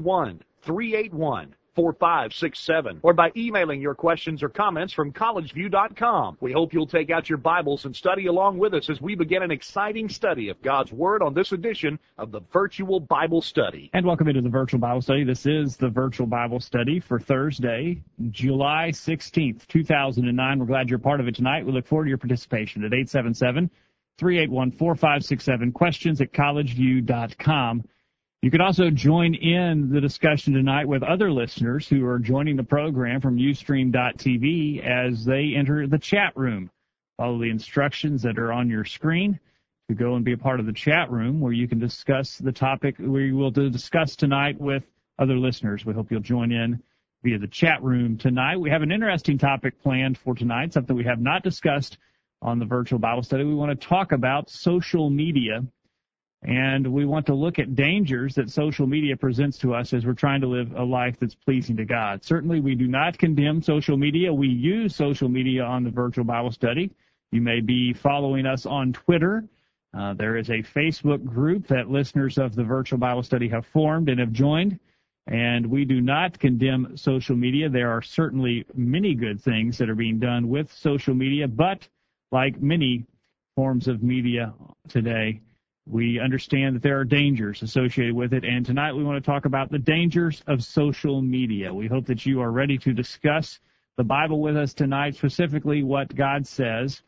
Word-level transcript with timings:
331 0.00 0.40
381 0.62 1.54
4567 1.76 3.00
or 3.02 3.12
by 3.14 3.30
emailing 3.36 3.80
your 3.80 3.94
questions 3.94 4.42
or 4.42 4.48
comments 4.48 4.92
from 4.92 5.12
collegeview.com. 5.12 6.36
We 6.40 6.52
hope 6.52 6.72
you'll 6.72 6.86
take 6.86 7.10
out 7.10 7.28
your 7.28 7.38
Bibles 7.38 7.84
and 7.84 7.94
study 7.94 8.26
along 8.26 8.58
with 8.58 8.74
us 8.74 8.90
as 8.90 9.00
we 9.00 9.14
begin 9.14 9.42
an 9.42 9.50
exciting 9.50 10.08
study 10.08 10.48
of 10.48 10.60
God's 10.62 10.92
Word 10.92 11.22
on 11.22 11.32
this 11.32 11.52
edition 11.52 11.98
of 12.18 12.32
the 12.32 12.40
Virtual 12.52 12.98
Bible 12.98 13.40
Study. 13.40 13.88
And 13.92 14.04
welcome 14.04 14.28
into 14.28 14.40
the 14.40 14.48
Virtual 14.48 14.80
Bible 14.80 15.00
Study. 15.00 15.22
This 15.22 15.46
is 15.46 15.76
the 15.76 15.88
Virtual 15.88 16.26
Bible 16.26 16.60
Study 16.60 16.98
for 16.98 17.20
Thursday, 17.20 18.02
July 18.30 18.90
16th, 18.90 19.66
2009. 19.68 20.58
We're 20.58 20.66
glad 20.66 20.90
you're 20.90 20.98
part 20.98 21.20
of 21.20 21.28
it 21.28 21.36
tonight. 21.36 21.64
We 21.64 21.72
look 21.72 21.86
forward 21.86 22.06
to 22.06 22.08
your 22.08 22.18
participation 22.18 22.84
at 22.84 22.92
877 22.92 23.70
381 24.18 24.72
4567, 24.72 25.72
questions 25.72 26.20
at 26.20 26.32
collegeview.com. 26.32 27.84
You 28.42 28.50
can 28.50 28.62
also 28.62 28.88
join 28.88 29.34
in 29.34 29.90
the 29.90 30.00
discussion 30.00 30.54
tonight 30.54 30.88
with 30.88 31.02
other 31.02 31.30
listeners 31.30 31.86
who 31.86 32.06
are 32.06 32.18
joining 32.18 32.56
the 32.56 32.62
program 32.62 33.20
from 33.20 33.36
Ustream.tv 33.36 34.82
as 34.82 35.26
they 35.26 35.52
enter 35.54 35.86
the 35.86 35.98
chat 35.98 36.34
room. 36.34 36.70
Follow 37.18 37.38
the 37.38 37.50
instructions 37.50 38.22
that 38.22 38.38
are 38.38 38.50
on 38.50 38.70
your 38.70 38.86
screen 38.86 39.38
to 39.90 39.94
go 39.94 40.14
and 40.14 40.24
be 40.24 40.32
a 40.32 40.38
part 40.38 40.58
of 40.58 40.64
the 40.64 40.72
chat 40.72 41.10
room 41.10 41.38
where 41.38 41.52
you 41.52 41.68
can 41.68 41.78
discuss 41.78 42.38
the 42.38 42.50
topic 42.50 42.96
we 42.98 43.30
will 43.32 43.50
discuss 43.50 44.16
tonight 44.16 44.58
with 44.58 44.84
other 45.18 45.36
listeners. 45.36 45.84
We 45.84 45.92
hope 45.92 46.10
you'll 46.10 46.20
join 46.20 46.50
in 46.50 46.82
via 47.22 47.38
the 47.38 47.46
chat 47.46 47.82
room 47.82 48.16
tonight. 48.16 48.56
We 48.56 48.70
have 48.70 48.80
an 48.80 48.90
interesting 48.90 49.36
topic 49.36 49.82
planned 49.82 50.16
for 50.16 50.34
tonight, 50.34 50.72
something 50.72 50.96
we 50.96 51.04
have 51.04 51.20
not 51.20 51.42
discussed 51.42 51.98
on 52.40 52.58
the 52.58 52.64
virtual 52.64 52.98
Bible 52.98 53.22
study. 53.22 53.44
We 53.44 53.54
want 53.54 53.78
to 53.78 53.86
talk 53.86 54.12
about 54.12 54.48
social 54.48 55.10
media 55.10 55.62
and 56.42 56.86
we 56.86 57.04
want 57.04 57.26
to 57.26 57.34
look 57.34 57.58
at 57.58 57.74
dangers 57.74 58.34
that 58.36 58.48
social 58.50 58.86
media 58.86 59.14
presents 59.16 59.58
to 59.58 59.74
us 59.74 59.92
as 59.92 60.06
we're 60.06 60.14
trying 60.14 60.40
to 60.40 60.46
live 60.46 60.72
a 60.74 60.82
life 60.82 61.16
that's 61.20 61.34
pleasing 61.34 61.76
to 61.76 61.84
God. 61.84 62.24
Certainly, 62.24 62.60
we 62.60 62.74
do 62.74 62.88
not 62.88 63.18
condemn 63.18 63.60
social 63.60 63.96
media. 63.96 64.32
We 64.32 64.48
use 64.48 64.96
social 64.96 65.28
media 65.28 65.62
on 65.64 65.84
the 65.84 65.90
virtual 65.90 66.24
Bible 66.24 66.50
study. 66.50 66.90
You 67.30 67.42
may 67.42 67.60
be 67.60 67.92
following 67.92 68.46
us 68.46 68.64
on 68.64 68.92
Twitter. 68.92 69.44
Uh, 69.96 70.14
there 70.14 70.36
is 70.36 70.48
a 70.48 70.62
Facebook 70.62 71.24
group 71.24 71.66
that 71.66 71.90
listeners 71.90 72.38
of 72.38 72.54
the 72.54 72.64
virtual 72.64 72.98
Bible 72.98 73.22
study 73.22 73.48
have 73.48 73.66
formed 73.66 74.08
and 74.08 74.18
have 74.18 74.32
joined. 74.32 74.78
And 75.26 75.66
we 75.66 75.84
do 75.84 76.00
not 76.00 76.38
condemn 76.38 76.96
social 76.96 77.36
media. 77.36 77.68
There 77.68 77.90
are 77.90 78.02
certainly 78.02 78.64
many 78.74 79.14
good 79.14 79.40
things 79.40 79.76
that 79.78 79.90
are 79.90 79.94
being 79.94 80.18
done 80.18 80.48
with 80.48 80.72
social 80.72 81.14
media, 81.14 81.46
but 81.46 81.86
like 82.32 82.60
many 82.60 83.04
forms 83.56 83.88
of 83.88 84.02
media 84.02 84.54
today, 84.88 85.40
we 85.86 86.20
understand 86.20 86.76
that 86.76 86.82
there 86.82 86.98
are 86.98 87.04
dangers 87.04 87.62
associated 87.62 88.14
with 88.14 88.32
it, 88.32 88.44
and 88.44 88.64
tonight 88.64 88.92
we 88.92 89.04
want 89.04 89.22
to 89.22 89.30
talk 89.30 89.44
about 89.44 89.70
the 89.70 89.78
dangers 89.78 90.42
of 90.46 90.62
social 90.62 91.22
media. 91.22 91.72
We 91.72 91.86
hope 91.86 92.06
that 92.06 92.26
you 92.26 92.40
are 92.40 92.52
ready 92.52 92.78
to 92.78 92.92
discuss 92.92 93.60
the 93.96 94.04
Bible 94.04 94.40
with 94.40 94.56
us 94.56 94.72
tonight, 94.72 95.16
specifically 95.16 95.82
what 95.82 96.14
God 96.14 96.46
says 96.46 97.02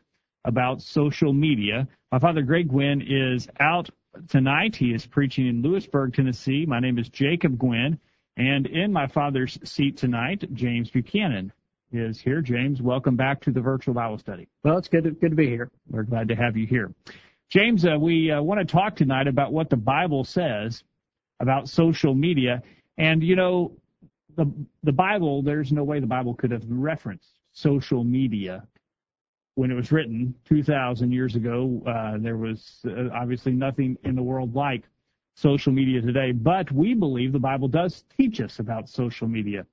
about 0.45 0.81
social 0.81 1.33
media. 1.33 1.87
My 2.11 2.19
father, 2.19 2.41
Greg 2.41 2.69
Gwynn, 2.69 3.01
is 3.01 3.47
out 3.59 3.89
tonight. 4.27 4.75
He 4.75 4.93
is 4.93 5.05
preaching 5.05 5.47
in 5.47 5.61
Lewisburg, 5.61 6.13
Tennessee. 6.13 6.65
My 6.65 6.79
name 6.79 6.99
is 6.99 7.09
Jacob 7.09 7.57
Gwynn, 7.57 7.99
and 8.37 8.67
in 8.67 8.91
my 8.91 9.07
father's 9.07 9.57
seat 9.63 9.97
tonight, 9.97 10.43
James 10.53 10.89
Buchanan 10.89 11.51
is 11.91 12.19
here. 12.19 12.41
James, 12.41 12.81
welcome 12.81 13.15
back 13.15 13.39
to 13.41 13.51
the 13.51 13.61
virtual 13.61 13.93
Bible 13.93 14.17
study. 14.17 14.47
Well, 14.63 14.77
it's 14.77 14.87
good 14.87 15.03
to, 15.03 15.11
good 15.11 15.29
to 15.29 15.35
be 15.35 15.47
here. 15.47 15.69
We're 15.89 16.03
glad 16.03 16.27
to 16.29 16.35
have 16.35 16.57
you 16.57 16.65
here. 16.65 16.91
James, 17.49 17.85
uh, 17.85 17.97
we 17.99 18.31
uh, 18.31 18.41
want 18.41 18.59
to 18.59 18.65
talk 18.65 18.95
tonight 18.95 19.27
about 19.27 19.53
what 19.53 19.69
the 19.69 19.77
Bible 19.77 20.23
says 20.23 20.83
about 21.39 21.69
social 21.69 22.13
media. 22.13 22.63
And, 22.97 23.23
you 23.23 23.35
know, 23.35 23.77
the, 24.35 24.51
the 24.83 24.91
Bible, 24.91 25.43
there's 25.43 25.71
no 25.71 25.83
way 25.83 25.99
the 25.99 26.07
Bible 26.07 26.33
could 26.33 26.51
have 26.51 26.63
referenced 26.67 27.39
social 27.53 28.03
media 28.03 28.67
when 29.55 29.69
it 29.69 29.75
was 29.75 29.91
written 29.91 30.33
2,000 30.45 31.11
years 31.11 31.35
ago. 31.35 31.81
Uh, 31.85 32.17
there 32.17 32.37
was 32.37 32.79
uh, 32.87 33.09
obviously 33.13 33.51
nothing 33.51 33.97
in 34.03 34.15
the 34.15 34.23
world 34.23 34.55
like 34.55 34.83
social 35.35 35.71
media 35.71 36.01
today, 36.01 36.31
but 36.31 36.71
we 36.71 36.93
believe 36.93 37.31
the 37.31 37.39
Bible 37.39 37.67
does 37.67 38.03
teach 38.17 38.39
us 38.39 38.59
about 38.59 38.89
social 38.89 39.27
media. 39.27 39.65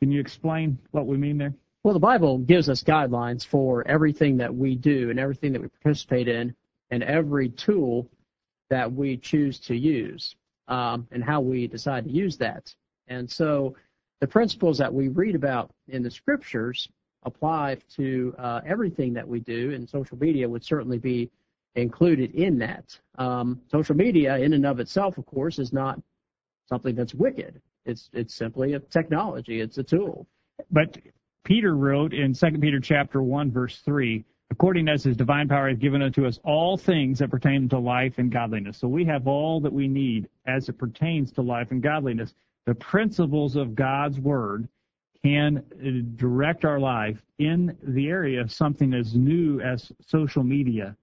Can 0.00 0.10
you 0.10 0.20
explain 0.20 0.78
what 0.92 1.06
we 1.06 1.16
mean 1.16 1.38
there? 1.38 1.54
Well, 1.82 1.94
the 1.94 2.00
Bible 2.00 2.38
gives 2.38 2.68
us 2.68 2.82
guidelines 2.82 3.46
for 3.46 3.86
everything 3.86 4.36
that 4.38 4.54
we 4.54 4.76
do 4.76 5.10
and 5.10 5.18
everything 5.18 5.52
that 5.52 5.62
we 5.62 5.68
participate 5.68 6.28
in 6.28 6.54
and 6.90 7.02
every 7.02 7.48
tool 7.48 8.08
that 8.68 8.90
we 8.90 9.16
choose 9.16 9.58
to 9.60 9.76
use 9.76 10.34
um, 10.68 11.06
and 11.10 11.22
how 11.22 11.40
we 11.40 11.66
decide 11.66 12.04
to 12.04 12.10
use 12.10 12.36
that. 12.38 12.74
And 13.08 13.28
so 13.30 13.74
the 14.20 14.26
principles 14.26 14.78
that 14.78 14.92
we 14.92 15.08
read 15.08 15.34
about 15.34 15.70
in 15.88 16.02
the 16.02 16.10
scriptures 16.10 16.88
apply 17.24 17.76
to 17.96 18.34
uh, 18.38 18.60
everything 18.66 19.12
that 19.14 19.26
we 19.26 19.40
do, 19.40 19.72
and 19.72 19.88
social 19.88 20.16
media 20.18 20.48
would 20.48 20.64
certainly 20.64 20.98
be 20.98 21.30
included 21.74 22.34
in 22.34 22.58
that. 22.58 22.98
Um, 23.18 23.60
social 23.70 23.96
media, 23.96 24.38
in 24.38 24.52
and 24.52 24.64
of 24.64 24.80
itself, 24.80 25.18
of 25.18 25.26
course, 25.26 25.58
is 25.58 25.72
not 25.72 26.00
something 26.68 26.94
that's 26.94 27.14
wicked. 27.14 27.60
It's 27.84 28.10
it's 28.12 28.34
simply 28.34 28.74
a 28.74 28.80
technology. 28.80 29.60
It's 29.60 29.78
a 29.78 29.82
tool. 29.82 30.26
But 30.70 30.98
Peter 31.44 31.76
wrote 31.76 32.12
in 32.12 32.34
2 32.34 32.58
Peter 32.60 32.80
chapter 32.80 33.22
1 33.22 33.50
verse 33.50 33.80
3, 33.84 34.24
according 34.50 34.88
as 34.88 35.04
his 35.04 35.16
divine 35.16 35.48
power 35.48 35.68
has 35.68 35.78
given 35.78 36.02
unto 36.02 36.26
us 36.26 36.38
all 36.44 36.76
things 36.76 37.20
that 37.20 37.30
pertain 37.30 37.68
to 37.68 37.78
life 37.78 38.18
and 38.18 38.30
godliness. 38.30 38.78
So 38.78 38.88
we 38.88 39.04
have 39.04 39.26
all 39.26 39.60
that 39.60 39.72
we 39.72 39.88
need 39.88 40.28
as 40.46 40.68
it 40.68 40.74
pertains 40.74 41.32
to 41.32 41.42
life 41.42 41.70
and 41.70 41.82
godliness. 41.82 42.34
The 42.66 42.74
principles 42.74 43.56
of 43.56 43.74
God's 43.74 44.18
word 44.18 44.68
can 45.22 45.58
uh, 45.58 46.16
direct 46.16 46.64
our 46.64 46.80
life 46.80 47.22
in 47.38 47.76
the 47.82 48.08
area 48.08 48.40
of 48.40 48.52
something 48.52 48.94
as 48.94 49.14
new 49.14 49.60
as 49.60 49.92
social 50.06 50.42
media. 50.42 50.96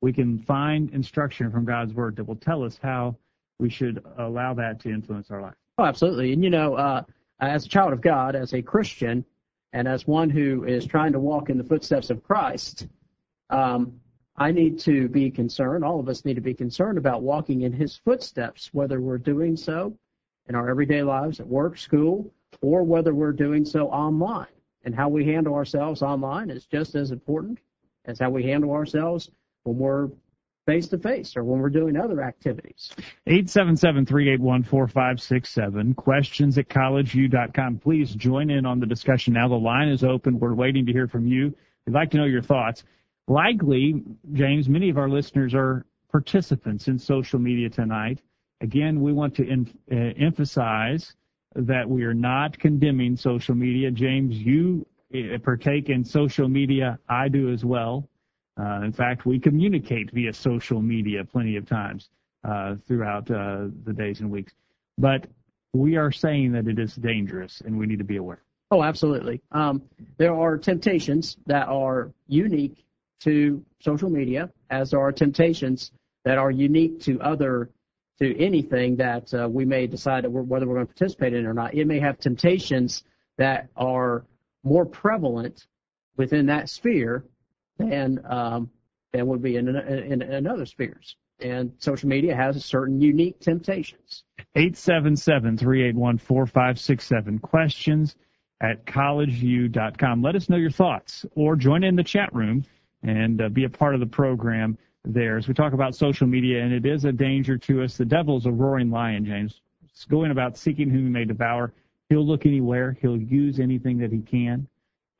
We 0.00 0.12
can 0.12 0.38
find 0.38 0.90
instruction 0.90 1.50
from 1.50 1.64
God's 1.64 1.92
word 1.92 2.16
that 2.16 2.24
will 2.24 2.36
tell 2.36 2.62
us 2.62 2.78
how 2.82 3.16
we 3.58 3.68
should 3.68 4.04
allow 4.18 4.54
that 4.54 4.80
to 4.80 4.90
influence 4.90 5.30
our 5.30 5.42
life. 5.42 5.54
Oh, 5.76 5.84
absolutely. 5.84 6.32
And 6.32 6.42
you 6.42 6.50
know, 6.50 6.74
uh, 6.74 7.02
as 7.40 7.66
a 7.66 7.68
child 7.68 7.92
of 7.92 8.00
God, 8.00 8.34
as 8.34 8.54
a 8.54 8.62
Christian, 8.62 9.24
and 9.72 9.86
as 9.86 10.06
one 10.06 10.30
who 10.30 10.64
is 10.64 10.86
trying 10.86 11.12
to 11.12 11.20
walk 11.20 11.50
in 11.50 11.58
the 11.58 11.64
footsteps 11.64 12.10
of 12.10 12.22
Christ, 12.22 12.86
um, 13.50 14.00
I 14.36 14.52
need 14.52 14.78
to 14.80 15.08
be 15.08 15.30
concerned, 15.30 15.84
all 15.84 15.98
of 15.98 16.08
us 16.08 16.24
need 16.24 16.34
to 16.34 16.40
be 16.40 16.54
concerned 16.54 16.96
about 16.96 17.22
walking 17.22 17.62
in 17.62 17.72
his 17.72 17.96
footsteps, 17.96 18.70
whether 18.72 19.00
we're 19.00 19.18
doing 19.18 19.56
so 19.56 19.96
in 20.48 20.54
our 20.54 20.70
everyday 20.70 21.02
lives 21.02 21.40
at 21.40 21.46
work, 21.46 21.76
school, 21.76 22.32
or 22.62 22.82
whether 22.82 23.14
we're 23.14 23.32
doing 23.32 23.64
so 23.64 23.88
online. 23.88 24.46
And 24.84 24.94
how 24.94 25.08
we 25.08 25.24
handle 25.24 25.54
ourselves 25.54 26.02
online 26.02 26.50
is 26.50 26.66
just 26.66 26.94
as 26.94 27.10
important 27.10 27.58
as 28.04 28.18
how 28.18 28.30
we 28.30 28.44
handle 28.44 28.72
ourselves 28.72 29.30
when 29.64 29.76
we're 29.76 30.08
face 30.68 30.86
to 30.86 30.98
face 30.98 31.34
or 31.34 31.42
when 31.44 31.60
we're 31.60 31.70
doing 31.70 31.96
other 31.96 32.22
activities. 32.22 32.92
877-381-4567. 33.26 35.96
Questions 35.96 36.58
at 36.58 36.68
collegeview.com. 36.68 37.78
Please 37.78 38.14
join 38.14 38.50
in 38.50 38.66
on 38.66 38.78
the 38.78 38.84
discussion 38.84 39.32
now. 39.32 39.48
The 39.48 39.54
line 39.54 39.88
is 39.88 40.04
open. 40.04 40.38
We're 40.38 40.52
waiting 40.52 40.84
to 40.84 40.92
hear 40.92 41.08
from 41.08 41.26
you. 41.26 41.54
We'd 41.86 41.94
like 41.94 42.10
to 42.10 42.18
know 42.18 42.26
your 42.26 42.42
thoughts. 42.42 42.84
Likely, 43.28 44.02
James, 44.34 44.68
many 44.68 44.90
of 44.90 44.98
our 44.98 45.08
listeners 45.08 45.54
are 45.54 45.86
participants 46.12 46.86
in 46.86 46.98
social 46.98 47.38
media 47.38 47.70
tonight. 47.70 48.20
Again, 48.60 49.00
we 49.00 49.14
want 49.14 49.36
to 49.36 49.48
in, 49.48 49.72
uh, 49.90 50.12
emphasize 50.22 51.14
that 51.54 51.88
we 51.88 52.04
are 52.04 52.12
not 52.12 52.58
condemning 52.58 53.16
social 53.16 53.54
media. 53.54 53.90
James, 53.90 54.36
you 54.36 54.84
uh, 55.14 55.38
partake 55.42 55.88
in 55.88 56.04
social 56.04 56.46
media. 56.46 56.98
I 57.08 57.28
do 57.28 57.50
as 57.50 57.64
well. 57.64 58.06
Uh, 58.58 58.82
in 58.82 58.92
fact, 58.92 59.24
we 59.24 59.38
communicate 59.38 60.10
via 60.10 60.32
social 60.32 60.82
media 60.82 61.24
plenty 61.24 61.56
of 61.56 61.66
times 61.66 62.10
uh, 62.44 62.74
throughout 62.86 63.30
uh, 63.30 63.66
the 63.84 63.92
days 63.92 64.20
and 64.20 64.30
weeks. 64.30 64.52
But 64.96 65.26
we 65.72 65.96
are 65.96 66.10
saying 66.10 66.52
that 66.52 66.66
it 66.66 66.78
is 66.78 66.94
dangerous 66.94 67.60
and 67.64 67.78
we 67.78 67.86
need 67.86 67.98
to 67.98 68.04
be 68.04 68.16
aware. 68.16 68.42
Oh, 68.70 68.82
absolutely. 68.82 69.40
Um, 69.52 69.82
there 70.18 70.34
are 70.34 70.58
temptations 70.58 71.36
that 71.46 71.68
are 71.68 72.12
unique 72.26 72.84
to 73.20 73.64
social 73.80 74.10
media, 74.10 74.50
as 74.70 74.90
there 74.90 75.00
are 75.00 75.12
temptations 75.12 75.92
that 76.24 76.38
are 76.38 76.50
unique 76.50 77.00
to 77.02 77.20
other 77.20 77.70
to 78.18 78.36
anything 78.38 78.96
that 78.96 79.32
uh, 79.32 79.48
we 79.48 79.64
may 79.64 79.86
decide 79.86 80.26
we're, 80.26 80.42
whether 80.42 80.66
we're 80.66 80.74
going 80.74 80.86
to 80.86 80.92
participate 80.92 81.32
in 81.32 81.46
or 81.46 81.54
not. 81.54 81.74
It 81.74 81.86
may 81.86 82.00
have 82.00 82.18
temptations 82.18 83.04
that 83.36 83.68
are 83.76 84.24
more 84.64 84.84
prevalent 84.84 85.66
within 86.16 86.46
that 86.46 86.68
sphere 86.68 87.24
than 87.78 88.20
um, 88.28 88.70
than 89.12 89.26
would 89.26 89.42
be 89.42 89.56
in, 89.56 89.68
in, 89.68 90.22
in 90.22 90.46
other 90.46 90.64
spheres. 90.66 91.16
And 91.40 91.72
social 91.78 92.08
media 92.08 92.34
has 92.34 92.64
certain 92.64 93.00
unique 93.00 93.38
temptations. 93.40 94.24
877-381-4567. 94.56 97.40
Questions 97.40 98.16
at 98.60 98.84
collegeview.com. 98.86 100.22
Let 100.22 100.34
us 100.34 100.48
know 100.48 100.56
your 100.56 100.70
thoughts 100.70 101.24
or 101.36 101.54
join 101.54 101.84
in 101.84 101.94
the 101.94 102.02
chat 102.02 102.34
room 102.34 102.64
and 103.02 103.40
uh, 103.40 103.48
be 103.48 103.62
a 103.64 103.70
part 103.70 103.94
of 103.94 104.00
the 104.00 104.06
program 104.06 104.76
there 105.04 105.36
as 105.36 105.46
we 105.46 105.54
talk 105.54 105.72
about 105.72 105.94
social 105.94 106.26
media, 106.26 106.62
and 106.62 106.72
it 106.72 106.84
is 106.84 107.04
a 107.04 107.12
danger 107.12 107.56
to 107.56 107.82
us. 107.82 107.96
The 107.96 108.04
devil's 108.04 108.46
a 108.46 108.50
roaring 108.50 108.90
lion, 108.90 109.24
James. 109.24 109.60
It's 109.84 110.04
going 110.04 110.32
about 110.32 110.58
seeking 110.58 110.90
whom 110.90 111.04
he 111.04 111.10
may 111.10 111.24
devour. 111.24 111.72
He'll 112.08 112.26
look 112.26 112.46
anywhere. 112.46 112.96
He'll 113.00 113.16
use 113.16 113.60
anything 113.60 113.98
that 113.98 114.12
he 114.12 114.20
can, 114.20 114.66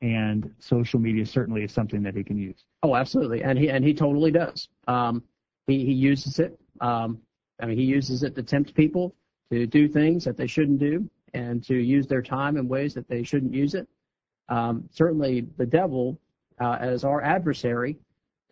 and 0.01 0.53
social 0.59 0.99
media 0.99 1.25
certainly 1.25 1.63
is 1.63 1.71
something 1.71 2.01
that 2.03 2.15
he 2.15 2.23
can 2.23 2.37
use. 2.37 2.63
Oh, 2.83 2.95
absolutely, 2.95 3.43
and 3.43 3.57
he 3.59 3.69
and 3.69 3.83
he 3.83 3.93
totally 3.93 4.31
does. 4.31 4.69
Um, 4.87 5.23
he 5.67 5.85
he 5.85 5.93
uses 5.93 6.39
it. 6.39 6.59
Um, 6.81 7.19
I 7.61 7.65
mean, 7.65 7.77
he 7.77 7.83
uses 7.83 8.23
it 8.23 8.35
to 8.35 8.43
tempt 8.43 8.73
people 8.73 9.13
to 9.51 9.67
do 9.67 9.87
things 9.87 10.23
that 10.25 10.37
they 10.37 10.47
shouldn't 10.47 10.79
do, 10.79 11.09
and 11.33 11.63
to 11.65 11.75
use 11.75 12.07
their 12.07 12.21
time 12.21 12.55
in 12.57 12.67
ways 12.67 12.93
that 12.93 13.07
they 13.09 13.23
shouldn't 13.23 13.53
use 13.53 13.73
it. 13.73 13.87
Um, 14.47 14.87
certainly, 14.91 15.47
the 15.57 15.65
devil, 15.65 16.19
uh, 16.59 16.77
as 16.79 17.03
our 17.03 17.21
adversary, 17.21 17.97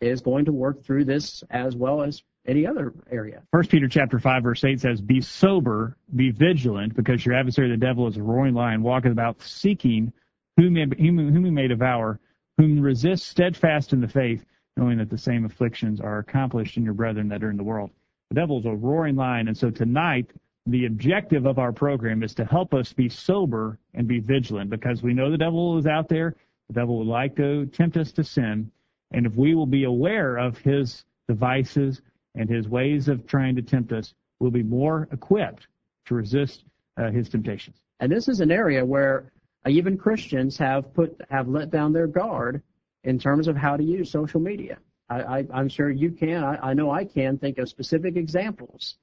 is 0.00 0.20
going 0.20 0.44
to 0.44 0.52
work 0.52 0.84
through 0.84 1.04
this 1.04 1.42
as 1.50 1.74
well 1.74 2.02
as 2.02 2.22
any 2.46 2.66
other 2.66 2.94
area. 3.10 3.42
First 3.52 3.70
Peter 3.70 3.88
chapter 3.88 4.18
five 4.18 4.42
verse 4.42 4.62
eight 4.64 4.80
says, 4.80 5.00
"Be 5.00 5.20
sober, 5.20 5.96
be 6.14 6.30
vigilant, 6.30 6.94
because 6.94 7.24
your 7.24 7.34
adversary 7.34 7.70
the 7.70 7.76
devil 7.76 8.06
is 8.06 8.16
a 8.16 8.22
roaring 8.22 8.54
lion, 8.54 8.82
walking 8.82 9.12
about 9.12 9.40
seeking 9.42 10.12
whom 10.58 10.74
whom 10.76 11.44
he 11.44 11.50
may 11.50 11.68
devour, 11.68 12.20
whom 12.58 12.80
resist 12.80 13.26
steadfast 13.28 13.92
in 13.92 14.00
the 14.00 14.08
faith, 14.08 14.44
knowing 14.76 14.98
that 14.98 15.08
the 15.08 15.16
same 15.16 15.44
afflictions 15.44 16.00
are 16.00 16.18
accomplished 16.18 16.76
in 16.76 16.84
your 16.84 16.94
brethren 16.94 17.28
that 17.28 17.42
are 17.42 17.50
in 17.50 17.56
the 17.56 17.64
world." 17.64 17.90
The 18.30 18.34
devil 18.34 18.58
is 18.58 18.66
a 18.66 18.74
roaring 18.74 19.16
lion, 19.16 19.48
and 19.48 19.56
so 19.56 19.70
tonight 19.70 20.30
the 20.66 20.84
objective 20.84 21.46
of 21.46 21.58
our 21.58 21.72
program 21.72 22.22
is 22.22 22.34
to 22.34 22.44
help 22.44 22.74
us 22.74 22.92
be 22.92 23.08
sober 23.08 23.78
and 23.94 24.06
be 24.06 24.18
vigilant, 24.18 24.68
because 24.68 25.02
we 25.02 25.14
know 25.14 25.30
the 25.30 25.38
devil 25.38 25.78
is 25.78 25.86
out 25.86 26.08
there. 26.08 26.34
The 26.66 26.74
devil 26.74 26.98
would 26.98 27.06
like 27.06 27.36
to 27.36 27.64
tempt 27.66 27.96
us 27.96 28.12
to 28.12 28.24
sin. 28.24 28.70
And 29.12 29.24
if 29.24 29.34
we 29.36 29.54
will 29.54 29.66
be 29.66 29.84
aware 29.84 30.36
of 30.36 30.58
his 30.58 31.06
devices 31.28 32.02
and 32.34 32.50
his 32.50 32.68
ways 32.68 33.08
of 33.08 33.26
trying 33.26 33.56
to 33.56 33.62
tempt 33.62 33.92
us, 33.92 34.12
we'll 34.38 34.50
be 34.50 34.62
more 34.62 35.08
equipped 35.10 35.68
to 36.06 36.14
resist 36.14 36.64
uh, 36.98 37.10
his 37.10 37.30
temptations. 37.30 37.78
And 38.00 38.12
this 38.12 38.28
is 38.28 38.40
an 38.40 38.50
area 38.50 38.84
where 38.84 39.32
even 39.68 39.96
Christians 39.96 40.56
have 40.58 40.92
put 40.94 41.20
have 41.30 41.48
let 41.48 41.70
down 41.70 41.92
their 41.92 42.06
guard 42.06 42.62
in 43.04 43.18
terms 43.18 43.48
of 43.48 43.56
how 43.56 43.76
to 43.76 43.84
use 43.84 44.10
social 44.10 44.40
media. 44.40 44.78
I, 45.10 45.46
am 45.54 45.68
sure 45.68 45.90
you 45.90 46.10
can. 46.10 46.44
I, 46.44 46.70
I 46.70 46.74
know 46.74 46.90
I 46.90 47.04
can 47.04 47.38
think 47.38 47.56
of 47.58 47.68
specific 47.68 48.16
examples 48.16 48.96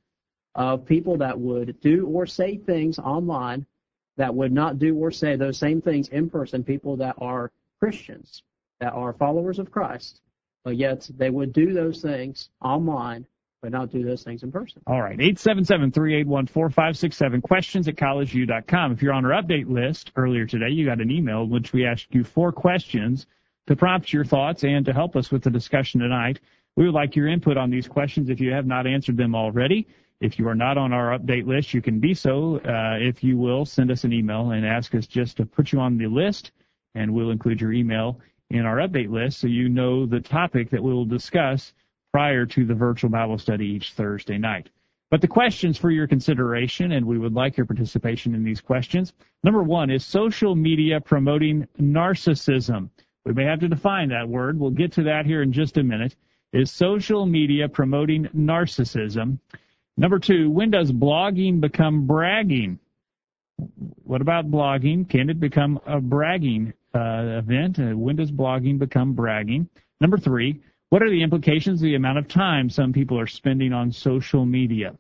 of 0.54 0.86
people 0.86 1.18
that 1.18 1.38
would 1.40 1.80
do 1.82 2.06
or 2.06 2.28
say 2.28 2.58
things 2.58 3.00
online 3.00 3.66
that 4.18 4.34
would 4.34 4.52
not 4.52 4.78
do 4.78 4.96
or 4.96 5.12
say 5.12 5.36
those 5.36 5.58
same 5.58 5.82
things 5.82 6.10
in 6.10 6.30
person. 6.30 6.64
People 6.64 6.96
that 6.98 7.16
are 7.18 7.52
Christians 7.80 8.44
that 8.80 8.94
are 8.94 9.14
followers 9.14 9.58
of 9.58 9.72
Christ, 9.72 10.22
but 10.64 10.78
yet 10.78 11.10
they 11.18 11.30
would 11.30 11.54
do 11.54 11.74
those 11.74 12.02
things 12.02 12.50
online, 12.62 13.26
but 13.66 13.72
not 13.72 13.92
do 13.92 14.04
those 14.04 14.22
things 14.22 14.44
in 14.44 14.52
person. 14.52 14.80
All 14.86 15.02
right. 15.02 15.18
877-381-4567. 15.18 17.42
Questions 17.42 17.88
at 17.88 17.96
collegeview.com. 17.96 18.92
If 18.92 19.02
you're 19.02 19.12
on 19.12 19.26
our 19.26 19.42
update 19.42 19.68
list 19.68 20.12
earlier 20.16 20.46
today, 20.46 20.70
you 20.70 20.86
got 20.86 21.02
an 21.02 21.10
email 21.10 21.42
in 21.42 21.50
which 21.50 21.74
we 21.74 21.84
asked 21.84 22.14
you 22.14 22.24
four 22.24 22.52
questions 22.52 23.26
to 23.66 23.76
prompt 23.76 24.14
your 24.14 24.24
thoughts 24.24 24.64
and 24.64 24.86
to 24.86 24.94
help 24.94 25.16
us 25.16 25.32
with 25.32 25.42
the 25.42 25.50
discussion 25.50 26.00
tonight. 26.00 26.40
We 26.76 26.86
would 26.86 26.94
like 26.94 27.16
your 27.16 27.28
input 27.28 27.58
on 27.58 27.72
these 27.72 27.88
questions 27.88 28.30
if 28.30 28.40
you 28.40 28.52
have 28.52 28.68
not 28.68 28.86
answered 28.86 29.18
them 29.18 29.34
already. 29.34 29.88
If 30.22 30.38
you 30.38 30.48
are 30.48 30.54
not 30.54 30.78
on 30.78 30.94
our 30.94 31.18
update 31.18 31.48
list, 31.48 31.74
you 31.74 31.82
can 31.82 32.00
be 32.00 32.14
so. 32.14 32.58
Uh, 32.58 32.98
if 33.00 33.24
you 33.24 33.36
will, 33.36 33.66
send 33.66 33.90
us 33.90 34.04
an 34.04 34.14
email 34.14 34.52
and 34.52 34.64
ask 34.64 34.94
us 34.94 35.08
just 35.08 35.38
to 35.38 35.46
put 35.48 35.72
you 35.72 35.80
on 35.80 35.98
the 35.98 36.06
list, 36.06 36.52
and 36.94 37.12
we'll 37.12 37.32
include 37.32 37.62
your 37.62 37.74
email 37.74 38.20
in 38.52 38.68
our 38.68 38.76
update 38.76 39.10
list 39.10 39.40
so 39.40 39.48
you 39.48 39.70
know 39.70 40.06
the 40.06 40.20
topic 40.20 40.70
that 40.70 40.84
we 40.84 40.94
will 40.94 41.06
discuss 41.06 41.74
prior 42.16 42.46
to 42.46 42.64
the 42.64 42.74
virtual 42.74 43.10
Bible 43.10 43.38
study 43.38 43.66
each 43.66 43.92
Thursday 43.92 44.38
night. 44.38 44.70
But 45.12 45.20
the 45.20 45.28
questions 45.28 45.78
for 45.78 45.92
your 45.92 46.08
consideration, 46.08 46.94
and 46.94 47.06
we 47.06 47.18
would 47.18 47.34
like 47.34 47.58
your 47.58 47.66
participation 47.66 48.34
in 48.34 48.42
these 48.42 48.62
questions. 48.62 49.12
Number 49.44 49.62
one, 49.62 49.90
is 49.90 50.06
social 50.06 50.56
media 50.56 51.02
promoting 51.02 51.68
narcissism? 51.78 52.90
We 53.26 53.34
may 53.34 53.44
have 53.44 53.60
to 53.60 53.68
define 53.68 54.08
that 54.10 54.30
word. 54.30 54.58
We'll 54.58 54.72
get 54.72 54.94
to 54.94 55.04
that 55.04 55.26
here 55.26 55.42
in 55.42 55.52
just 55.52 55.76
a 55.76 55.84
minute. 55.84 56.16
Is 56.54 56.72
social 56.72 57.26
media 57.26 57.68
promoting 57.68 58.30
narcissism? 58.34 59.38
Number 59.98 60.18
two, 60.18 60.50
when 60.50 60.72
does 60.72 60.94
blogging 60.94 61.60
become 61.60 62.08
bragging? 62.08 62.80
What 64.06 64.22
about 64.22 64.50
blogging? 64.50 65.10
Can 65.10 65.30
it 65.30 65.42
become 65.42 65.82
a 65.86 66.00
bragging 66.00 66.72
uh, 66.94 67.42
event? 67.44 67.78
Uh, 67.78 67.88
when 67.98 68.16
does 68.16 68.32
blogging 68.32 68.80
become 68.80 69.12
bragging? 69.12 69.68
Number 70.00 70.18
three, 70.18 70.62
what 70.90 71.02
are 71.02 71.10
the 71.10 71.24
implications 71.24 71.82
of 71.82 71.86
the 71.86 71.96
amount 71.96 72.18
of 72.18 72.28
time 72.28 72.70
some 72.70 72.94
people 72.94 73.20
are 73.20 73.28
spending 73.28 73.74
on 73.74 73.92
social 73.92 74.46
media? 74.46 74.96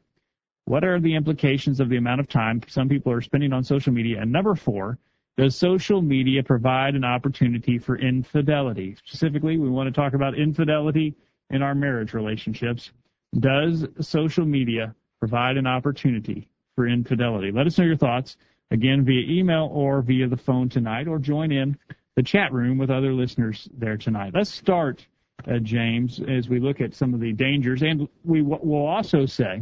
What 0.66 0.84
are 0.84 1.00
the 1.00 1.16
implications 1.16 1.80
of 1.80 1.90
the 1.90 1.98
amount 1.98 2.20
of 2.20 2.28
time 2.28 2.62
some 2.68 2.90
people 2.90 3.12
are 3.12 3.22
spending 3.22 3.54
on 3.54 3.64
social 3.64 3.94
media? 3.94 4.22
And 4.22 4.32
number 4.32 4.56
four, 4.56 4.98
does 5.38 5.56
social 5.56 6.02
media 6.02 6.42
provide 6.42 6.96
an 6.96 7.04
opportunity 7.04 7.78
for 7.78 7.98
infidelity? 7.98 8.96
Specifically, 9.06 9.58
we 9.58 9.70
want 9.70 9.88
to 9.88 9.92
talk 9.94 10.14
about 10.14 10.38
infidelity 10.38 11.16
in 11.50 11.62
our 11.62 11.76
marriage 11.76 12.14
relationships. 12.14 12.92
Does 13.38 13.86
social 14.00 14.46
media 14.46 14.96
provide 15.20 15.58
an 15.58 15.68
opportunity 15.68 16.48
for 16.76 16.88
infidelity? 16.88 17.52
Let 17.52 17.68
us 17.68 17.78
know 17.78 17.86
your 17.86 17.98
thoughts. 17.98 18.38
Again, 18.72 19.06
via 19.06 19.22
email 19.30 19.70
or 19.72 20.02
via 20.02 20.28
the 20.28 20.38
phone 20.38 20.70
tonight, 20.70 21.08
or 21.08 21.20
join 21.20 21.52
in 21.52 21.78
the 22.16 22.24
chat 22.24 22.52
room 22.52 22.78
with 22.78 22.90
other 22.90 23.14
listeners 23.14 23.70
there 23.78 23.98
tonight. 23.98 24.32
Let's 24.34 24.52
start, 24.52 25.06
uh, 25.48 25.60
James, 25.60 26.20
as 26.28 26.50
we 26.50 26.60
look 26.60 26.82
at 26.82 26.94
some 26.94 27.14
of 27.14 27.20
the 27.20 27.34
dangers, 27.34 27.84
and 27.84 28.08
we 28.24 28.42
w- 28.42 28.60
will 28.64 28.86
also 28.86 29.26
say 29.26 29.62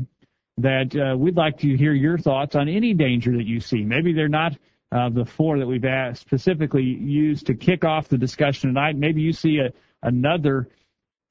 that 0.58 0.96
uh, 0.96 1.18
we'd 1.18 1.36
like 1.36 1.58
to 1.60 1.76
hear 1.76 1.94
your 1.94 2.18
thoughts 2.18 2.56
on 2.56 2.70
any 2.70 2.94
danger 2.94 3.36
that 3.38 3.46
you 3.46 3.60
see. 3.60 3.84
Maybe 3.84 4.14
they're 4.14 4.28
not 4.28 4.58
uh, 4.92 5.10
the 5.10 5.26
four 5.26 5.58
that 5.58 5.66
we've 5.66 6.18
specifically 6.18 6.84
used 6.84 7.48
to 7.48 7.56
kick 7.56 7.84
off 7.84 8.08
the 8.08 8.18
discussion 8.18 8.70
tonight. 8.70 8.96
Maybe 8.96 9.22
you 9.22 9.34
see 9.34 9.58
a, 9.60 9.74
another 10.04 10.70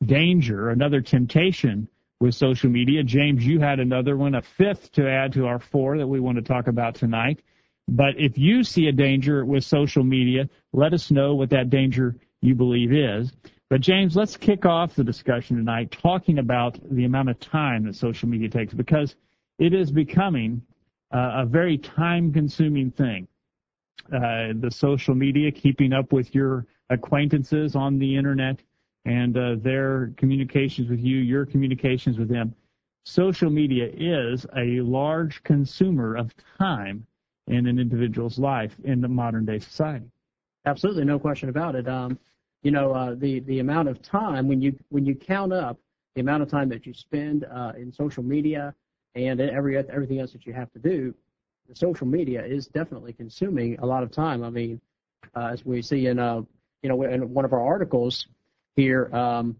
danger, 0.04 0.70
another 0.70 1.00
temptation 1.00 1.88
with 2.20 2.34
social 2.34 2.70
media. 2.70 3.04
James, 3.04 3.46
you 3.46 3.60
had 3.60 3.78
another 3.78 4.16
one, 4.16 4.34
a 4.34 4.42
fifth 4.42 4.92
to 4.92 5.08
add 5.08 5.32
to 5.34 5.46
our 5.46 5.60
four 5.60 5.98
that 5.98 6.06
we 6.06 6.20
want 6.20 6.36
to 6.36 6.42
talk 6.42 6.66
about 6.66 6.96
tonight. 6.96 7.40
But 7.88 8.14
if 8.16 8.38
you 8.38 8.64
see 8.64 8.88
a 8.88 8.92
danger 8.92 9.44
with 9.44 9.64
social 9.64 10.04
media, 10.04 10.48
let 10.72 10.92
us 10.92 11.10
know 11.10 11.34
what 11.34 11.50
that 11.50 11.70
danger 11.70 12.16
you 12.40 12.54
believe 12.54 12.92
is. 12.92 13.32
But 13.72 13.80
James, 13.80 14.16
let's 14.16 14.36
kick 14.36 14.66
off 14.66 14.94
the 14.94 15.02
discussion 15.02 15.56
tonight 15.56 15.90
talking 15.90 16.40
about 16.40 16.78
the 16.90 17.06
amount 17.06 17.30
of 17.30 17.40
time 17.40 17.84
that 17.84 17.96
social 17.96 18.28
media 18.28 18.50
takes 18.50 18.74
because 18.74 19.16
it 19.58 19.72
is 19.72 19.90
becoming 19.90 20.60
uh, 21.10 21.36
a 21.36 21.46
very 21.46 21.78
time 21.78 22.34
consuming 22.34 22.90
thing. 22.90 23.26
Uh, 24.14 24.52
the 24.60 24.70
social 24.70 25.14
media, 25.14 25.50
keeping 25.50 25.94
up 25.94 26.12
with 26.12 26.34
your 26.34 26.66
acquaintances 26.90 27.74
on 27.74 27.98
the 27.98 28.14
internet 28.14 28.60
and 29.06 29.38
uh, 29.38 29.54
their 29.62 30.12
communications 30.18 30.90
with 30.90 31.00
you, 31.00 31.16
your 31.16 31.46
communications 31.46 32.18
with 32.18 32.28
them. 32.28 32.54
Social 33.06 33.48
media 33.48 33.88
is 33.96 34.44
a 34.54 34.82
large 34.82 35.42
consumer 35.44 36.14
of 36.14 36.30
time 36.58 37.06
in 37.46 37.66
an 37.66 37.78
individual's 37.78 38.38
life 38.38 38.76
in 38.84 39.00
the 39.00 39.08
modern 39.08 39.46
day 39.46 39.58
society. 39.58 40.10
Absolutely, 40.66 41.06
no 41.06 41.18
question 41.18 41.48
about 41.48 41.74
it. 41.74 41.88
Um, 41.88 42.18
you 42.62 42.70
know, 42.70 42.92
uh, 42.92 43.14
the 43.16 43.40
the 43.40 43.58
amount 43.58 43.88
of 43.88 44.00
time 44.02 44.48
when 44.48 44.60
you 44.60 44.78
when 44.88 45.04
you 45.04 45.14
count 45.14 45.52
up 45.52 45.78
the 46.14 46.20
amount 46.20 46.42
of 46.42 46.50
time 46.50 46.68
that 46.68 46.86
you 46.86 46.94
spend 46.94 47.44
uh, 47.44 47.72
in 47.76 47.92
social 47.92 48.22
media 48.22 48.74
and 49.14 49.40
every 49.40 49.76
everything 49.76 50.20
else 50.20 50.32
that 50.32 50.46
you 50.46 50.52
have 50.52 50.72
to 50.72 50.78
do, 50.78 51.14
the 51.68 51.74
social 51.74 52.06
media 52.06 52.44
is 52.44 52.66
definitely 52.66 53.12
consuming 53.12 53.78
a 53.80 53.86
lot 53.86 54.02
of 54.02 54.10
time. 54.10 54.44
I 54.44 54.50
mean, 54.50 54.80
uh, 55.34 55.50
as 55.52 55.64
we 55.64 55.82
see 55.82 56.06
in 56.06 56.18
uh, 56.18 56.42
you 56.82 56.88
know 56.88 57.02
in 57.02 57.32
one 57.32 57.44
of 57.44 57.52
our 57.52 57.64
articles 57.64 58.26
here. 58.76 59.14
Um, 59.14 59.56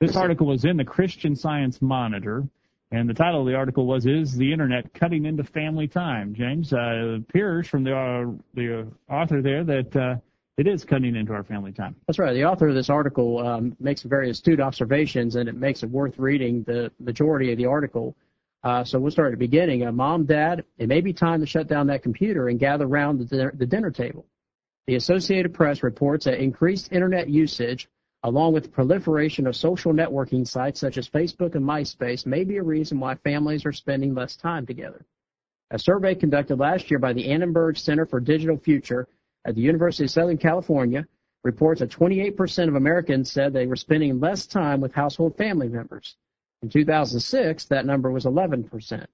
this 0.00 0.16
article 0.16 0.46
was 0.46 0.64
in 0.64 0.76
the 0.76 0.84
Christian 0.84 1.34
Science 1.34 1.80
Monitor, 1.80 2.46
and 2.90 3.08
the 3.08 3.14
title 3.14 3.40
of 3.40 3.46
the 3.46 3.54
article 3.54 3.86
was 3.86 4.06
"Is 4.06 4.36
the 4.36 4.52
Internet 4.52 4.92
Cutting 4.94 5.24
into 5.24 5.44
Family 5.44 5.88
Time?" 5.88 6.34
James 6.34 6.72
uh, 6.72 7.18
appears 7.20 7.66
from 7.66 7.84
the 7.84 7.96
uh, 7.96 8.32
the 8.54 8.86
author 9.10 9.42
there 9.42 9.64
that 9.64 9.96
uh, 9.96 10.16
it 10.56 10.66
is 10.66 10.84
cutting 10.84 11.16
into 11.16 11.32
our 11.32 11.44
family 11.44 11.72
time. 11.72 11.94
That's 12.06 12.18
right. 12.18 12.32
The 12.32 12.44
author 12.44 12.68
of 12.68 12.74
this 12.74 12.90
article 12.90 13.46
um, 13.46 13.76
makes 13.78 14.02
very 14.02 14.30
astute 14.30 14.60
observations, 14.60 15.36
and 15.36 15.48
it 15.48 15.54
makes 15.54 15.82
it 15.82 15.90
worth 15.90 16.18
reading. 16.18 16.62
The 16.62 16.90
majority 16.98 17.52
of 17.52 17.58
the 17.58 17.66
article 17.66 18.16
Uh, 18.62 18.82
so 18.82 18.98
we'll 18.98 19.12
start 19.12 19.28
at 19.32 19.38
the 19.38 19.46
beginning. 19.46 19.86
Uh, 19.86 19.92
Mom, 19.92 20.24
Dad, 20.26 20.64
it 20.76 20.88
may 20.88 21.00
be 21.00 21.12
time 21.12 21.38
to 21.40 21.46
shut 21.46 21.68
down 21.68 21.86
that 21.86 22.02
computer 22.02 22.48
and 22.48 22.58
gather 22.58 22.84
around 22.84 23.18
the 23.18 23.24
dinner, 23.24 23.52
the 23.56 23.66
dinner 23.66 23.92
table. 23.92 24.24
The 24.88 24.96
Associated 24.96 25.54
Press 25.54 25.82
reports 25.84 26.24
that 26.24 26.40
increased 26.40 26.92
internet 26.92 27.28
usage, 27.28 27.88
along 28.22 28.54
with 28.54 28.72
proliferation 28.72 29.46
of 29.46 29.54
social 29.54 29.92
networking 29.92 30.44
sites 30.46 30.80
such 30.80 30.98
as 30.98 31.08
Facebook 31.08 31.54
and 31.54 31.64
MySpace, 31.64 32.26
may 32.26 32.42
be 32.44 32.56
a 32.56 32.62
reason 32.62 32.98
why 32.98 33.14
families 33.16 33.64
are 33.66 33.72
spending 33.72 34.14
less 34.14 34.36
time 34.36 34.66
together. 34.66 35.04
A 35.70 35.78
survey 35.78 36.14
conducted 36.14 36.58
last 36.58 36.90
year 36.90 36.98
by 36.98 37.12
the 37.12 37.28
Annenberg 37.30 37.76
Center 37.76 38.06
for 38.06 38.20
Digital 38.20 38.58
Future 38.58 39.06
at 39.46 39.54
the 39.54 39.60
University 39.60 40.04
of 40.04 40.10
Southern 40.10 40.36
California 40.36 41.06
reports 41.44 41.78
that 41.78 41.90
28% 41.90 42.66
of 42.66 42.74
Americans 42.74 43.30
said 43.30 43.52
they 43.52 43.66
were 43.66 43.76
spending 43.76 44.18
less 44.18 44.44
time 44.44 44.80
with 44.80 44.92
household 44.92 45.36
family 45.36 45.68
members. 45.68 46.16
In 46.62 46.68
2006, 46.68 47.66
that 47.66 47.86
number 47.86 48.10
was 48.10 48.24
11%. 48.24 49.06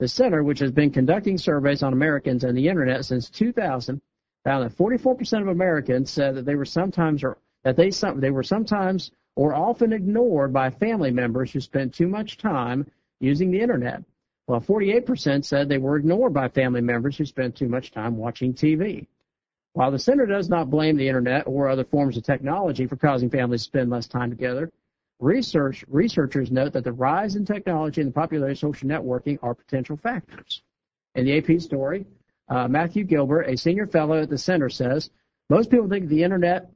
The 0.00 0.08
center, 0.08 0.44
which 0.44 0.58
has 0.58 0.70
been 0.70 0.90
conducting 0.90 1.38
surveys 1.38 1.82
on 1.82 1.94
Americans 1.94 2.44
and 2.44 2.56
the 2.56 2.68
internet 2.68 3.06
since 3.06 3.30
2000, 3.30 4.02
found 4.44 4.64
that 4.64 4.76
44% 4.76 5.40
of 5.40 5.48
Americans 5.48 6.10
said 6.10 6.34
that 6.34 6.44
they 6.44 6.56
were 6.56 6.66
sometimes 6.66 7.24
or 7.24 7.38
that 7.62 7.76
they 7.76 7.90
some, 7.90 8.20
they 8.20 8.30
were 8.30 8.42
sometimes 8.42 9.12
or 9.36 9.54
often 9.54 9.94
ignored 9.94 10.52
by 10.52 10.68
family 10.68 11.10
members 11.10 11.50
who 11.52 11.60
spent 11.60 11.94
too 11.94 12.06
much 12.06 12.36
time 12.36 12.86
using 13.20 13.50
the 13.50 13.60
internet, 13.60 14.02
while 14.44 14.60
48% 14.60 15.42
said 15.42 15.68
they 15.68 15.78
were 15.78 15.96
ignored 15.96 16.34
by 16.34 16.48
family 16.48 16.82
members 16.82 17.16
who 17.16 17.24
spent 17.24 17.56
too 17.56 17.68
much 17.68 17.90
time 17.90 18.18
watching 18.18 18.52
TV. 18.52 19.06
While 19.74 19.90
the 19.90 19.98
center 19.98 20.26
does 20.26 20.48
not 20.48 20.70
blame 20.70 20.96
the 20.96 21.06
internet 21.06 21.46
or 21.46 21.68
other 21.68 21.84
forms 21.84 22.16
of 22.16 22.24
technology 22.24 22.86
for 22.86 22.96
causing 22.96 23.30
families 23.30 23.62
to 23.62 23.68
spend 23.68 23.90
less 23.90 24.08
time 24.08 24.30
together, 24.30 24.72
Research, 25.20 25.84
researchers 25.88 26.50
note 26.50 26.72
that 26.72 26.84
the 26.84 26.92
rise 26.92 27.36
in 27.36 27.44
technology 27.44 28.00
and 28.00 28.10
the 28.10 28.14
popularity 28.14 28.52
of 28.52 28.58
social 28.58 28.88
networking 28.88 29.38
are 29.42 29.54
potential 29.54 29.96
factors. 29.96 30.62
In 31.14 31.24
the 31.24 31.38
AP 31.38 31.60
story, 31.60 32.04
uh, 32.48 32.66
Matthew 32.68 33.04
Gilbert, 33.04 33.42
a 33.42 33.56
senior 33.56 33.86
fellow 33.86 34.20
at 34.20 34.28
the 34.28 34.38
center, 34.38 34.68
says 34.68 35.10
most 35.48 35.70
people 35.70 35.88
think 35.88 36.08
the 36.08 36.22
internet 36.22 36.70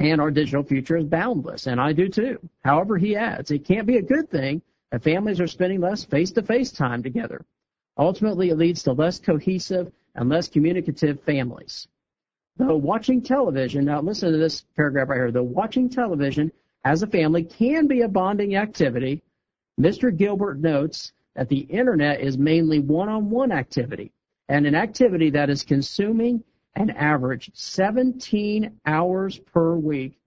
and 0.00 0.20
our 0.20 0.30
digital 0.30 0.62
future 0.62 0.96
is 0.96 1.04
boundless, 1.04 1.66
and 1.66 1.80
I 1.80 1.92
do 1.92 2.08
too. 2.08 2.38
However, 2.64 2.96
he 2.96 3.14
adds, 3.14 3.50
it 3.50 3.64
can't 3.64 3.86
be 3.86 3.98
a 3.98 4.02
good 4.02 4.30
thing 4.30 4.62
that 4.90 5.02
families 5.02 5.40
are 5.40 5.46
spending 5.46 5.80
less 5.80 6.04
face-to-face 6.04 6.72
time 6.72 7.02
together. 7.02 7.44
Ultimately, 7.98 8.50
it 8.50 8.58
leads 8.58 8.82
to 8.84 8.92
less 8.92 9.18
cohesive 9.18 9.92
and 10.14 10.28
less 10.28 10.48
communicative 10.48 11.20
families. 11.22 11.88
Though 12.58 12.76
watching 12.76 13.20
television, 13.20 13.84
now 13.84 14.00
listen 14.00 14.32
to 14.32 14.38
this 14.38 14.64
paragraph 14.76 15.08
right 15.08 15.16
here, 15.16 15.30
though 15.30 15.42
watching 15.42 15.90
television 15.90 16.50
as 16.84 17.02
a 17.02 17.06
family 17.06 17.44
can 17.44 17.86
be 17.86 18.02
a 18.02 18.08
bonding 18.08 18.56
activity, 18.56 19.22
Mr. 19.78 20.16
Gilbert 20.16 20.58
notes 20.58 21.12
that 21.34 21.48
the 21.48 21.58
internet 21.58 22.20
is 22.20 22.38
mainly 22.38 22.78
one-on-one 22.78 23.52
activity 23.52 24.12
and 24.48 24.66
an 24.66 24.74
activity 24.74 25.30
that 25.30 25.50
is 25.50 25.62
consuming 25.62 26.42
an 26.76 26.90
average 26.90 27.50
17 27.54 28.80
hours 28.86 29.38
per 29.38 29.74
week 29.74 30.18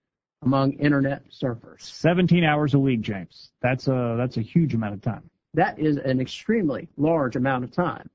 among 0.44 0.74
internet 0.74 1.24
surfers. 1.32 1.82
17 1.82 2.44
hours 2.44 2.74
a 2.74 2.80
week, 2.80 3.02
James. 3.02 3.52
That's 3.62 3.88
a 3.88 4.16
that's 4.18 4.38
a 4.38 4.42
huge 4.42 4.74
amount 4.74 4.94
of 4.94 5.02
time. 5.02 5.30
That 5.54 5.80
is 5.80 5.98
an 5.98 6.20
extremely 6.20 6.88
large 6.98 7.36
amount 7.36 7.64
of 7.64 7.72
time. 7.72 8.10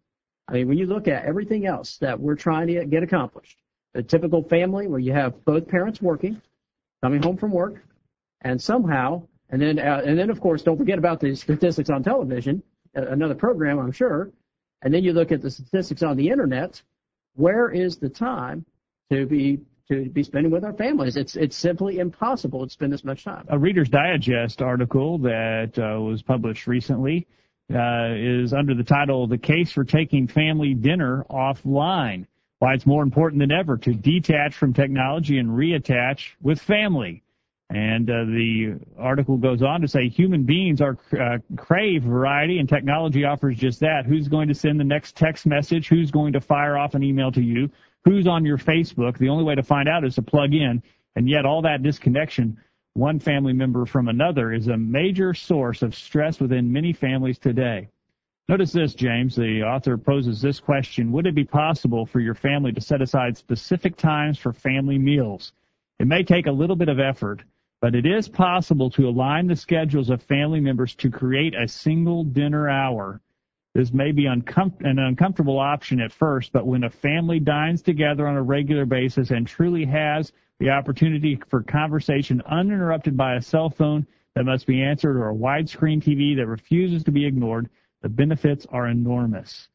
I 0.48 0.52
mean, 0.52 0.68
when 0.68 0.78
you 0.78 0.86
look 0.86 1.08
at 1.08 1.24
everything 1.24 1.66
else 1.66 1.96
that 1.98 2.18
we're 2.18 2.36
trying 2.36 2.68
to 2.68 2.84
get 2.84 3.02
accomplished, 3.02 3.58
a 3.94 4.02
typical 4.02 4.42
family 4.42 4.86
where 4.86 4.98
you 4.98 5.12
have 5.12 5.44
both 5.44 5.68
parents 5.68 6.02
working, 6.02 6.40
coming 7.02 7.22
home 7.22 7.36
from 7.36 7.52
work, 7.52 7.82
and 8.42 8.60
somehow, 8.60 9.22
and 9.50 9.60
then 9.60 9.78
uh, 9.78 10.02
and 10.04 10.18
then 10.18 10.30
of 10.30 10.40
course, 10.40 10.62
don't 10.62 10.78
forget 10.78 10.98
about 10.98 11.20
the 11.20 11.34
statistics 11.34 11.90
on 11.90 12.02
television, 12.02 12.62
uh, 12.96 13.06
another 13.06 13.34
program, 13.34 13.78
I'm 13.78 13.92
sure, 13.92 14.30
and 14.82 14.92
then 14.92 15.04
you 15.04 15.12
look 15.12 15.32
at 15.32 15.42
the 15.42 15.50
statistics 15.50 16.02
on 16.02 16.16
the 16.16 16.28
internet. 16.28 16.82
Where 17.36 17.68
is 17.70 17.96
the 17.96 18.08
time 18.08 18.64
to 19.10 19.26
be 19.26 19.60
to 19.88 20.08
be 20.08 20.22
spending 20.22 20.52
with 20.52 20.64
our 20.64 20.72
families? 20.72 21.16
It's 21.16 21.36
it's 21.36 21.56
simply 21.56 21.98
impossible 21.98 22.64
to 22.64 22.70
spend 22.70 22.92
this 22.92 23.04
much 23.04 23.24
time. 23.24 23.46
A 23.48 23.58
Reader's 23.58 23.88
Digest 23.88 24.62
article 24.62 25.18
that 25.18 25.78
uh, 25.78 26.00
was 26.00 26.22
published 26.22 26.66
recently 26.66 27.26
uh, 27.72 28.12
is 28.14 28.52
under 28.52 28.74
the 28.74 28.84
title 28.84 29.26
"The 29.26 29.38
Case 29.38 29.72
for 29.72 29.84
Taking 29.84 30.26
Family 30.28 30.74
Dinner 30.74 31.24
Offline." 31.30 32.26
Why 32.60 32.74
it's 32.74 32.86
more 32.86 33.02
important 33.02 33.40
than 33.40 33.52
ever 33.52 33.76
to 33.78 33.92
detach 33.92 34.54
from 34.54 34.72
technology 34.72 35.38
and 35.38 35.50
reattach 35.50 36.30
with 36.40 36.60
family. 36.60 37.22
And 37.70 38.08
uh, 38.08 38.24
the 38.26 38.78
article 38.98 39.36
goes 39.36 39.62
on 39.62 39.80
to 39.80 39.88
say 39.88 40.08
human 40.08 40.44
beings 40.44 40.80
are 40.80 40.98
uh, 41.18 41.38
crave 41.56 42.02
variety, 42.02 42.58
and 42.58 42.68
technology 42.68 43.24
offers 43.24 43.58
just 43.58 43.80
that. 43.80 44.04
Who's 44.06 44.28
going 44.28 44.48
to 44.48 44.54
send 44.54 44.78
the 44.78 44.84
next 44.84 45.16
text 45.16 45.46
message? 45.46 45.88
Who's 45.88 46.10
going 46.10 46.34
to 46.34 46.40
fire 46.40 46.78
off 46.78 46.94
an 46.94 47.02
email 47.02 47.32
to 47.32 47.40
you? 47.40 47.70
Who's 48.04 48.26
on 48.26 48.44
your 48.44 48.58
Facebook? 48.58 49.18
The 49.18 49.28
only 49.28 49.44
way 49.44 49.54
to 49.54 49.62
find 49.62 49.88
out 49.88 50.04
is 50.04 50.14
to 50.16 50.22
plug 50.22 50.54
in. 50.54 50.82
And 51.16 51.28
yet, 51.28 51.46
all 51.46 51.62
that 51.62 51.82
disconnection, 51.82 52.58
one 52.92 53.18
family 53.18 53.52
member 53.52 53.86
from 53.86 54.08
another, 54.08 54.52
is 54.52 54.68
a 54.68 54.76
major 54.76 55.32
source 55.32 55.82
of 55.82 55.94
stress 55.94 56.40
within 56.40 56.70
many 56.70 56.92
families 56.92 57.38
today. 57.38 57.88
Notice 58.48 58.72
this, 58.72 58.94
James. 58.94 59.36
The 59.36 59.62
author 59.62 59.96
poses 59.96 60.40
this 60.40 60.60
question 60.60 61.12
Would 61.12 61.26
it 61.26 61.34
be 61.34 61.44
possible 61.44 62.06
for 62.06 62.20
your 62.20 62.34
family 62.34 62.72
to 62.72 62.80
set 62.80 63.02
aside 63.02 63.36
specific 63.36 63.96
times 63.96 64.38
for 64.38 64.52
family 64.52 64.98
meals? 64.98 65.52
It 65.98 66.06
may 66.06 66.22
take 66.22 66.46
a 66.46 66.52
little 66.52 66.76
bit 66.76 66.88
of 66.88 66.98
effort 66.98 67.44
but 67.84 67.94
it 67.94 68.06
is 68.06 68.28
possible 68.30 68.88
to 68.88 69.06
align 69.06 69.46
the 69.46 69.54
schedules 69.54 70.08
of 70.08 70.22
family 70.22 70.58
members 70.58 70.94
to 70.94 71.10
create 71.10 71.54
a 71.54 71.68
single 71.68 72.24
dinner 72.24 72.66
hour. 72.66 73.20
This 73.74 73.92
may 73.92 74.10
be 74.10 74.22
uncom- 74.22 74.80
an 74.80 74.98
uncomfortable 74.98 75.58
option 75.58 76.00
at 76.00 76.10
first, 76.10 76.50
but 76.50 76.66
when 76.66 76.84
a 76.84 76.88
family 76.88 77.40
dines 77.40 77.82
together 77.82 78.26
on 78.26 78.36
a 78.36 78.42
regular 78.42 78.86
basis 78.86 79.32
and 79.32 79.46
truly 79.46 79.84
has 79.84 80.32
the 80.60 80.70
opportunity 80.70 81.38
for 81.50 81.62
conversation 81.62 82.40
uninterrupted 82.46 83.18
by 83.18 83.34
a 83.34 83.42
cell 83.42 83.68
phone 83.68 84.06
that 84.34 84.46
must 84.46 84.66
be 84.66 84.82
answered 84.82 85.18
or 85.18 85.28
a 85.28 85.34
widescreen 85.34 86.02
TV 86.02 86.34
that 86.36 86.46
refuses 86.46 87.04
to 87.04 87.12
be 87.12 87.26
ignored, 87.26 87.68
the 88.04 88.10
benefits 88.10 88.66
are 88.68 88.86
enormous. 88.86 89.68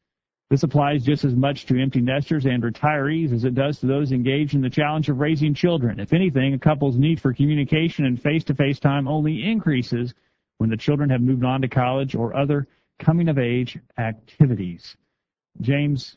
This 0.50 0.62
applies 0.62 1.04
just 1.04 1.24
as 1.24 1.34
much 1.34 1.66
to 1.66 1.82
empty 1.82 2.00
nesters 2.00 2.46
and 2.46 2.62
retirees 2.62 3.32
as 3.32 3.42
it 3.42 3.56
does 3.56 3.80
to 3.80 3.86
those 3.86 4.12
engaged 4.12 4.54
in 4.54 4.60
the 4.60 4.70
challenge 4.70 5.08
of 5.08 5.18
raising 5.18 5.52
children. 5.52 5.98
If 5.98 6.12
anything, 6.12 6.54
a 6.54 6.58
couple's 6.58 6.96
need 6.96 7.20
for 7.20 7.34
communication 7.34 8.04
and 8.04 8.22
face-to-face 8.22 8.78
time 8.78 9.08
only 9.08 9.42
increases 9.42 10.14
when 10.58 10.70
the 10.70 10.76
children 10.76 11.10
have 11.10 11.20
moved 11.20 11.44
on 11.44 11.60
to 11.62 11.68
college 11.68 12.14
or 12.14 12.36
other 12.36 12.68
coming-of-age 13.00 13.80
activities. 13.98 14.96
James, 15.60 16.16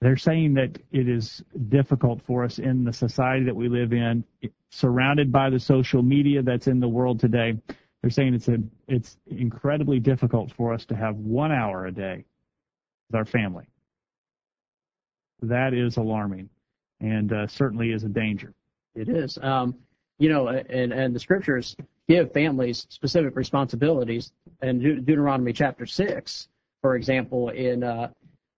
they're 0.00 0.16
saying 0.16 0.54
that 0.54 0.78
it 0.92 1.08
is 1.08 1.42
difficult 1.68 2.22
for 2.22 2.44
us 2.44 2.60
in 2.60 2.84
the 2.84 2.92
society 2.92 3.44
that 3.46 3.56
we 3.56 3.68
live 3.68 3.92
in, 3.92 4.22
surrounded 4.70 5.32
by 5.32 5.50
the 5.50 5.58
social 5.58 6.00
media 6.00 6.42
that's 6.42 6.68
in 6.68 6.78
the 6.78 6.88
world 6.88 7.18
today. 7.18 7.54
They're 8.04 8.10
saying 8.10 8.34
it's 8.34 8.48
a, 8.48 8.58
it's 8.86 9.16
incredibly 9.28 9.98
difficult 9.98 10.52
for 10.52 10.74
us 10.74 10.84
to 10.84 10.94
have 10.94 11.16
one 11.16 11.50
hour 11.50 11.86
a 11.86 11.90
day 11.90 12.26
with 13.08 13.16
our 13.16 13.24
family. 13.24 13.64
That 15.40 15.72
is 15.72 15.96
alarming 15.96 16.50
and 17.00 17.32
uh, 17.32 17.46
certainly 17.46 17.92
is 17.92 18.04
a 18.04 18.08
danger. 18.08 18.52
It 18.94 19.08
is. 19.08 19.38
Um, 19.40 19.76
you 20.18 20.28
know, 20.28 20.48
and, 20.48 20.92
and 20.92 21.16
the 21.16 21.18
scriptures 21.18 21.74
give 22.06 22.30
families 22.32 22.86
specific 22.90 23.36
responsibilities. 23.36 24.32
In 24.60 24.80
De- 24.80 25.00
Deuteronomy 25.00 25.54
chapter 25.54 25.86
6, 25.86 26.48
for 26.82 26.96
example, 26.96 27.48
in 27.48 27.82
uh, 27.82 28.08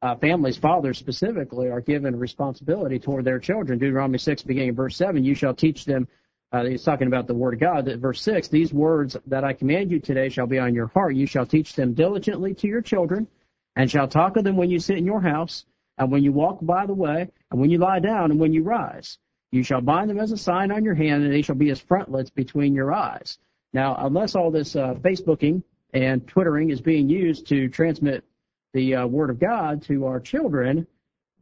uh, 0.03 0.17
families, 0.17 0.57
fathers 0.57 0.99
specifically 0.99 1.69
are 1.69 1.81
given 1.81 2.19
responsibility 2.19 2.99
toward 2.99 3.25
their 3.25 3.39
children. 3.39 3.79
Deuteronomy 3.79 4.19
6, 4.19 4.43
beginning 4.43 4.75
verse 4.75 4.97
7, 4.97 5.23
you 5.23 5.37
shall 5.37 5.55
teach 5.55 5.85
them, 5.85 6.09
uh, 6.53 6.65
he's 6.65 6.85
talking 6.85 7.09
about 7.09 7.27
the 7.27 7.35
word 7.35 7.55
of 7.55 7.61
God, 7.61 7.87
that 7.87 7.99
verse 7.99 8.23
6, 8.23 8.49
these 8.49 8.73
words 8.73 9.17
that 9.27 9.45
I 9.45 9.53
command 9.53 9.91
you 9.91 9.99
today 9.99 10.29
shall 10.29 10.47
be 10.47 10.59
on 10.59 10.75
your 10.75 10.87
heart. 10.87 11.17
You 11.17 11.27
shall 11.27 11.47
teach 11.47 11.75
them 11.75 11.95
diligently 11.95 12.55
to 12.55 12.69
your 12.69 12.83
children 12.83 13.27
and 13.75 13.91
shall 13.91 14.09
talk 14.09 14.37
of 14.37 14.45
them 14.45 14.57
when 14.57 14.71
you 14.71 14.79
sit 14.79 14.97
in 14.97 15.05
your 15.05 15.21
house, 15.21 15.67
and 15.99 16.11
when 16.11 16.23
you 16.23 16.33
walk 16.33 16.59
by 16.63 16.87
the 16.87 16.95
way, 16.95 17.31
and 17.51 17.61
when 17.61 17.71
you 17.71 17.79
lie 17.79 18.01
down, 18.01 18.31
and 18.31 18.41
when 18.41 18.53
you 18.53 18.63
rise. 18.63 19.19
You 19.53 19.63
shall 19.63 19.81
bind 19.81 20.09
them 20.11 20.19
as 20.19 20.33
a 20.33 20.37
sign 20.37 20.71
on 20.71 20.85
your 20.85 20.95
hand, 20.95 21.25
and 21.25 21.33
they 21.33 21.43
shall 21.43 21.55
be 21.55 21.71
as 21.71 21.81
frontlets 21.81 22.31
between 22.31 22.75
your 22.75 22.93
eyes. 22.93 23.39
Now, 23.73 23.97
unless 23.99 24.35
all 24.35 24.51
this 24.51 24.77
uh, 24.77 24.95
Facebooking 24.95 25.63
and 25.93 26.27
Twittering 26.27 26.71
is 26.71 26.81
being 26.81 27.09
used 27.09 27.47
to 27.49 27.69
transmit 27.69 28.25
the 28.73 28.97
uh, 28.97 29.07
Word 29.07 29.31
of 29.31 29.39
God 29.39 29.83
to 29.85 30.07
our 30.07 30.21
children, 30.21 30.87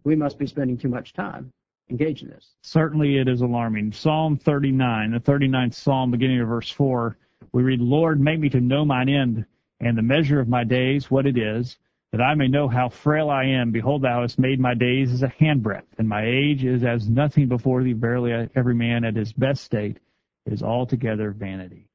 we 0.03 0.17
must 0.17 0.39
be 0.39 0.47
spending 0.47 0.77
too 0.77 0.89
much 0.89 1.13
time 1.13 1.53
engaged 1.91 2.23
in 2.23 2.31
this. 2.31 2.55
Certainly 2.63 3.19
it 3.19 3.29
is 3.29 3.41
alarming. 3.41 3.93
Psalm 3.93 4.37
39, 4.37 5.13
the 5.13 5.21
39th 5.21 5.75
Psalm, 5.75 6.11
beginning 6.11 6.41
of 6.41 6.49
verse 6.49 6.71
4, 6.71 7.17
we 7.53 7.63
read, 7.63 7.81
Lord, 7.81 8.21
make 8.21 8.41
me 8.41 8.49
to 8.51 8.61
know 8.61 8.85
mine 8.85 9.09
end 9.09 9.45
and 9.81 9.97
the 9.97 10.03
measure 10.03 10.41
of 10.41 10.49
my 10.49 10.65
days, 10.65 11.11
what 11.11 11.27
it 11.27 11.37
is, 11.37 11.77
that 12.13 12.21
I 12.21 12.35
may 12.35 12.49
know 12.49 12.69
how 12.69 12.89
frail 12.89 13.29
I 13.29 13.45
am. 13.45 13.71
Behold, 13.71 14.03
thou 14.03 14.23
hast 14.23 14.39
made 14.39 14.61
my 14.61 14.73
days 14.75 15.13
as 15.13 15.23
a 15.23 15.29
handbreadth, 15.29 15.99
and 15.99 16.09
my 16.09 16.25
age 16.25 16.65
is 16.65 16.85
as 16.85 17.09
nothing 17.09 17.49
before 17.49 17.83
thee. 17.83 17.93
Verily, 17.93 18.49
every 18.55 18.75
man 18.75 19.05
at 19.05 19.17
his 19.17 19.33
best 19.33 19.65
state 19.65 19.99
is 20.47 20.63
altogether 20.63 21.33
vanity. 21.33 21.89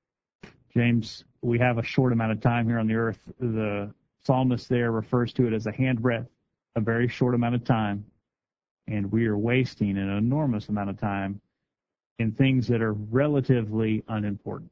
James, 0.73 1.23
we 1.41 1.57
have 1.57 1.77
a 1.77 1.83
short 1.83 2.11
amount 2.13 2.31
of 2.31 2.41
time 2.41 2.67
here 2.67 2.79
on 2.79 2.87
the 2.87 2.95
earth. 2.95 3.19
The 3.39 3.93
psalmist 4.23 4.67
there 4.69 4.91
refers 4.91 5.33
to 5.33 5.47
it 5.47 5.53
as 5.53 5.65
a 5.65 5.71
handbreadth, 5.71 6.27
a 6.75 6.81
very 6.81 7.07
short 7.07 7.33
amount 7.33 7.55
of 7.55 7.63
time, 7.63 8.05
and 8.89 9.11
we 9.11 9.27
are 9.27 9.37
wasting 9.37 9.97
an 9.97 10.09
enormous 10.09 10.69
amount 10.69 10.89
of 10.89 10.99
time 10.99 11.39
in 12.17 12.31
things 12.31 12.67
that 12.67 12.81
are 12.81 12.93
relatively 12.93 14.03
unimportant. 14.07 14.71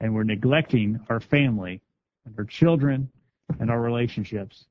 And 0.00 0.14
we're 0.14 0.24
neglecting 0.24 1.00
our 1.08 1.20
family 1.20 1.80
and 2.26 2.34
our 2.38 2.44
children 2.44 3.10
and 3.58 3.70
our 3.70 3.80
relationships 3.80 4.66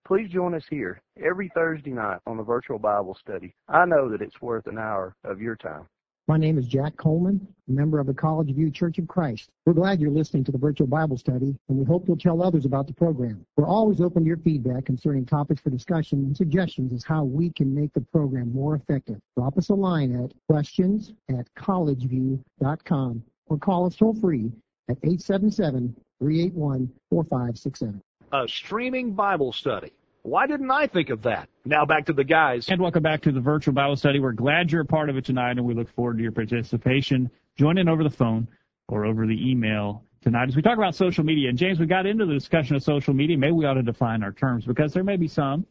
Please 0.07 0.29
join 0.31 0.55
us 0.55 0.65
here 0.69 1.01
every 1.23 1.49
Thursday 1.55 1.91
night 1.91 2.19
on 2.27 2.37
the 2.37 2.43
virtual 2.43 2.79
Bible 2.79 3.15
study. 3.15 3.55
I 3.69 3.85
know 3.85 4.09
that 4.11 4.21
it's 4.21 4.43
worth 4.43 4.67
an 4.67 4.77
hour 4.77 5.15
of 5.25 5.41
your 5.41 5.55
time. 5.55 5.87
My 6.29 6.37
name 6.37 6.59
is 6.59 6.67
Jack 6.67 6.97
Coleman, 6.97 7.47
a 7.69 7.73
member 7.73 7.99
of 8.01 8.07
the 8.07 8.15
College 8.15 8.53
View 8.53 8.71
Church 8.71 8.99
of 8.99 9.07
Christ. 9.07 9.51
We're 9.65 9.75
glad 9.75 10.01
you're 10.01 10.11
listening 10.11 10.45
to 10.45 10.53
the 10.53 10.59
virtual 10.59 10.87
Bible 10.87 11.17
study, 11.17 11.57
and 11.69 11.79
we 11.79 11.85
hope 11.85 12.07
you'll 12.07 12.17
tell 12.17 12.43
others 12.43 12.65
about 12.65 12.87
the 12.87 12.93
program. 12.93 13.45
We're 13.57 13.67
always 13.67 14.01
open 14.01 14.23
to 14.23 14.29
your 14.29 14.37
feedback 14.39 14.87
concerning 14.87 15.25
topics 15.25 15.61
for 15.61 15.71
discussion 15.71 16.21
and 16.21 16.37
suggestions 16.37 16.93
as 16.93 17.05
how 17.05 17.25
we 17.25 17.51
can 17.51 17.75
make 17.75 17.93
the 17.93 18.01
program 18.13 18.53
more 18.53 18.75
effective. 18.77 19.19
Drop 19.37 19.57
us 19.59 19.69
a 19.69 19.75
line 19.75 20.15
at 20.15 20.33
questions 20.49 21.13
at 21.29 21.47
collegeview.com 21.59 23.23
or 23.47 23.59
call 23.59 23.87
us 23.87 23.97
toll 23.97 24.15
free 24.15 24.51
at 24.89 24.99
877 24.99 25.95
381 26.21 26.93
4567. 27.11 28.01
A 28.35 28.49
streaming 28.49 29.13
Bible 29.13 29.53
study. 29.53 29.93
Why 30.23 30.47
didn't 30.47 30.71
I 30.71 30.87
think 30.87 31.11
of 31.11 31.21
that? 31.25 31.51
Now 31.67 31.85
back 31.85 32.07
to 32.07 32.15
the 32.15 32.25
guys. 32.25 32.67
And 32.71 32.81
welcome 32.81 33.03
back 33.03 33.21
to 33.23 33.33
the 33.33 33.41
virtual 33.41 33.75
Bible 33.75 33.95
study. 33.95 34.21
We're 34.21 34.33
glad 34.33 34.73
you're 34.73 34.81
a 34.81 34.87
part 34.87 35.11
of 35.11 35.19
it 35.19 35.27
tonight, 35.27 35.59
and 35.59 35.67
we 35.67 35.75
look 35.75 35.91
forward 35.91 36.17
to 36.17 36.23
your 36.23 36.33
participation. 36.33 37.31
Join 37.59 37.77
in 37.77 37.91
over 37.91 38.03
the 38.03 38.11
phone 38.11 38.49
or 38.89 39.05
over 39.05 39.27
the 39.27 39.51
email 39.51 40.03
tonight 40.23 40.49
as 40.49 40.57
we 40.57 40.63
talk 40.63 40.79
about 40.79 40.95
social 40.95 41.25
media. 41.25 41.51
And 41.51 41.59
James, 41.59 41.79
we 41.79 41.85
got 41.85 42.07
into 42.07 42.25
the 42.25 42.33
discussion 42.33 42.75
of 42.75 42.83
social 42.83 43.13
media. 43.13 43.37
Maybe 43.37 43.53
we 43.53 43.67
ought 43.67 43.75
to 43.75 43.83
define 43.83 44.23
our 44.23 44.33
terms 44.33 44.65
because 44.65 44.95
there 44.95 45.05
may 45.05 45.17
be 45.17 45.29
some 45.29 45.67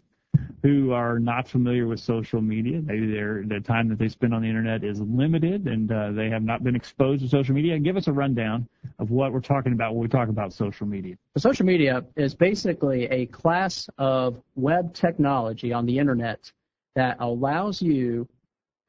who 0.64 0.92
are 0.92 1.18
not 1.18 1.48
familiar 1.48 1.88
with 1.88 2.00
social 2.00 2.42
media. 2.42 2.82
Maybe 2.82 3.12
their 3.12 3.44
the 3.46 3.60
time 3.60 3.90
that 3.90 3.98
they 3.98 4.10
spend 4.10 4.34
on 4.34 4.44
the 4.44 4.48
internet 4.48 4.84
is 4.84 5.00
limited 5.00 5.68
and 5.68 5.92
uh, 5.92 6.12
they 6.12 6.30
have 6.30 6.44
not 6.44 6.64
been 6.64 6.76
exposed 6.76 7.24
to 7.24 7.30
social 7.30 7.56
media. 7.56 7.76
And 7.76 7.84
Give 7.84 7.98
us 7.98 8.08
a 8.08 8.14
rundown 8.14 8.68
of 9.00 9.10
what 9.10 9.34
we're 9.34 9.40
talking 9.42 9.74
about 9.74 9.94
when 9.94 10.04
we 10.04 10.08
talk 10.08 10.30
about 10.30 10.54
social 10.54 10.86
media. 10.86 11.16
social 11.38 11.66
media 11.66 12.06
is 12.16 12.36
basically 12.36 13.06
a 13.06 13.26
class 13.28 13.90
of 13.98 14.42
web 14.56 14.94
technology 14.94 15.74
on 15.74 15.86
the 15.86 15.98
internet 15.98 16.52
that 16.96 17.18
allows 17.20 17.82
you 17.82 18.28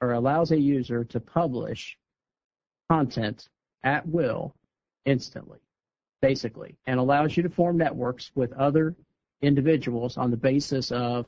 or 0.01 0.13
allows 0.13 0.51
a 0.51 0.59
user 0.59 1.05
to 1.05 1.21
publish 1.21 1.97
content 2.91 3.49
at 3.85 4.07
will 4.07 4.55
instantly, 5.07 5.61
basically, 6.21 6.77
and 6.87 7.01
allows 7.01 7.37
you 7.37 7.43
to 7.43 7.49
form 7.49 7.79
networks 7.79 8.31
with 8.35 8.53
other 8.53 8.95
individuals 9.43 10.17
on 10.17 10.31
the 10.31 10.37
basis 10.37 10.91
of 10.93 11.27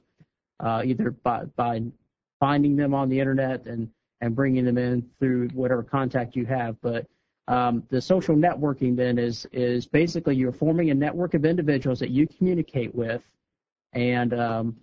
uh, 0.61 0.83
either 0.85 1.11
by, 1.11 1.45
by 1.57 1.83
finding 2.41 2.77
them 2.77 2.95
on 2.95 3.09
the 3.09 3.19
internet 3.19 3.67
and, 3.67 3.91
and 4.21 4.35
bringing 4.35 4.65
them 4.65 4.79
in 4.79 5.05
through 5.19 5.49
whatever 5.49 5.83
contact 5.83 6.37
you 6.37 6.47
have. 6.47 6.77
But 6.81 7.07
um, 7.49 7.83
the 7.91 8.01
social 8.01 8.35
networking 8.35 8.97
then 8.97 9.19
is 9.19 9.47
is 9.53 9.87
basically 9.87 10.35
you're 10.37 10.53
forming 10.53 10.91
a 10.91 10.95
network 10.95 11.35
of 11.35 11.45
individuals 11.45 11.99
that 11.99 12.11
you 12.11 12.27
communicate 12.27 12.95
with, 12.95 13.23
and 13.93 14.33
um, 14.33 14.77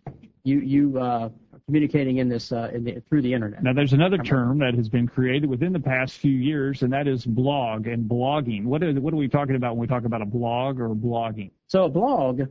you 0.43 0.59
you 0.59 0.99
uh, 0.99 1.29
communicating 1.65 2.17
in 2.17 2.29
this 2.29 2.51
uh, 2.51 2.69
in 2.71 2.83
the, 2.83 3.01
through 3.09 3.23
the 3.23 3.33
internet. 3.33 3.63
Now, 3.63 3.73
there's 3.73 3.93
another 3.93 4.17
term 4.19 4.59
that 4.59 4.75
has 4.75 4.89
been 4.89 5.07
created 5.07 5.49
within 5.49 5.73
the 5.73 5.79
past 5.79 6.17
few 6.17 6.33
years, 6.35 6.83
and 6.83 6.93
that 6.93 7.07
is 7.07 7.25
blog 7.25 7.87
and 7.87 8.07
blogging. 8.07 8.65
What 8.65 8.83
are 8.83 8.93
what 8.93 9.11
are 9.11 9.17
we 9.17 9.27
talking 9.27 9.55
about 9.55 9.75
when 9.75 9.81
we 9.81 9.87
talk 9.87 10.05
about 10.05 10.21
a 10.21 10.25
blog 10.25 10.79
or 10.79 10.89
blogging? 10.89 11.49
So 11.67 11.85
a 11.85 11.89
blog 11.89 12.41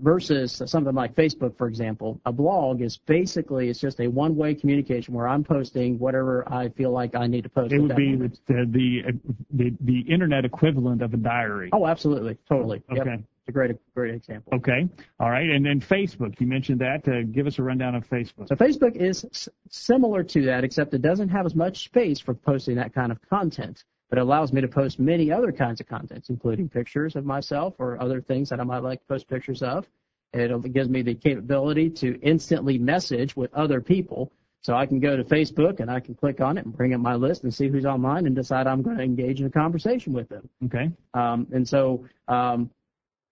versus 0.00 0.62
something 0.66 0.94
like 0.94 1.14
Facebook, 1.14 1.56
for 1.56 1.68
example, 1.68 2.20
a 2.26 2.32
blog 2.32 2.80
is 2.80 2.96
basically 2.96 3.68
it's 3.68 3.80
just 3.80 4.00
a 4.00 4.08
one-way 4.08 4.54
communication 4.54 5.14
where 5.14 5.28
I'm 5.28 5.44
posting 5.44 5.98
whatever 5.98 6.50
I 6.52 6.68
feel 6.70 6.90
like 6.90 7.14
I 7.14 7.26
need 7.26 7.42
to 7.42 7.48
post. 7.48 7.72
It 7.72 7.78
would 7.78 7.96
be 7.96 8.16
the, 8.16 8.30
the, 8.48 9.20
the 9.52 9.76
the 9.80 10.00
internet 10.00 10.44
equivalent 10.44 11.02
of 11.02 11.14
a 11.14 11.16
diary. 11.16 11.70
Oh, 11.72 11.86
absolutely, 11.86 12.38
totally. 12.48 12.82
Okay. 12.90 13.02
Yep. 13.10 13.20
It's 13.20 13.48
a 13.48 13.52
great 13.52 13.76
great 13.94 14.14
example. 14.14 14.54
Okay. 14.54 14.88
All 15.18 15.30
right. 15.30 15.48
And 15.48 15.64
then 15.64 15.80
Facebook, 15.80 16.40
you 16.40 16.46
mentioned 16.46 16.80
that. 16.80 17.06
Uh, 17.08 17.22
give 17.30 17.46
us 17.46 17.58
a 17.58 17.62
rundown 17.62 17.94
of 17.94 18.08
Facebook. 18.08 18.48
So 18.48 18.56
Facebook 18.56 18.96
is 18.96 19.24
s- 19.24 19.48
similar 19.68 20.22
to 20.24 20.42
that, 20.46 20.64
except 20.64 20.92
it 20.94 21.02
doesn't 21.02 21.30
have 21.30 21.46
as 21.46 21.54
much 21.54 21.84
space 21.84 22.20
for 22.20 22.34
posting 22.34 22.76
that 22.76 22.94
kind 22.94 23.10
of 23.12 23.18
content 23.28 23.84
but 24.10 24.18
it 24.18 24.22
allows 24.22 24.52
me 24.52 24.60
to 24.60 24.68
post 24.68 24.98
many 24.98 25.30
other 25.30 25.52
kinds 25.52 25.80
of 25.80 25.86
contents, 25.86 26.28
including 26.28 26.68
pictures 26.68 27.14
of 27.14 27.24
myself 27.24 27.74
or 27.78 28.00
other 28.02 28.20
things 28.20 28.50
that 28.50 28.60
I 28.60 28.64
might 28.64 28.82
like 28.82 29.00
to 29.00 29.06
post 29.06 29.28
pictures 29.28 29.62
of. 29.62 29.88
It 30.32 30.72
gives 30.72 30.88
me 30.88 31.02
the 31.02 31.14
capability 31.14 31.90
to 31.90 32.20
instantly 32.20 32.76
message 32.76 33.36
with 33.36 33.54
other 33.54 33.80
people. 33.80 34.32
So 34.62 34.74
I 34.74 34.84
can 34.86 35.00
go 35.00 35.16
to 35.16 35.24
Facebook 35.24 35.80
and 35.80 35.90
I 35.90 36.00
can 36.00 36.14
click 36.14 36.40
on 36.40 36.58
it 36.58 36.66
and 36.66 36.76
bring 36.76 36.92
up 36.92 37.00
my 37.00 37.14
list 37.14 37.44
and 37.44 37.54
see 37.54 37.68
who's 37.68 37.86
online 37.86 38.26
and 38.26 38.34
decide 38.36 38.66
I'm 38.66 38.82
going 38.82 38.98
to 38.98 39.02
engage 39.02 39.40
in 39.40 39.46
a 39.46 39.50
conversation 39.50 40.12
with 40.12 40.28
them. 40.28 40.48
Okay. 40.66 40.90
Um, 41.14 41.46
and 41.52 41.66
so, 41.66 42.04
um, 42.28 42.70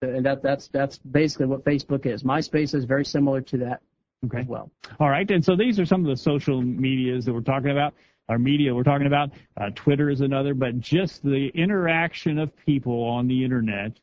and 0.01 0.25
that, 0.25 0.43
that's, 0.43 0.69
that's 0.69 0.99
basically 0.99 1.47
what 1.47 1.65
Facebook 1.65 2.07
is. 2.07 2.23
MySpace 2.23 2.75
is 2.75 2.85
very 2.85 3.05
similar 3.05 3.41
to 3.43 3.59
that 3.59 3.83
okay. 4.27 4.41
as 4.41 4.47
well. 4.47 4.71
All 4.99 5.11
right. 5.11 5.29
And 5.31 5.45
so 5.45 5.55
these 5.57 5.79
are 5.79 5.85
some 5.85 6.01
of 6.01 6.07
the 6.09 6.17
social 6.17 6.63
medias 6.63 7.25
that 7.25 7.35
we're 7.35 7.41
talking 7.41 7.71
about 7.71 7.95
our 8.29 8.39
media 8.39 8.75
we're 8.75 8.83
talking 8.83 9.07
about. 9.07 9.31
Uh, 9.57 9.71
Twitter 9.75 10.11
is 10.11 10.21
another, 10.21 10.53
but 10.55 10.81
just 10.81 11.23
the 11.23 11.51
interaction 11.55 12.39
of 12.39 12.55
people 12.67 13.05
on 13.05 13.27
the 13.27 13.43
internet. 13.45 13.99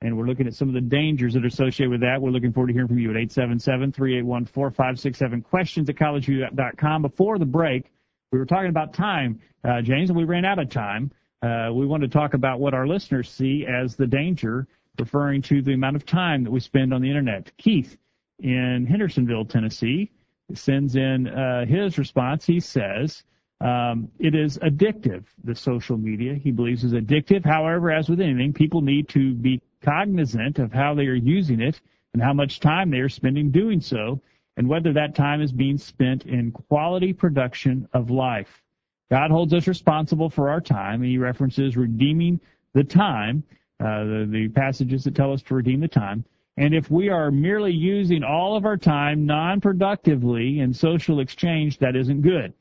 And 0.00 0.16
we're 0.16 0.26
looking 0.26 0.46
at 0.46 0.54
some 0.54 0.68
of 0.68 0.74
the 0.74 0.80
dangers 0.80 1.34
that 1.34 1.42
are 1.42 1.48
associated 1.48 1.90
with 1.90 2.02
that. 2.02 2.22
We're 2.22 2.30
looking 2.30 2.52
forward 2.52 2.68
to 2.68 2.72
hearing 2.72 2.86
from 2.88 2.98
you 2.98 3.10
at 3.10 3.16
877-381-4567. 3.16 5.42
Questions 5.44 5.88
at 5.88 5.96
collegeview.com. 5.96 7.02
Before 7.02 7.36
the 7.38 7.46
break, 7.46 7.90
we 8.30 8.38
were 8.38 8.46
talking 8.46 8.70
about 8.70 8.94
time, 8.94 9.40
uh, 9.64 9.82
James, 9.82 10.10
and 10.10 10.16
we 10.16 10.22
ran 10.24 10.44
out 10.44 10.60
of 10.60 10.70
time. 10.70 11.10
Uh, 11.42 11.70
we 11.72 11.84
want 11.84 12.02
to 12.02 12.08
talk 12.08 12.34
about 12.34 12.60
what 12.60 12.74
our 12.74 12.86
listeners 12.86 13.28
see 13.28 13.66
as 13.66 13.96
the 13.96 14.06
danger, 14.06 14.68
referring 14.98 15.42
to 15.42 15.62
the 15.62 15.72
amount 15.72 15.96
of 15.96 16.06
time 16.06 16.44
that 16.44 16.50
we 16.50 16.60
spend 16.60 16.94
on 16.94 17.02
the 17.02 17.08
internet. 17.08 17.50
Keith 17.58 17.96
in 18.38 18.86
Hendersonville, 18.88 19.46
Tennessee, 19.46 20.12
sends 20.54 20.94
in 20.96 21.28
uh, 21.28 21.66
his 21.66 21.98
response. 21.98 22.46
He 22.46 22.60
says, 22.60 23.24
um, 23.60 24.08
it 24.18 24.34
is 24.34 24.56
addictive, 24.58 25.24
the 25.42 25.54
social 25.54 25.96
media, 25.96 26.34
he 26.34 26.52
believes 26.52 26.84
is 26.84 26.92
addictive. 26.92 27.44
However, 27.44 27.90
as 27.90 28.08
with 28.08 28.20
anything, 28.20 28.52
people 28.52 28.80
need 28.80 29.08
to 29.10 29.34
be 29.34 29.60
cognizant 29.82 30.58
of 30.58 30.72
how 30.72 30.94
they 30.94 31.06
are 31.06 31.14
using 31.14 31.60
it 31.60 31.80
and 32.12 32.22
how 32.22 32.32
much 32.32 32.60
time 32.60 32.90
they 32.90 32.98
are 32.98 33.08
spending 33.08 33.50
doing 33.50 33.80
so 33.80 34.20
and 34.56 34.68
whether 34.68 34.92
that 34.92 35.14
time 35.14 35.40
is 35.40 35.52
being 35.52 35.78
spent 35.78 36.26
in 36.26 36.50
quality 36.50 37.12
production 37.12 37.88
of 37.92 38.10
life. 38.10 38.62
God 39.10 39.30
holds 39.30 39.54
us 39.54 39.66
responsible 39.66 40.28
for 40.28 40.50
our 40.50 40.60
time, 40.60 41.02
he 41.02 41.16
references 41.16 41.76
redeeming 41.76 42.40
the 42.74 42.84
time, 42.84 43.42
uh, 43.80 44.04
the, 44.04 44.28
the 44.30 44.48
passages 44.48 45.04
that 45.04 45.14
tell 45.14 45.32
us 45.32 45.42
to 45.42 45.54
redeem 45.54 45.80
the 45.80 45.88
time. 45.88 46.24
And 46.56 46.74
if 46.74 46.90
we 46.90 47.08
are 47.08 47.30
merely 47.30 47.72
using 47.72 48.24
all 48.24 48.56
of 48.56 48.66
our 48.66 48.76
time 48.76 49.24
non-productively 49.24 50.58
in 50.58 50.74
social 50.74 51.20
exchange, 51.20 51.78
that 51.78 51.94
isn't 51.94 52.22
good. 52.22 52.52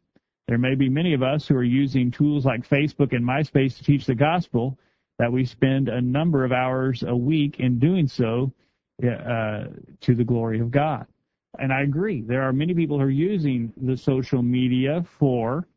There 0.48 0.58
may 0.58 0.76
be 0.76 0.88
many 0.88 1.14
of 1.14 1.24
us 1.24 1.48
who 1.48 1.56
are 1.56 1.64
using 1.64 2.10
tools 2.10 2.46
like 2.46 2.68
Facebook 2.68 3.14
and 3.14 3.24
MySpace 3.24 3.78
to 3.78 3.84
teach 3.84 4.06
the 4.06 4.16
gospel 4.16 4.78
that 5.20 5.32
we 5.32 5.46
spend 5.46 5.90
a 5.90 6.00
number 6.00 6.46
of 6.46 6.52
hours 6.52 7.04
a 7.06 7.16
week 7.16 7.60
in 7.60 7.80
doing 7.80 8.08
so 8.08 8.52
uh, 9.04 9.66
to 10.02 10.16
the 10.16 10.24
glory 10.24 10.60
of 10.60 10.72
God. 10.72 11.06
And 11.60 11.74
I 11.74 11.82
agree. 11.82 12.22
There 12.22 12.44
are 12.44 12.54
many 12.54 12.74
people 12.74 12.98
who 12.98 13.06
are 13.06 13.10
using 13.10 13.74
the 13.78 13.98
social 13.98 14.42
media 14.42 15.06
for 15.20 15.68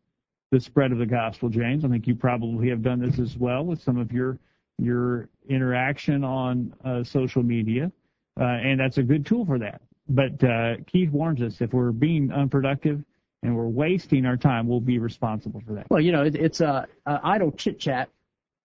the 0.53 0.61
spread 0.61 0.93
of 0.93 0.99
the 0.99 1.07
gospel, 1.07 1.49
James. 1.49 1.85
I 1.85 1.89
think 1.89 2.07
you 2.07 2.15
probably 2.15 2.69
have 2.69 2.83
done 2.83 3.01
this 3.01 3.19
as 3.19 3.37
well 3.37 3.65
with 3.65 3.83
some 3.83 3.99
of 3.99 4.13
your 4.13 4.39
your 4.79 5.29
interaction 5.49 6.25
on 6.25 6.73
uh, 6.85 7.05
social 7.05 7.43
media, 7.43 7.93
uh, 8.41 8.45
and 8.45 8.81
that's 8.81 8.97
a 8.97 9.03
good 9.03 9.27
tool 9.27 9.45
for 9.45 9.59
that. 9.59 9.83
But 10.09 10.43
uh, 10.43 10.77
Keith 10.87 11.11
warns 11.11 11.43
us 11.43 11.61
if 11.61 11.73
we're 11.73 11.93
being 11.93 12.33
unproductive 12.33 13.05
and 13.43 13.57
we're 13.57 13.69
wasting 13.69 14.27
our 14.27 14.37
time, 14.37 14.69
we'll 14.69 14.81
be 14.81 14.99
responsible 14.99 15.63
for 15.67 15.75
that. 15.75 15.87
Well, 15.91 16.01
you 16.01 16.13
know, 16.13 16.25
it, 16.25 16.35
it's 16.35 16.61
uh, 16.61 16.87
uh, 17.07 17.19
idle 17.23 17.53
chit 17.53 17.79
chat 17.79 18.09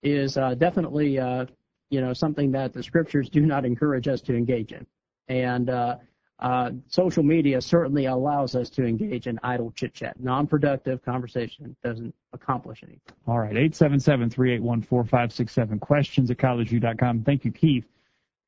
is 0.04 0.38
uh, 0.38 0.56
definitely 0.56 1.20
uh, 1.20 1.46
you 1.90 2.02
know 2.02 2.14
something 2.14 2.52
that 2.52 2.74
the 2.74 2.84
scriptures 2.84 3.30
do 3.30 3.42
not 3.42 3.66
encourage 3.66 4.08
us 4.08 4.22
to 4.22 4.36
engage 4.36 4.72
in, 4.72 4.86
and 5.28 5.70
uh, 5.70 5.98
uh, 6.40 6.72
social 6.88 7.24
media 7.24 7.62
certainly 7.62 8.06
allows 8.06 8.56
us 8.56 8.70
to 8.72 8.86
engage 8.86 9.28
in 9.28 9.40
idle 9.44 9.72
chit 9.72 9.94
chat. 9.94 10.20
Non-productive 10.20 11.04
conversation 11.04 11.76
doesn't 11.84 12.14
accomplish 12.34 12.84
anything. 12.84 13.02
All 13.28 13.40
right, 13.40 13.56
eight 13.56 13.76
seven 13.76 14.00
seven 14.00 14.30
three 14.30 14.54
eight 14.54 14.64
one 14.64 14.82
four 14.82 15.06
five 15.06 15.32
six 15.32 15.54
seven. 15.54 15.80
Questions 15.80 16.30
at 16.30 16.38
collegeview.com. 16.38 17.24
Thank 17.24 17.46
you, 17.46 17.52
Keith, 17.52 17.86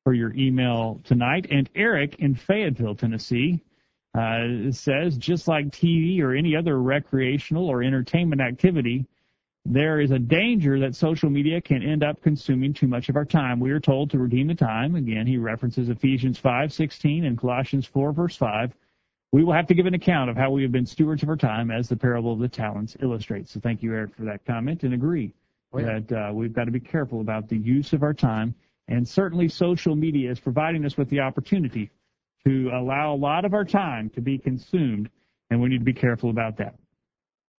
for 0.04 0.12
your 0.12 0.34
email 0.34 1.00
tonight. 1.04 1.46
And 1.50 1.70
Eric 1.74 2.16
in 2.18 2.34
Fayetteville, 2.34 2.96
Tennessee. 2.96 3.62
Uh, 4.14 4.72
says 4.72 5.16
just 5.18 5.46
like 5.46 5.66
TV 5.66 6.20
or 6.20 6.34
any 6.34 6.56
other 6.56 6.80
recreational 6.80 7.68
or 7.68 7.82
entertainment 7.82 8.40
activity, 8.40 9.06
there 9.64 10.00
is 10.00 10.10
a 10.10 10.18
danger 10.18 10.80
that 10.80 10.94
social 10.94 11.28
media 11.28 11.60
can 11.60 11.82
end 11.82 12.02
up 12.02 12.22
consuming 12.22 12.72
too 12.72 12.86
much 12.86 13.10
of 13.10 13.16
our 13.16 13.26
time. 13.26 13.60
We 13.60 13.70
are 13.70 13.80
told 13.80 14.10
to 14.10 14.18
redeem 14.18 14.46
the 14.46 14.54
time. 14.54 14.94
Again, 14.94 15.26
he 15.26 15.36
references 15.36 15.90
Ephesians 15.90 16.38
5:16 16.38 17.26
and 17.26 17.36
Colossians 17.36 17.86
4 17.86 18.12
verse 18.12 18.34
5. 18.36 18.72
We 19.30 19.44
will 19.44 19.52
have 19.52 19.66
to 19.66 19.74
give 19.74 19.84
an 19.84 19.92
account 19.92 20.30
of 20.30 20.36
how 20.36 20.50
we 20.50 20.62
have 20.62 20.72
been 20.72 20.86
stewards 20.86 21.22
of 21.22 21.28
our 21.28 21.36
time, 21.36 21.70
as 21.70 21.88
the 21.88 21.96
parable 21.96 22.32
of 22.32 22.38
the 22.38 22.48
talents 22.48 22.96
illustrates. 23.00 23.52
So, 23.52 23.60
thank 23.60 23.82
you, 23.82 23.92
Eric, 23.92 24.14
for 24.14 24.24
that 24.24 24.42
comment, 24.46 24.84
and 24.84 24.94
agree 24.94 25.34
oh, 25.74 25.80
yeah. 25.80 25.98
that 25.98 26.12
uh, 26.12 26.32
we've 26.32 26.54
got 26.54 26.64
to 26.64 26.70
be 26.70 26.80
careful 26.80 27.20
about 27.20 27.46
the 27.46 27.58
use 27.58 27.92
of 27.92 28.02
our 28.02 28.14
time. 28.14 28.54
And 28.88 29.06
certainly, 29.06 29.48
social 29.48 29.94
media 29.94 30.30
is 30.30 30.40
providing 30.40 30.86
us 30.86 30.96
with 30.96 31.10
the 31.10 31.20
opportunity 31.20 31.90
to 32.48 32.70
allow 32.72 33.14
a 33.14 33.16
lot 33.16 33.44
of 33.44 33.52
our 33.52 33.64
time 33.64 34.08
to 34.10 34.22
be 34.22 34.38
consumed, 34.38 35.10
and 35.50 35.60
we 35.60 35.68
need 35.68 35.78
to 35.78 35.84
be 35.84 35.92
careful 35.92 36.30
about 36.30 36.56
that. 36.56 36.74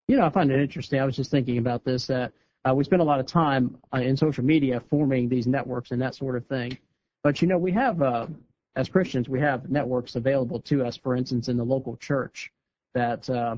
You 0.08 0.18
know, 0.18 0.26
I 0.26 0.30
find 0.30 0.50
it 0.52 0.60
interesting. 0.60 1.00
I 1.00 1.06
was 1.06 1.16
just 1.16 1.30
thinking 1.30 1.60
about 1.60 1.86
this. 1.86 2.08
That 2.08 2.32
uh, 2.68 2.74
we 2.74 2.84
spend 2.84 3.02
a 3.02 3.06
lot 3.06 3.20
of 3.20 3.28
time 3.28 3.78
uh, 3.94 4.00
in 4.00 4.18
social 4.18 4.44
media 4.44 4.82
forming 4.90 5.30
these 5.30 5.46
networks 5.46 5.92
and 5.92 6.02
that 6.02 6.16
sort 6.16 6.36
of 6.36 6.48
thing. 6.48 6.78
But 7.24 7.42
you 7.42 7.48
know, 7.48 7.60
we 7.60 7.72
have 7.74 8.02
uh, 8.02 8.28
as 8.76 8.90
Christians, 8.90 9.30
we 9.30 9.40
have 9.42 9.70
networks 9.70 10.16
available 10.16 10.60
to 10.62 10.84
us. 10.84 10.98
For 10.98 11.16
instance, 11.16 11.50
in 11.50 11.58
the 11.58 11.64
local 11.64 11.96
church, 11.98 12.52
that 12.96 13.30
uh, 13.30 13.58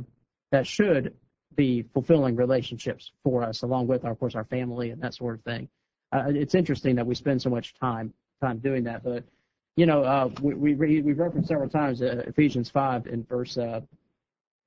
that 0.51 0.67
should 0.67 1.13
be 1.55 1.83
fulfilling 1.93 2.35
relationships 2.35 3.11
for 3.23 3.43
us, 3.43 3.61
along 3.61 3.87
with, 3.87 4.03
of 4.03 4.19
course, 4.19 4.35
our 4.35 4.45
family 4.45 4.91
and 4.91 5.01
that 5.01 5.13
sort 5.13 5.35
of 5.35 5.43
thing. 5.43 5.69
Uh, 6.11 6.23
it's 6.27 6.55
interesting 6.55 6.95
that 6.95 7.05
we 7.05 7.15
spend 7.15 7.41
so 7.41 7.49
much 7.49 7.73
time 7.75 8.13
time 8.41 8.57
doing 8.57 8.83
that. 8.83 9.03
But 9.03 9.23
you 9.75 9.85
know, 9.85 10.03
uh, 10.03 10.29
we 10.41 10.73
referenced 10.73 11.47
several 11.47 11.69
times 11.69 12.01
uh, 12.01 12.23
Ephesians 12.27 12.69
five 12.69 13.07
in 13.07 13.23
verse 13.23 13.57
uh, 13.57 13.79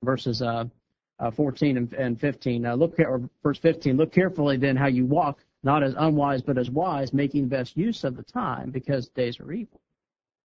verses 0.03 0.41
uh, 0.41 0.65
uh, 1.19 1.31
14 1.31 1.77
and, 1.77 1.93
and 1.93 2.19
15. 2.19 2.65
Uh, 2.65 2.75
look, 2.75 2.99
or 2.99 3.21
verse 3.43 3.59
15. 3.59 3.95
Look 3.97 4.11
carefully 4.11 4.57
then 4.57 4.75
how 4.75 4.87
you 4.87 5.05
walk, 5.05 5.39
not 5.63 5.83
as 5.83 5.93
unwise 5.97 6.41
but 6.41 6.57
as 6.57 6.69
wise, 6.69 7.13
making 7.13 7.43
the 7.43 7.49
best 7.49 7.77
use 7.77 8.03
of 8.03 8.17
the 8.17 8.23
time 8.23 8.71
because 8.71 9.07
days 9.09 9.39
are 9.39 9.51
evil. 9.51 9.79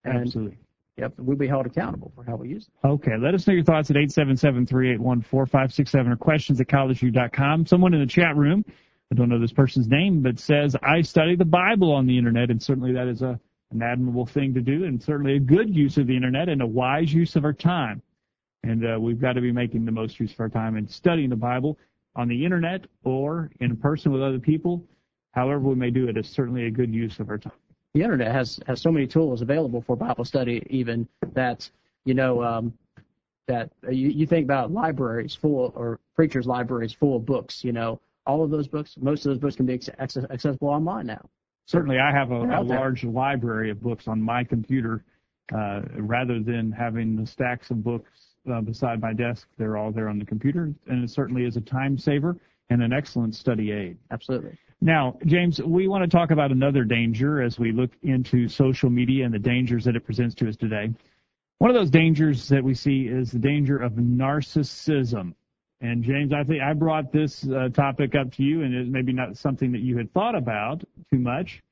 And, 0.05 0.23
Absolutely. 0.23 0.59
Yep, 0.97 1.13
we'll 1.19 1.37
be 1.37 1.47
held 1.47 1.67
accountable 1.67 2.11
for 2.17 2.25
how 2.25 2.35
we 2.35 2.49
use 2.49 2.67
it. 2.67 2.73
Okay, 2.87 3.13
let 3.21 3.33
us 3.33 3.47
know 3.47 3.55
your 3.55 3.63
thoughts 3.63 3.89
at 3.91 3.97
877-381-4567 3.97 6.13
or 6.13 6.17
questions 6.17 6.61
at 6.61 6.67
collegeview.com. 6.67 7.67
Someone 7.67 7.95
in 7.95 8.01
the 8.01 8.07
chat 8.07 8.37
room, 8.37 8.65
I 9.13 9.15
don't 9.15 9.29
know 9.29 9.39
this 9.39 9.53
person's 9.53 9.87
name, 9.87 10.23
but 10.23 10.41
says, 10.41 10.75
I 10.83 11.03
study 11.03 11.37
the 11.37 11.45
Bible 11.45 11.93
on 11.93 12.07
the 12.07 12.19
internet, 12.19 12.51
and 12.51 12.61
certainly 12.61 12.93
that 12.95 13.07
is 13.07 13.23
a, 13.23 13.39
an 13.71 13.83
admirable 13.83 14.27
thing 14.27 14.55
to 14.55 14.61
do, 14.61 14.85
and 14.85 15.03
certainly 15.03 15.37
a 15.37 15.41
good 15.41 15.75
use 15.75 15.99
of 15.99 16.07
the 16.07 16.17
internet 16.17 16.49
and 16.49 16.63
a 16.63 16.67
wise 16.67 17.13
use 17.13 17.37
of 17.37 17.45
our 17.45 17.53
time. 17.53 18.03
And 18.65 18.85
uh, 18.85 18.99
we've 19.01 19.21
got 19.21 19.35
to 19.35 19.41
be 19.41 19.53
making 19.53 19.85
the 19.85 19.93
most 19.93 20.19
use 20.19 20.33
of 20.33 20.41
our 20.41 20.49
time 20.49 20.77
and 20.77 20.91
studying 20.91 21.31
the 21.31 21.37
Bible 21.37 21.79
on 22.17 22.29
the 22.29 22.45
internet 22.45 22.87
or 23.05 23.51
in 23.61 23.77
person 23.77 24.13
with 24.13 24.23
other 24.23 24.41
people. 24.41 24.85
However, 25.33 25.61
we 25.61 25.75
may 25.75 25.91
do 25.91 26.09
it 26.09 26.17
is 26.17 26.29
certainly 26.29 26.67
a 26.67 26.71
good 26.71 26.93
use 26.93 27.21
of 27.21 27.31
our 27.31 27.39
time. 27.39 27.53
The 27.95 28.03
internet 28.03 28.33
has 28.33 28.61
has 28.67 28.81
so 28.81 28.91
many 28.91 29.07
tools 29.07 29.41
available 29.41 29.81
for 29.81 29.97
Bible 29.97 30.25
study, 30.25 30.67
even 30.69 31.09
that 31.33 31.71
you 32.05 32.15
know 32.15 32.43
um, 32.43 32.73
that 33.47 33.71
you, 33.91 34.09
you 34.09 34.27
think 34.27 34.45
about 34.45 34.73
libraries 34.73 35.35
full 35.35 35.73
or 35.75 36.01
preachers' 36.15 36.47
libraries 36.47 36.93
full 36.93 37.17
of 37.17 37.25
books. 37.25 37.65
You 37.65 37.73
know, 37.73 38.01
all 38.27 38.43
of 38.45 38.51
those 38.51 38.69
books, 38.69 38.97
most 38.99 39.25
of 39.25 39.31
those 39.31 39.39
books 39.39 39.57
can 39.57 39.67
be 39.67 39.81
accessible 39.99 40.69
online 40.69 41.07
now. 41.07 41.25
Certainly, 41.69 41.99
I 41.99 42.11
have 42.11 42.33
a, 42.33 42.61
a 42.61 42.63
large 42.63 43.05
library 43.05 43.71
of 43.71 43.81
books 43.81 44.09
on 44.09 44.21
my 44.21 44.43
computer. 44.43 45.05
Uh, 45.51 45.81
rather 45.97 46.41
than 46.41 46.71
having 46.71 47.17
the 47.17 47.27
stacks 47.27 47.71
of 47.71 47.83
books 47.83 48.11
uh, 48.53 48.61
beside 48.61 49.01
my 49.01 49.13
desk. 49.13 49.49
They're 49.57 49.77
all 49.77 49.91
there 49.93 50.09
on 50.09 50.19
the 50.19 50.25
computer, 50.25 50.73
and 50.87 51.05
it 51.05 51.11
certainly 51.11 51.45
is 51.45 51.57
a 51.57 51.61
time 51.61 51.97
saver 51.97 52.37
and 52.71 52.83
an 52.83 52.93
excellent 52.93 53.35
study 53.35 53.73
aid. 53.73 53.97
Absolutely. 54.11 54.59
Now, 54.81 55.17
James, 55.27 55.61
we 55.61 55.89
want 55.89 56.09
to 56.09 56.17
talk 56.17 56.31
about 56.31 56.53
another 56.53 56.85
danger 56.85 57.43
as 57.43 57.59
we 57.59 57.73
look 57.73 57.91
into 58.03 58.49
social 58.49 58.91
media 58.91 59.25
and 59.25 59.35
the 59.35 59.39
dangers 59.39 59.85
that 59.85 59.97
it 59.97 60.05
presents 60.05 60.35
to 60.37 60.49
us 60.49 60.57
today. 60.57 60.91
One 61.59 61.71
of 61.71 61.75
those 61.75 61.91
dangers 61.91 62.49
that 62.49 62.63
we 62.63 62.75
see 62.75 63.09
is 63.09 63.33
the 63.33 63.39
danger 63.39 63.79
of 63.79 63.93
narcissism. 63.93 65.35
And 65.81 66.03
James, 66.03 66.33
I 66.33 66.43
think 66.43 66.61
I 66.63 66.73
brought 66.73 67.13
this 67.13 67.47
uh, 67.49 67.69
topic 67.69 68.15
up 68.15 68.33
to 68.35 68.43
you, 68.43 68.63
and 68.63 68.75
it's 68.75 68.91
maybe 68.91 69.13
not 69.13 69.37
something 69.37 69.71
that 69.73 69.81
you 69.81 69.97
had 69.97 70.13
thought 70.13 70.35
about 70.35 70.83
too 71.11 71.19
much. 71.19 71.63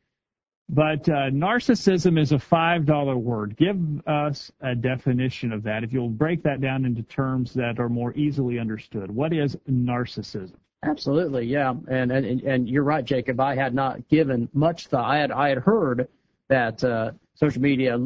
But 0.69 1.09
uh, 1.09 1.31
narcissism 1.31 2.19
is 2.19 2.33
a 2.33 2.37
$5 2.37 3.17
word. 3.17 3.57
Give 3.57 3.79
us 4.07 4.51
a 4.61 4.75
definition 4.75 5.53
of 5.53 5.63
that 5.63 5.85
if 5.85 5.93
you'll 5.93 6.09
break 6.09 6.43
that 6.43 6.61
down 6.61 6.85
into 6.85 7.03
terms 7.03 7.55
that 7.55 7.79
are 7.79 7.89
more 7.89 8.13
easily 8.15 8.59
understood. 8.59 9.11
What 9.11 9.33
is 9.33 9.57
narcissism? 9.69 10.55
Absolutely, 10.83 11.47
yeah. 11.47 11.75
And 11.89 12.13
and 12.13 12.43
and 12.43 12.69
you're 12.69 12.85
right, 12.85 13.05
Jacob. 13.05 13.41
I 13.41 13.57
had 13.57 13.75
not 13.75 14.07
given 14.09 14.49
much 14.53 14.87
thought. 14.89 15.05
I 15.05 15.19
had 15.19 15.33
I 15.33 15.49
had 15.49 15.59
heard 15.59 16.07
that 16.49 16.83
uh, 16.85 17.13
social 17.35 17.63
media 17.63 17.99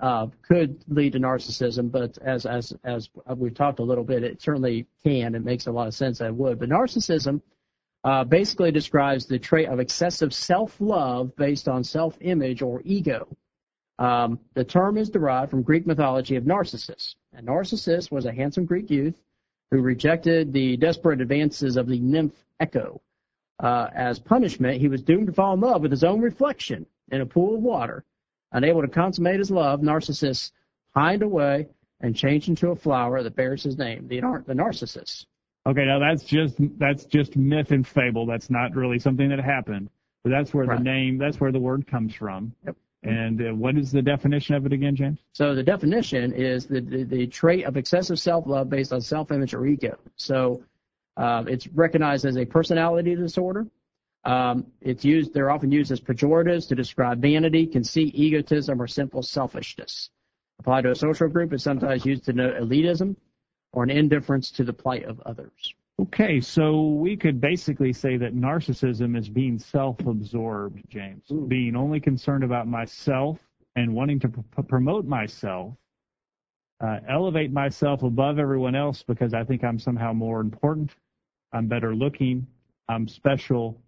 uh, 0.00 0.26
could 0.42 0.82
lead 0.88 1.12
to 1.12 1.20
narcissism, 1.20 1.90
but 1.90 2.18
as 2.18 2.46
as 2.46 2.72
as 2.84 3.08
we've 3.36 3.54
talked 3.54 3.78
a 3.78 3.84
little 3.84 4.04
bit, 4.04 4.24
it 4.24 4.40
certainly 4.42 4.86
can. 5.02 5.34
It 5.34 5.44
makes 5.44 5.66
a 5.66 5.72
lot 5.72 5.86
of 5.86 5.94
sense 5.94 6.18
that 6.18 6.28
it 6.28 6.34
would. 6.34 6.58
But 6.58 6.70
narcissism 6.70 7.42
uh, 8.02 8.24
basically 8.24 8.72
describes 8.72 9.26
the 9.26 9.38
trait 9.38 9.68
of 9.68 9.78
excessive 9.78 10.32
self-love 10.32 11.36
based 11.36 11.68
on 11.68 11.84
self-image 11.84 12.62
or 12.62 12.80
ego. 12.84 13.36
Um, 13.98 14.40
the 14.54 14.64
term 14.64 14.96
is 14.96 15.10
derived 15.10 15.50
from 15.50 15.62
Greek 15.62 15.86
mythology 15.86 16.36
of 16.36 16.46
Narcissus. 16.46 17.16
And 17.34 17.44
Narcissus 17.44 18.10
was 18.10 18.24
a 18.24 18.32
handsome 18.32 18.64
Greek 18.64 18.90
youth 18.90 19.20
who 19.70 19.82
rejected 19.82 20.52
the 20.52 20.78
desperate 20.78 21.20
advances 21.20 21.76
of 21.76 21.86
the 21.86 22.00
nymph 22.00 22.34
Echo. 22.58 23.00
Uh, 23.58 23.88
as 23.94 24.18
punishment, 24.18 24.80
he 24.80 24.88
was 24.88 25.02
doomed 25.02 25.26
to 25.26 25.32
fall 25.32 25.52
in 25.52 25.60
love 25.60 25.82
with 25.82 25.90
his 25.90 26.04
own 26.04 26.20
reflection 26.20 26.86
in 27.12 27.20
a 27.20 27.26
pool 27.26 27.54
of 27.54 27.62
water. 27.62 28.04
Unable 28.52 28.82
to 28.82 28.88
consummate 28.88 29.38
his 29.38 29.50
love, 29.50 29.82
Narcissus 29.82 30.52
pined 30.94 31.22
away 31.22 31.68
and 32.00 32.16
changed 32.16 32.48
into 32.48 32.70
a 32.70 32.76
flower 32.76 33.22
that 33.22 33.36
bears 33.36 33.62
his 33.62 33.78
name, 33.78 34.08
the, 34.08 34.20
the 34.46 34.54
Narcissus. 34.54 35.26
Okay, 35.66 35.84
now 35.84 35.98
that's 35.98 36.24
just 36.24 36.56
that's 36.78 37.04
just 37.04 37.36
myth 37.36 37.70
and 37.70 37.86
fable. 37.86 38.26
That's 38.26 38.48
not 38.48 38.74
really 38.74 38.98
something 38.98 39.28
that 39.28 39.40
happened. 39.40 39.90
But 40.24 40.30
that's 40.30 40.52
where 40.52 40.64
right. 40.64 40.78
the 40.78 40.84
name, 40.84 41.18
that's 41.18 41.38
where 41.38 41.52
the 41.52 41.58
word 41.60 41.86
comes 41.86 42.14
from. 42.14 42.54
Yep. 42.64 42.76
And 43.02 43.40
uh, 43.40 43.54
what 43.54 43.76
is 43.76 43.90
the 43.92 44.02
definition 44.02 44.54
of 44.54 44.66
it 44.66 44.72
again, 44.72 44.94
James? 44.94 45.18
So 45.32 45.54
the 45.54 45.62
definition 45.62 46.32
is 46.32 46.66
the 46.66 46.80
the, 46.80 47.04
the 47.04 47.26
trait 47.26 47.64
of 47.64 47.76
excessive 47.76 48.18
self-love 48.18 48.68
based 48.68 48.92
on 48.92 49.00
self-image 49.00 49.54
or 49.54 49.66
ego. 49.66 49.98
So 50.16 50.62
uh, 51.16 51.44
it's 51.46 51.66
recognized 51.68 52.24
as 52.24 52.36
a 52.36 52.44
personality 52.44 53.14
disorder. 53.14 53.66
Um, 54.24 54.66
it's 54.80 55.04
used; 55.04 55.32
they're 55.32 55.50
often 55.50 55.72
used 55.72 55.90
as 55.90 56.00
pejoratives 56.00 56.68
to 56.68 56.74
describe 56.74 57.20
vanity, 57.20 57.66
conceit, 57.66 58.14
egotism, 58.14 58.80
or 58.80 58.86
simple 58.86 59.22
selfishness. 59.22 60.10
Applied 60.58 60.82
to 60.82 60.90
a 60.90 60.94
social 60.94 61.28
group, 61.28 61.52
it's 61.52 61.64
sometimes 61.64 62.04
used 62.04 62.24
to 62.24 62.32
denote 62.32 62.60
elitism, 62.62 63.16
or 63.72 63.82
an 63.82 63.90
indifference 63.90 64.50
to 64.52 64.64
the 64.64 64.72
plight 64.72 65.04
of 65.04 65.20
others. 65.20 65.74
Okay, 66.00 66.40
so 66.40 66.88
we 66.88 67.16
could 67.16 67.40
basically 67.40 67.92
say 67.92 68.16
that 68.16 68.34
narcissism 68.34 69.18
is 69.18 69.28
being 69.28 69.58
self-absorbed, 69.58 70.82
James, 70.88 71.24
Ooh. 71.30 71.46
being 71.46 71.76
only 71.76 72.00
concerned 72.00 72.44
about 72.44 72.66
myself 72.66 73.38
and 73.76 73.94
wanting 73.94 74.18
to 74.20 74.28
pr- 74.28 74.62
promote 74.62 75.04
myself 75.04 75.74
uh, 76.80 76.98
elevate 77.08 77.52
myself 77.52 78.02
above 78.02 78.38
everyone 78.38 78.74
else 78.74 79.02
because 79.02 79.34
I 79.34 79.44
think 79.44 79.62
I'm 79.62 79.78
somehow 79.78 80.12
more 80.12 80.40
important. 80.40 80.94
I'm 81.52 81.66
better 81.66 81.94
looking. 81.94 82.46
I'm 82.88 83.06
special 83.06 83.80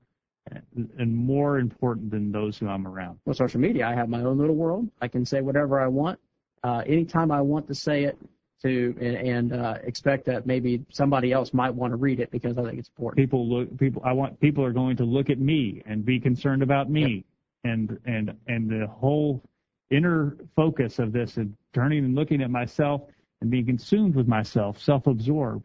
and 0.74 1.14
more 1.14 1.58
important 1.58 2.10
than 2.10 2.32
those 2.32 2.58
who 2.58 2.68
I'm 2.68 2.86
around. 2.86 3.18
Well, 3.24 3.34
social 3.34 3.60
media, 3.60 3.86
I 3.86 3.94
have 3.94 4.08
my 4.08 4.22
own 4.22 4.38
little 4.38 4.56
world. 4.56 4.88
I 5.00 5.08
can 5.08 5.24
say 5.24 5.40
whatever 5.40 5.80
I 5.80 5.86
want, 5.86 6.18
uh, 6.64 6.82
anytime 6.86 7.30
I 7.30 7.40
want 7.40 7.68
to 7.68 7.74
say 7.74 8.04
it, 8.04 8.18
to 8.62 8.94
and, 9.00 9.16
and 9.16 9.52
uh, 9.52 9.74
expect 9.82 10.24
that 10.26 10.46
maybe 10.46 10.84
somebody 10.90 11.32
else 11.32 11.52
might 11.52 11.74
want 11.74 11.92
to 11.92 11.96
read 11.96 12.20
it 12.20 12.30
because 12.30 12.56
I 12.58 12.62
think 12.62 12.78
it's 12.78 12.88
important. 12.88 13.18
People 13.18 13.48
look. 13.48 13.76
People. 13.78 14.02
I 14.04 14.12
want. 14.12 14.38
People 14.40 14.64
are 14.64 14.72
going 14.72 14.96
to 14.98 15.04
look 15.04 15.30
at 15.30 15.38
me 15.38 15.82
and 15.84 16.04
be 16.04 16.20
concerned 16.20 16.62
about 16.62 16.88
me, 16.88 17.24
yep. 17.64 17.72
and 17.72 17.98
and 18.04 18.36
and 18.46 18.70
the 18.70 18.86
whole 18.86 19.42
inner 19.90 20.36
focus 20.56 20.98
of 20.98 21.12
this 21.12 21.36
and 21.36 21.54
turning 21.74 22.04
and 22.04 22.14
looking 22.14 22.40
at 22.40 22.50
myself 22.50 23.02
and 23.40 23.50
being 23.50 23.66
consumed 23.66 24.14
with 24.14 24.26
myself, 24.26 24.80
self-absorbed. 24.80 25.64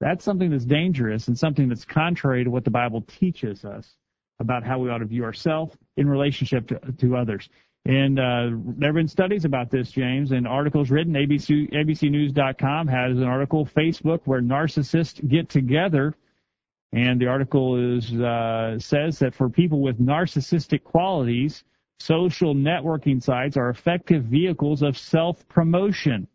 That's 0.00 0.24
something 0.24 0.50
that's 0.50 0.64
dangerous 0.64 1.28
and 1.28 1.38
something 1.38 1.68
that's 1.68 1.84
contrary 1.84 2.42
to 2.42 2.50
what 2.50 2.64
the 2.64 2.70
Bible 2.70 3.02
teaches 3.02 3.64
us 3.64 3.96
about 4.40 4.64
how 4.64 4.78
we 4.78 4.90
ought 4.90 4.98
to 4.98 5.04
view 5.04 5.24
ourselves 5.24 5.76
in 5.96 6.08
relationship 6.08 6.66
to, 6.68 6.80
to 6.98 7.16
others. 7.16 7.48
And 7.86 8.18
uh, 8.18 8.50
there 8.76 8.88
have 8.88 8.94
been 8.94 9.08
studies 9.08 9.44
about 9.44 9.70
this, 9.70 9.90
James, 9.90 10.32
and 10.32 10.46
articles 10.46 10.90
written. 10.90 11.14
ABC, 11.14 11.72
ABCNews.com 11.72 12.88
has 12.88 13.16
an 13.16 13.24
article, 13.24 13.64
Facebook, 13.64 14.20
where 14.24 14.42
narcissists 14.42 15.26
get 15.28 15.48
together. 15.48 16.14
And 16.92 17.20
the 17.20 17.28
article 17.28 17.96
is 17.96 18.12
uh, 18.12 18.78
says 18.78 19.18
that 19.20 19.34
for 19.34 19.48
people 19.48 19.80
with 19.80 19.98
narcissistic 19.98 20.82
qualities, 20.82 21.64
social 22.00 22.54
networking 22.54 23.22
sites 23.22 23.56
are 23.56 23.70
effective 23.70 24.24
vehicles 24.24 24.82
of 24.82 24.98
self-promotion. 24.98 26.26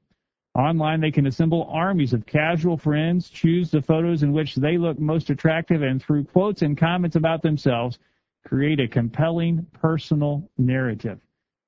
Online, 0.56 1.02
they 1.02 1.12
can 1.12 1.28
assemble 1.28 1.68
armies 1.70 2.13
of 2.13 2.26
casual 2.26 2.78
friends, 2.78 3.30
choose 3.30 3.70
the 3.70 3.82
photos 3.82 4.24
in 4.24 4.32
which 4.32 4.56
they 4.56 4.78
look 4.78 4.98
most 4.98 5.30
attractive, 5.30 5.82
and 5.82 6.02
through 6.02 6.24
quotes 6.24 6.62
and 6.62 6.78
comments 6.78 7.18
about 7.18 7.41
themselves, 7.41 8.00
create 8.46 8.80
a 8.80 8.88
compelling 8.88 9.65
personal 9.74 10.50
narrative. 10.58 11.20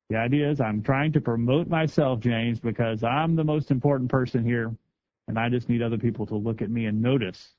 The 0.10 0.15
idea 0.15 0.50
is 0.50 0.62
I'm 0.62 0.82
trying 0.82 1.12
to 1.13 1.21
promote 1.21 1.67
myself, 1.67 2.21
James, 2.21 2.62
because 2.62 3.04
I'm 3.04 3.36
the 3.36 3.43
most 3.43 3.71
important 3.71 4.10
person 4.10 4.45
here, 4.45 4.73
and 5.28 5.38
I 5.38 5.50
just 5.50 5.67
need 5.67 5.82
other 5.82 5.97
people 5.97 6.26
to 6.28 6.36
look 6.36 6.62
at 6.62 6.69
me 6.69 6.86
and 6.86 7.02
notice 7.02 7.50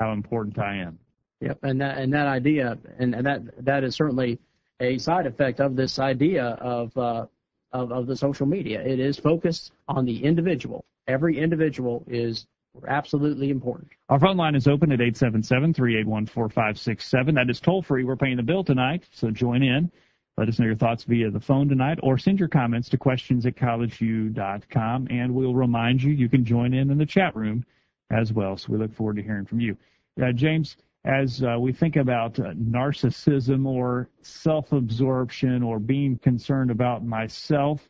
how 0.00 0.12
important 0.12 0.58
I 0.58 0.76
am. 0.78 0.98
Yep, 1.40 1.58
and 1.62 1.80
that 1.80 1.98
and 1.98 2.12
that 2.12 2.26
idea, 2.26 2.78
and, 2.98 3.14
and 3.14 3.24
that 3.24 3.64
that 3.64 3.84
is 3.84 3.94
certainly 3.94 4.40
a 4.80 4.98
side 4.98 5.26
effect 5.26 5.60
of 5.60 5.76
this 5.76 6.00
idea 6.00 6.44
of, 6.60 6.96
uh, 6.98 7.26
of 7.74 7.92
of 7.92 8.06
the 8.06 8.16
social 8.16 8.46
media. 8.46 8.80
It 8.80 9.00
is 9.00 9.18
focused 9.18 9.72
on 9.88 10.06
the 10.06 10.24
individual. 10.24 10.82
Every 11.06 11.38
individual 11.38 12.02
is 12.06 12.46
absolutely 12.88 13.50
important. 13.50 13.90
Our 14.08 14.18
phone 14.18 14.38
line 14.38 14.54
is 14.54 14.66
open 14.66 14.90
at 14.90 15.00
877-381-4567. 15.00 17.34
That 17.34 17.50
is 17.50 17.60
toll 17.60 17.82
free. 17.82 18.04
We're 18.04 18.16
paying 18.16 18.38
the 18.38 18.42
bill 18.42 18.64
tonight, 18.64 19.06
so 19.12 19.30
join 19.30 19.62
in. 19.62 19.92
Let 20.36 20.48
us 20.48 20.58
know 20.58 20.66
your 20.66 20.74
thoughts 20.74 21.04
via 21.04 21.30
the 21.30 21.38
phone 21.38 21.68
tonight 21.68 22.00
or 22.02 22.18
send 22.18 22.40
your 22.40 22.48
comments 22.48 22.88
to 22.88 22.98
questions 22.98 23.46
at 23.46 23.54
collegeview.com 23.54 25.06
and 25.08 25.32
we'll 25.32 25.54
remind 25.54 26.02
you 26.02 26.10
you 26.10 26.28
can 26.28 26.44
join 26.44 26.74
in 26.74 26.90
in 26.90 26.98
the 26.98 27.06
chat 27.06 27.36
room 27.36 27.64
as 28.10 28.32
well. 28.32 28.56
So 28.56 28.72
we 28.72 28.78
look 28.78 28.92
forward 28.92 29.14
to 29.16 29.22
hearing 29.22 29.46
from 29.46 29.60
you. 29.60 29.76
Uh, 30.20 30.32
James, 30.32 30.76
as 31.04 31.42
uh, 31.42 31.56
we 31.58 31.72
think 31.72 31.96
about 31.96 32.38
uh, 32.38 32.52
narcissism 32.54 33.66
or 33.66 34.08
self-absorption 34.22 35.62
or 35.62 35.78
being 35.78 36.18
concerned 36.18 36.70
about 36.70 37.04
myself, 37.04 37.88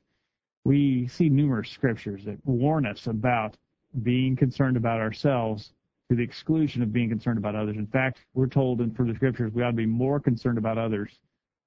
we 0.64 1.06
see 1.06 1.28
numerous 1.28 1.70
scriptures 1.70 2.24
that 2.24 2.38
warn 2.44 2.86
us 2.86 3.06
about 3.06 3.56
being 4.02 4.34
concerned 4.34 4.76
about 4.76 5.00
ourselves 5.00 5.72
to 6.10 6.16
the 6.16 6.22
exclusion 6.22 6.82
of 6.82 6.92
being 6.92 7.08
concerned 7.08 7.38
about 7.38 7.54
others. 7.54 7.76
In 7.76 7.86
fact, 7.86 8.18
we're 8.34 8.48
told 8.48 8.80
in 8.80 8.90
for 8.90 9.04
the 9.04 9.14
scriptures 9.14 9.52
we 9.54 9.62
ought 9.62 9.70
to 9.70 9.76
be 9.76 9.86
more 9.86 10.18
concerned 10.18 10.58
about 10.58 10.76
others 10.76 11.18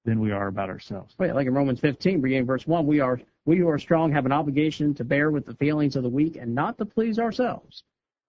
than 0.03 0.19
we 0.19 0.31
are 0.31 0.47
about 0.47 0.69
ourselves. 0.69 1.15
Right, 1.17 1.33
like 1.33 1.47
in 1.47 1.53
Romans 1.53 1.79
15, 1.79 2.21
beginning 2.21 2.45
verse 2.45 2.67
1, 2.67 2.85
we 2.85 2.99
are 2.99 3.19
we 3.45 3.57
who 3.57 3.69
are 3.69 3.79
strong 3.79 4.11
have 4.11 4.25
an 4.25 4.33
obligation 4.33 4.93
to 4.95 5.05
bear 5.05 5.31
with 5.31 5.45
the 5.45 5.55
feelings 5.55 5.95
of 5.95 6.03
the 6.03 6.09
weak 6.09 6.35
and 6.35 6.53
not 6.53 6.77
to 6.77 6.85
please 6.85 7.17
ourselves. 7.17 7.83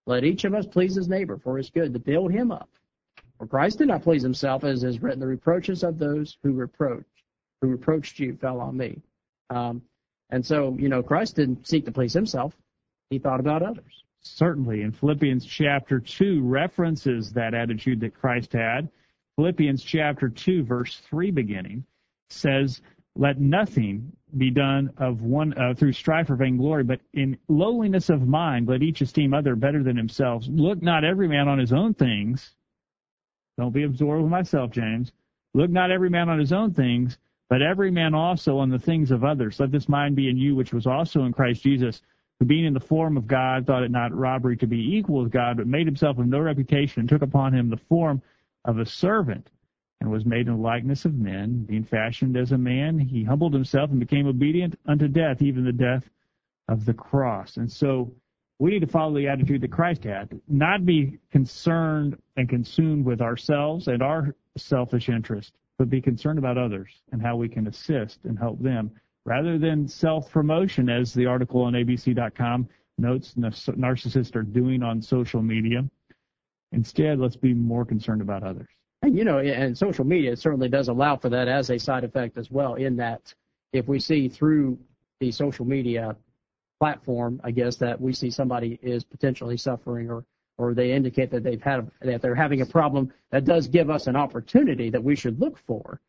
Let 0.05 0.23
each 0.23 0.45
of 0.45 0.53
us 0.53 0.65
please 0.65 0.95
his 0.95 1.09
neighbor 1.09 1.37
for 1.37 1.57
his 1.57 1.69
good, 1.69 1.93
to 1.93 1.99
build 1.99 2.31
him 2.31 2.51
up. 2.51 2.69
For 3.39 3.47
Christ 3.47 3.77
did 3.77 3.87
not 3.87 4.03
please 4.03 4.21
himself, 4.21 4.65
as 4.65 4.83
is 4.83 5.01
written, 5.01 5.21
the 5.21 5.27
reproaches 5.27 5.83
of 5.83 5.97
those 5.97 6.37
who 6.43 6.51
reproached, 6.51 7.23
who 7.61 7.69
reproached 7.69 8.19
you 8.19 8.35
fell 8.35 8.59
on 8.59 8.75
me. 8.75 9.01
Um, 9.49 9.81
and 10.29 10.45
so, 10.45 10.75
you 10.77 10.89
know, 10.89 11.01
Christ 11.01 11.37
didn't 11.37 11.65
seek 11.65 11.85
to 11.85 11.91
please 11.91 12.13
himself. 12.13 12.53
He 13.09 13.17
thought 13.17 13.39
about 13.39 13.63
others. 13.63 14.03
Certainly. 14.21 14.81
In 14.81 14.91
Philippians 14.91 15.45
chapter 15.45 16.01
2 16.01 16.43
references 16.43 17.31
that 17.31 17.53
attitude 17.53 18.01
that 18.01 18.13
Christ 18.13 18.51
had. 18.51 18.89
Philippians 19.37 19.81
chapter 19.83 20.27
2, 20.27 20.65
verse 20.65 20.97
3 21.09 21.31
beginning, 21.31 21.85
says, 22.29 22.81
Let 23.15 23.39
nothing 23.39 24.11
be 24.37 24.51
done 24.51 24.91
of 24.97 25.21
one 25.21 25.57
uh, 25.57 25.73
through 25.73 25.93
strife 25.93 26.29
or 26.29 26.35
vainglory, 26.35 26.83
but 26.83 26.99
in 27.13 27.37
lowliness 27.47 28.09
of 28.09 28.27
mind 28.27 28.67
let 28.67 28.83
each 28.83 28.99
esteem 28.99 29.33
other 29.33 29.55
better 29.55 29.81
than 29.81 29.95
himself. 29.95 30.43
Look 30.47 30.81
not 30.81 31.05
every 31.05 31.29
man 31.29 31.47
on 31.47 31.57
his 31.57 31.71
own 31.71 31.93
things. 31.93 32.53
Don't 33.59 33.73
be 33.73 33.83
absorbed 33.83 34.23
with 34.23 34.31
myself, 34.31 34.71
James. 34.71 35.11
Look 35.53 35.69
not 35.69 35.91
every 35.91 36.09
man 36.09 36.29
on 36.29 36.39
his 36.39 36.53
own 36.53 36.73
things, 36.73 37.17
but 37.49 37.61
every 37.61 37.91
man 37.91 38.13
also 38.15 38.57
on 38.57 38.69
the 38.69 38.79
things 38.79 39.11
of 39.11 39.25
others. 39.25 39.59
Let 39.59 39.69
this 39.69 39.89
mind 39.89 40.15
be 40.15 40.29
in 40.29 40.37
you, 40.37 40.55
which 40.55 40.71
was 40.71 40.87
also 40.87 41.25
in 41.25 41.33
Christ 41.33 41.61
Jesus, 41.63 42.01
who 42.39 42.45
being 42.45 42.63
in 42.63 42.73
the 42.73 42.79
form 42.79 43.17
of 43.17 43.27
God, 43.27 43.67
thought 43.67 43.83
it 43.83 43.91
not 43.91 44.15
robbery 44.15 44.55
to 44.55 44.65
be 44.65 44.95
equal 44.95 45.23
with 45.23 45.33
God, 45.33 45.57
but 45.57 45.67
made 45.67 45.87
himself 45.87 46.17
of 46.17 46.27
no 46.27 46.39
reputation, 46.39 47.01
and 47.01 47.09
took 47.09 47.21
upon 47.21 47.53
him 47.53 47.69
the 47.69 47.75
form 47.75 48.21
of 48.63 48.79
a 48.79 48.85
servant 48.85 49.49
and 49.99 50.09
was 50.09 50.25
made 50.25 50.47
in 50.47 50.55
the 50.55 50.61
likeness 50.61 51.03
of 51.03 51.15
men, 51.15 51.65
being 51.65 51.83
fashioned 51.83 52.37
as 52.37 52.53
a 52.53 52.57
man, 52.57 52.97
he 52.97 53.25
humbled 53.25 53.53
himself 53.53 53.89
and 53.89 53.99
became 53.99 54.25
obedient 54.25 54.79
unto 54.85 55.09
death, 55.09 55.41
even 55.41 55.65
the 55.65 55.73
death 55.73 56.09
of 56.69 56.85
the 56.85 56.93
cross. 56.93 57.57
And 57.57 57.69
so 57.69 58.09
we 58.59 58.71
need 58.71 58.81
to 58.81 58.87
follow 58.87 59.15
the 59.15 59.27
attitude 59.27 59.61
that 59.61 59.71
Christ 59.71 60.03
had, 60.03 60.39
not 60.47 60.85
be 60.85 61.17
concerned 61.31 62.17
and 62.35 62.47
consumed 62.47 63.05
with 63.05 63.21
ourselves 63.21 63.87
and 63.87 64.03
our 64.03 64.35
selfish 64.57 65.07
interest, 65.07 65.53
but 65.77 65.89
be 65.89 66.01
concerned 66.01 66.37
about 66.37 66.57
others 66.57 66.89
and 67.13 67.21
how 67.21 67.37
we 67.37 67.47
can 67.47 67.67
assist 67.67 68.19
and 68.25 68.37
help 68.37 68.61
them, 68.61 68.91
rather 69.25 69.57
than 69.57 69.87
self-promotion, 69.87 70.89
as 70.89 71.13
the 71.13 71.25
article 71.25 71.61
on 71.61 71.73
ABC.com 71.73 72.67
notes 72.97 73.33
narcissists 73.37 74.35
are 74.35 74.43
doing 74.43 74.83
on 74.83 75.01
social 75.01 75.41
media. 75.41 75.85
Instead, 76.73 77.17
let's 77.17 77.37
be 77.37 77.53
more 77.53 77.85
concerned 77.85 78.21
about 78.21 78.43
others. 78.43 78.67
And 79.01 79.17
you 79.17 79.23
know, 79.23 79.39
and 79.39 79.77
social 79.77 80.03
media 80.03 80.35
certainly 80.35 80.67
does 80.67 80.89
allow 80.89 81.15
for 81.15 81.29
that 81.29 81.47
as 81.47 81.69
a 81.69 81.79
side 81.79 82.03
effect 82.03 82.37
as 82.37 82.51
well. 82.51 82.75
In 82.75 82.97
that, 82.97 83.33
if 83.71 83.87
we 83.87 83.99
see 83.99 84.27
through 84.27 84.77
the 85.21 85.31
social 85.31 85.63
media 85.63 86.17
platform, 86.79 87.41
I 87.43 87.51
guess 87.51 87.75
that 87.77 87.99
we 87.99 88.13
see 88.13 88.31
somebody 88.31 88.79
is 88.81 89.03
potentially 89.03 89.57
suffering 89.57 90.09
or 90.09 90.25
or 90.57 90.73
they 90.73 90.91
indicate 90.91 91.31
that 91.31 91.43
they've 91.43 91.61
had 91.61 91.89
that 92.01 92.21
they're 92.21 92.35
having 92.35 92.61
a 92.61 92.65
problem, 92.65 93.11
that 93.31 93.45
does 93.45 93.67
give 93.67 93.89
us 93.89 94.07
an 94.07 94.17
opportunity 94.17 94.89
that 94.89 95.01
we 95.01 95.15
should 95.15 95.39
look 95.39 95.57
for. 95.65 96.01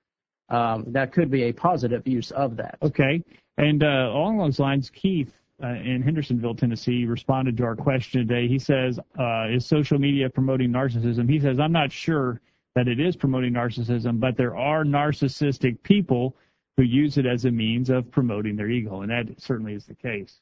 Um, 0.49 0.85
that 0.89 1.13
could 1.13 1.31
be 1.31 1.45
a 1.45 1.53
positive 1.53 2.07
use 2.07 2.33
of 2.33 2.57
that. 2.57 2.77
Okay, 2.83 3.23
and 3.59 3.85
uh, 3.85 4.11
along 4.13 4.39
those 4.39 4.59
lines, 4.59 4.91
Keith 4.91 5.33
uh, 5.63 5.69
in 5.69 6.03
Hendersonville, 6.03 6.57
Tennessee, 6.57 7.05
responded 7.05 7.57
to 7.59 7.65
our 7.65 7.77
question 7.77 8.27
today. 8.27 8.49
He 8.49 8.59
says, 8.59 8.99
uh, 9.19 9.47
"Is 9.49 9.65
social 9.67 9.99
media 9.99 10.29
promoting 10.29 10.71
narcissism?" 10.71 11.31
He 11.31 11.39
says, 11.39 11.61
"I'm 11.61 11.73
not 11.73 11.93
sure 11.93 12.41
that 12.75 12.89
it 12.89 12.99
is 12.99 13.17
promoting 13.17 13.53
narcissism, 13.53 14.19
but 14.19 14.37
there 14.37 14.57
are 14.57 14.85
narcissistic 14.85 15.81
people 15.83 16.37
who 16.77 16.83
use 16.83 17.19
it 17.19 17.27
as 17.27 17.45
a 17.45 17.51
means 17.51 17.91
of 17.91 18.11
promoting 18.11 18.57
their 18.57 18.71
ego, 18.71 19.03
and 19.03 19.11
that 19.11 19.41
certainly 19.41 19.75
is 19.75 19.87
the 19.87 19.95
case. 19.95 20.41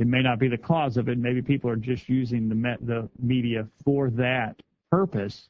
It 0.00 0.06
may 0.06 0.22
not 0.22 0.38
be 0.38 0.48
the 0.48 0.58
cause 0.58 0.96
of 0.96 1.08
it. 1.08 1.18
Maybe 1.18 1.42
people 1.42 1.70
are 1.70 1.76
just 1.76 2.08
using 2.08 2.48
the 2.48 2.76
the 2.80 3.08
media 3.18 3.66
for 3.84 4.10
that 4.10 4.60
purpose." 4.90 5.48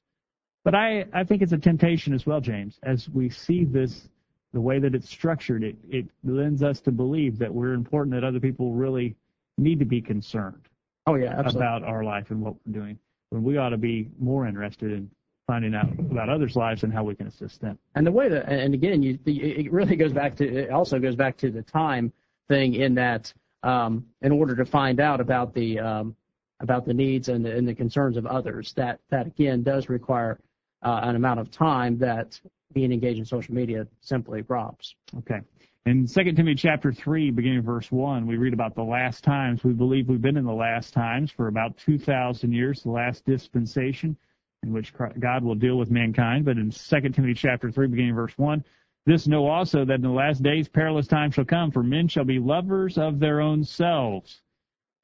But 0.65 0.75
I, 0.75 1.07
I 1.13 1.25
think 1.25 1.43
it's 1.43 1.53
a 1.53 1.59
temptation 1.59 2.13
as 2.13 2.27
well, 2.27 2.41
James, 2.41 2.79
as 2.83 3.09
we 3.09 3.31
see 3.31 3.65
this 3.65 4.09
the 4.53 4.61
way 4.61 4.79
that 4.79 4.95
it's 4.95 5.09
structured, 5.09 5.63
it, 5.63 5.77
it 5.89 6.07
lends 6.25 6.63
us 6.63 6.81
to 6.81 6.91
believe 6.91 7.39
that 7.39 7.53
we're 7.53 7.75
important, 7.75 8.15
that 8.15 8.25
other 8.25 8.41
people 8.41 8.73
really 8.73 9.15
need 9.59 9.79
to 9.79 9.85
be 9.85 10.01
concerned 10.01 10.69
oh, 11.07 11.15
yeah, 11.15 11.29
absolutely. 11.29 11.61
about 11.61 11.83
our 11.85 12.05
life 12.05 12.31
and 12.31 12.41
what 12.41 12.55
we're 12.65 12.73
doing. 12.73 12.99
When 13.31 13.43
we 13.43 13.59
ought 13.59 13.71
to 13.71 13.77
be 13.77 14.09
more 14.19 14.47
interested 14.47 14.93
in 14.93 15.11
finding 15.47 15.75
out 15.75 15.91
about 15.99 16.29
others' 16.29 16.57
lives 16.57 16.83
and 16.83 16.93
how 16.93 17.05
we 17.05 17.15
can 17.15 17.27
assist 17.27 17.61
them. 17.61 17.79
And 17.95 18.07
the 18.07 18.13
way 18.13 18.29
that, 18.29 18.49
and 18.49 18.75
again, 18.75 19.03
you, 19.03 19.19
it 19.27 19.73
really 19.73 19.97
goes 19.97 20.13
back 20.13 20.37
to, 20.37 20.47
it 20.47 20.71
also 20.71 20.99
goes 20.99 21.17
back 21.17 21.37
to 21.39 21.51
the 21.51 21.63
time 21.63 22.13
thing 22.49 22.75
in 22.75 22.95
that, 22.95 23.33
um, 23.63 24.05
in 24.23 24.33
order 24.33 24.55
to 24.57 24.65
find 24.65 25.01
out 25.01 25.21
about 25.21 25.55
the, 25.55 25.79
um, 25.79 26.17
about 26.61 26.85
the 26.85 26.95
needs 26.95 27.29
and 27.29 27.45
the, 27.45 27.55
and 27.55 27.67
the 27.67 27.75
concerns 27.75 28.17
of 28.17 28.27
others, 28.27 28.73
that, 28.77 29.01
that 29.11 29.27
again 29.27 29.63
does 29.63 29.89
require 29.89 30.39
uh, 30.83 31.01
an 31.03 31.17
amount 31.17 31.41
of 31.41 31.51
time 31.51 31.99
that 31.99 32.39
being 32.73 32.93
engaged 32.93 33.19
in 33.19 33.25
social 33.25 33.55
media 33.55 33.87
simply 34.01 34.43
robs. 34.49 34.95
Okay. 35.19 35.41
In 35.87 36.07
2 36.07 36.25
Timothy 36.33 36.55
chapter 36.55 36.93
3, 36.93 37.31
beginning 37.31 37.63
verse 37.63 37.91
1, 37.91 38.27
we 38.27 38.37
read 38.37 38.53
about 38.53 38.75
the 38.75 38.83
last 38.83 39.25
times. 39.25 39.65
We 39.65 39.73
believe 39.73 40.09
we've 40.09 40.21
been 40.21 40.37
in 40.37 40.45
the 40.45 40.53
last 40.53 40.93
times 40.93 41.31
for 41.31 41.49
about 41.49 41.79
2,000 41.79 42.53
years, 42.53 42.83
the 42.83 42.91
last 42.91 43.25
dispensation 43.25 44.17
in 44.63 44.73
which 44.73 44.93
God 45.19 45.45
will 45.45 45.55
deal 45.55 45.79
with 45.79 45.91
mankind. 45.91 46.45
But 46.45 46.59
in 46.59 46.71
2 46.71 47.01
Timothy 47.11 47.35
chapter 47.35 47.71
3, 47.71 47.87
beginning 47.87 48.15
verse 48.15 48.37
1, 48.37 48.63
this 49.09 49.27
know 49.27 49.47
also 49.47 49.87
that 49.87 49.95
in 49.95 50.03
the 50.03 50.11
last 50.11 50.43
days 50.43 50.69
perilous 50.69 51.07
times 51.07 51.35
shall 51.35 51.45
come, 51.47 51.71
for 51.71 51.83
men 51.83 52.07
shall 52.07 52.27
be 52.27 52.39
lovers 52.39 52.99
of 52.99 53.19
their 53.19 53.41
own 53.41 53.65
selves. 53.65 54.43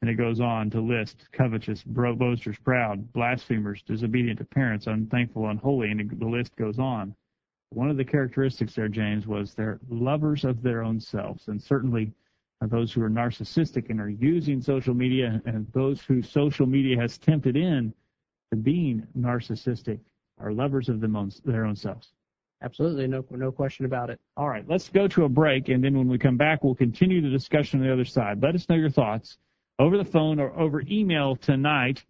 And 0.02 0.10
it 0.10 0.16
goes 0.16 0.40
on 0.40 0.68
to 0.70 0.80
list 0.82 1.26
covetous, 1.32 1.82
boasters, 1.82 2.58
proud, 2.58 3.10
blasphemers, 3.14 3.82
disobedient 3.82 4.40
to 4.40 4.44
parents, 4.44 4.88
unthankful, 4.88 5.48
unholy, 5.48 5.90
and 5.90 6.20
the 6.20 6.26
list 6.26 6.54
goes 6.56 6.78
on. 6.78 7.14
One 7.70 7.88
of 7.88 7.96
the 7.96 8.04
characteristics 8.04 8.74
there, 8.74 8.88
James, 8.88 9.26
was 9.26 9.54
they're 9.54 9.80
lovers 9.88 10.44
of 10.44 10.62
their 10.62 10.82
own 10.82 11.00
selves, 11.00 11.48
and 11.48 11.60
certainly 11.60 12.12
those 12.60 12.92
who 12.92 13.02
are 13.02 13.10
narcissistic 13.10 13.88
and 13.88 14.00
are 14.00 14.10
using 14.10 14.60
social 14.60 14.92
media, 14.92 15.40
and 15.46 15.66
those 15.72 16.02
who 16.02 16.20
social 16.20 16.66
media 16.66 17.00
has 17.00 17.16
tempted 17.16 17.56
in 17.56 17.94
to 18.50 18.56
being 18.56 19.06
narcissistic, 19.18 19.98
are 20.38 20.52
lovers 20.52 20.90
of 20.90 21.00
their 21.00 21.64
own 21.64 21.76
selves. 21.76 22.13
Absolutely, 22.64 23.06
no 23.06 23.22
no 23.30 23.52
question 23.52 23.84
about 23.84 24.08
it. 24.08 24.18
All 24.38 24.48
right, 24.48 24.64
let's 24.66 24.88
go 24.88 25.06
to 25.08 25.24
a 25.24 25.28
break, 25.28 25.68
and 25.68 25.84
then 25.84 25.98
when 25.98 26.08
we 26.08 26.16
come 26.18 26.38
back, 26.38 26.64
we'll 26.64 26.74
continue 26.74 27.20
the 27.20 27.28
discussion 27.28 27.80
on 27.80 27.86
the 27.86 27.92
other 27.92 28.06
side. 28.06 28.42
Let 28.42 28.54
us 28.54 28.66
know 28.70 28.74
your 28.74 28.88
thoughts 28.88 29.36
over 29.78 29.98
the 29.98 30.04
phone 30.04 30.40
or 30.40 30.58
over 30.58 30.82
email 30.90 31.36
tonight. 31.36 32.02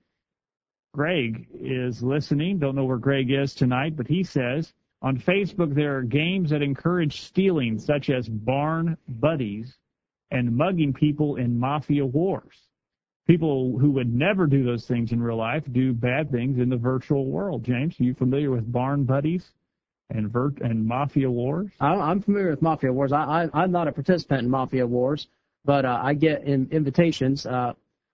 Greg 0.92 1.48
is 1.58 2.04
listening. 2.04 2.60
Don't 2.60 2.76
know 2.76 2.84
where 2.84 2.98
Greg 2.98 3.32
is 3.32 3.52
tonight, 3.52 3.96
but 3.96 4.06
he 4.06 4.22
says 4.22 4.72
on 5.02 5.18
Facebook 5.18 5.74
there 5.74 5.96
are 5.96 6.02
games 6.02 6.50
that 6.50 6.62
encourage 6.62 7.22
stealing, 7.22 7.76
such 7.76 8.08
as 8.08 8.28
barn 8.28 8.96
buddies 9.08 9.76
and 10.30 10.56
mugging 10.56 10.92
people 10.92 11.34
in 11.34 11.58
mafia 11.58 12.06
wars. 12.06 12.68
People 13.26 13.76
who 13.76 13.90
would 13.90 14.14
never 14.14 14.46
do 14.46 14.62
those 14.62 14.86
things 14.86 15.10
in 15.10 15.20
real 15.20 15.36
life 15.36 15.64
do 15.72 15.92
bad 15.92 16.30
things 16.30 16.58
in 16.58 16.68
the 16.68 16.76
virtual 16.76 17.26
world. 17.26 17.64
James, 17.64 17.98
are 17.98 18.04
you 18.04 18.14
familiar 18.14 18.52
with 18.52 18.70
barn 18.70 19.02
buddies? 19.02 19.50
And 20.10 20.30
vert 20.30 20.60
and 20.60 20.86
mafia 20.86 21.30
wars? 21.30 21.70
I'm 21.80 22.22
familiar 22.22 22.50
with 22.50 22.62
mafia 22.62 22.92
wars. 22.92 23.12
I, 23.12 23.48
I 23.52 23.64
am 23.64 23.72
not 23.72 23.88
a 23.88 23.92
participant 23.92 24.42
in 24.42 24.50
mafia 24.50 24.86
wars, 24.86 25.28
but 25.64 25.84
uh, 25.84 26.00
I 26.02 26.14
get 26.14 26.44
in, 26.44 26.68
invitations 26.70 27.46
uh, 27.46 27.72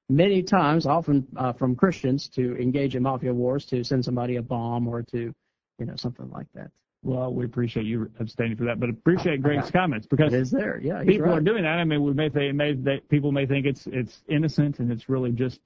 many 0.08 0.42
times, 0.42 0.86
often 0.86 1.26
uh, 1.36 1.52
from 1.52 1.74
Christians, 1.74 2.28
to 2.34 2.56
engage 2.56 2.96
in 2.96 3.02
mafia 3.02 3.32
wars, 3.32 3.64
to 3.66 3.84
send 3.84 4.04
somebody 4.04 4.36
a 4.36 4.42
bomb 4.42 4.86
or 4.88 5.02
to, 5.02 5.34
you 5.78 5.86
know, 5.86 5.94
something 5.96 6.30
like 6.30 6.46
that. 6.54 6.70
Well, 7.02 7.32
we 7.32 7.46
appreciate 7.46 7.86
you 7.86 8.10
abstaining 8.20 8.56
for 8.56 8.64
that, 8.64 8.78
but 8.78 8.90
appreciate 8.90 9.42
Greg's 9.42 9.70
comments 9.70 10.06
because 10.06 10.34
it 10.34 10.40
is 10.40 10.50
there. 10.50 10.78
Yeah, 10.82 11.02
people 11.02 11.28
right. 11.28 11.38
are 11.38 11.40
doing 11.40 11.62
that. 11.62 11.78
I 11.78 11.84
mean, 11.84 12.02
we 12.02 12.12
may 12.12 12.28
think 12.28 12.54
may, 12.54 12.74
they, 12.74 12.98
people 13.08 13.32
may 13.32 13.46
think 13.46 13.64
it's 13.64 13.86
it's 13.86 14.22
innocent 14.28 14.80
and 14.80 14.92
it's 14.92 15.08
really 15.08 15.32
just 15.32 15.60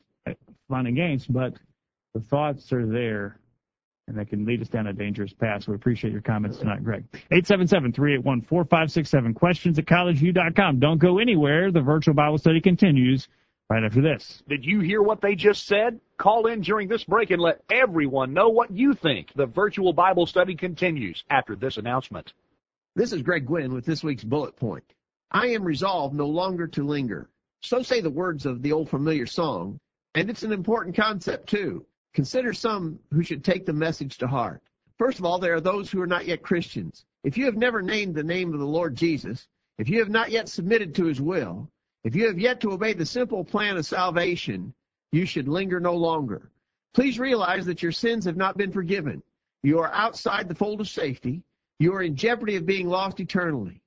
fun 0.68 0.86
and 0.86 0.94
games, 0.94 1.26
but 1.26 1.54
the 2.14 2.20
thoughts 2.20 2.72
are 2.72 2.86
there 2.86 3.40
and 4.06 4.18
that 4.18 4.28
can 4.28 4.44
lead 4.44 4.60
us 4.60 4.68
down 4.68 4.86
a 4.86 4.92
dangerous 4.92 5.32
path. 5.32 5.64
So 5.64 5.72
we 5.72 5.76
appreciate 5.76 6.12
your 6.12 6.22
comments 6.22 6.58
tonight, 6.58 6.84
Greg. 6.84 7.04
877-381-4567. 7.32 9.34
Questions 9.34 9.78
at 9.78 9.86
collegeview.com. 9.86 10.78
Don't 10.78 10.98
go 10.98 11.18
anywhere. 11.18 11.70
The 11.70 11.80
virtual 11.80 12.14
Bible 12.14 12.38
study 12.38 12.60
continues 12.60 13.28
right 13.70 13.82
after 13.82 14.02
this. 14.02 14.42
Did 14.48 14.64
you 14.64 14.80
hear 14.80 15.02
what 15.02 15.20
they 15.20 15.34
just 15.34 15.66
said? 15.66 16.00
Call 16.18 16.46
in 16.46 16.60
during 16.60 16.88
this 16.88 17.04
break 17.04 17.30
and 17.30 17.40
let 17.40 17.62
everyone 17.70 18.34
know 18.34 18.50
what 18.50 18.70
you 18.70 18.94
think. 18.94 19.32
The 19.34 19.46
virtual 19.46 19.92
Bible 19.92 20.26
study 20.26 20.54
continues 20.54 21.24
after 21.30 21.56
this 21.56 21.78
announcement. 21.78 22.32
This 22.94 23.12
is 23.12 23.22
Greg 23.22 23.46
Gwynn 23.46 23.72
with 23.72 23.86
this 23.86 24.04
week's 24.04 24.22
bullet 24.22 24.56
point. 24.56 24.84
I 25.30 25.48
am 25.48 25.64
resolved 25.64 26.14
no 26.14 26.26
longer 26.26 26.66
to 26.68 26.86
linger. 26.86 27.28
So 27.62 27.82
say 27.82 28.02
the 28.02 28.10
words 28.10 28.46
of 28.46 28.62
the 28.62 28.72
old 28.72 28.90
familiar 28.90 29.26
song, 29.26 29.80
and 30.14 30.28
it's 30.28 30.42
an 30.42 30.52
important 30.52 30.94
concept 30.94 31.48
too. 31.48 31.86
Consider 32.14 32.52
some 32.52 32.98
who 33.12 33.22
should 33.22 33.44
take 33.44 33.66
the 33.66 33.72
message 33.72 34.18
to 34.18 34.28
heart. 34.28 34.62
First 34.98 35.18
of 35.18 35.24
all, 35.24 35.38
there 35.38 35.54
are 35.54 35.60
those 35.60 35.90
who 35.90 36.00
are 36.00 36.06
not 36.06 36.26
yet 36.26 36.42
Christians. 36.42 37.04
If 37.24 37.36
you 37.36 37.44
have 37.46 37.56
never 37.56 37.82
named 37.82 38.14
the 38.14 38.22
name 38.22 38.52
of 38.52 38.60
the 38.60 38.66
Lord 38.66 38.94
Jesus, 38.94 39.48
if 39.78 39.88
you 39.88 39.98
have 39.98 40.10
not 40.10 40.30
yet 40.30 40.48
submitted 40.48 40.94
to 40.94 41.06
his 41.06 41.20
will, 41.20 41.68
if 42.04 42.14
you 42.14 42.26
have 42.26 42.38
yet 42.38 42.60
to 42.60 42.70
obey 42.70 42.92
the 42.92 43.04
simple 43.04 43.44
plan 43.44 43.76
of 43.76 43.84
salvation, 43.84 44.72
you 45.10 45.26
should 45.26 45.48
linger 45.48 45.80
no 45.80 45.94
longer. 45.94 46.52
Please 46.92 47.18
realize 47.18 47.66
that 47.66 47.82
your 47.82 47.92
sins 47.92 48.24
have 48.24 48.36
not 48.36 48.56
been 48.56 48.70
forgiven. 48.70 49.22
You 49.64 49.80
are 49.80 49.92
outside 49.92 50.48
the 50.48 50.54
fold 50.54 50.80
of 50.80 50.88
safety. 50.88 51.42
You 51.80 51.94
are 51.94 52.02
in 52.02 52.14
jeopardy 52.14 52.54
of 52.56 52.66
being 52.66 52.86
lost 52.86 53.18
eternally. 53.18 53.80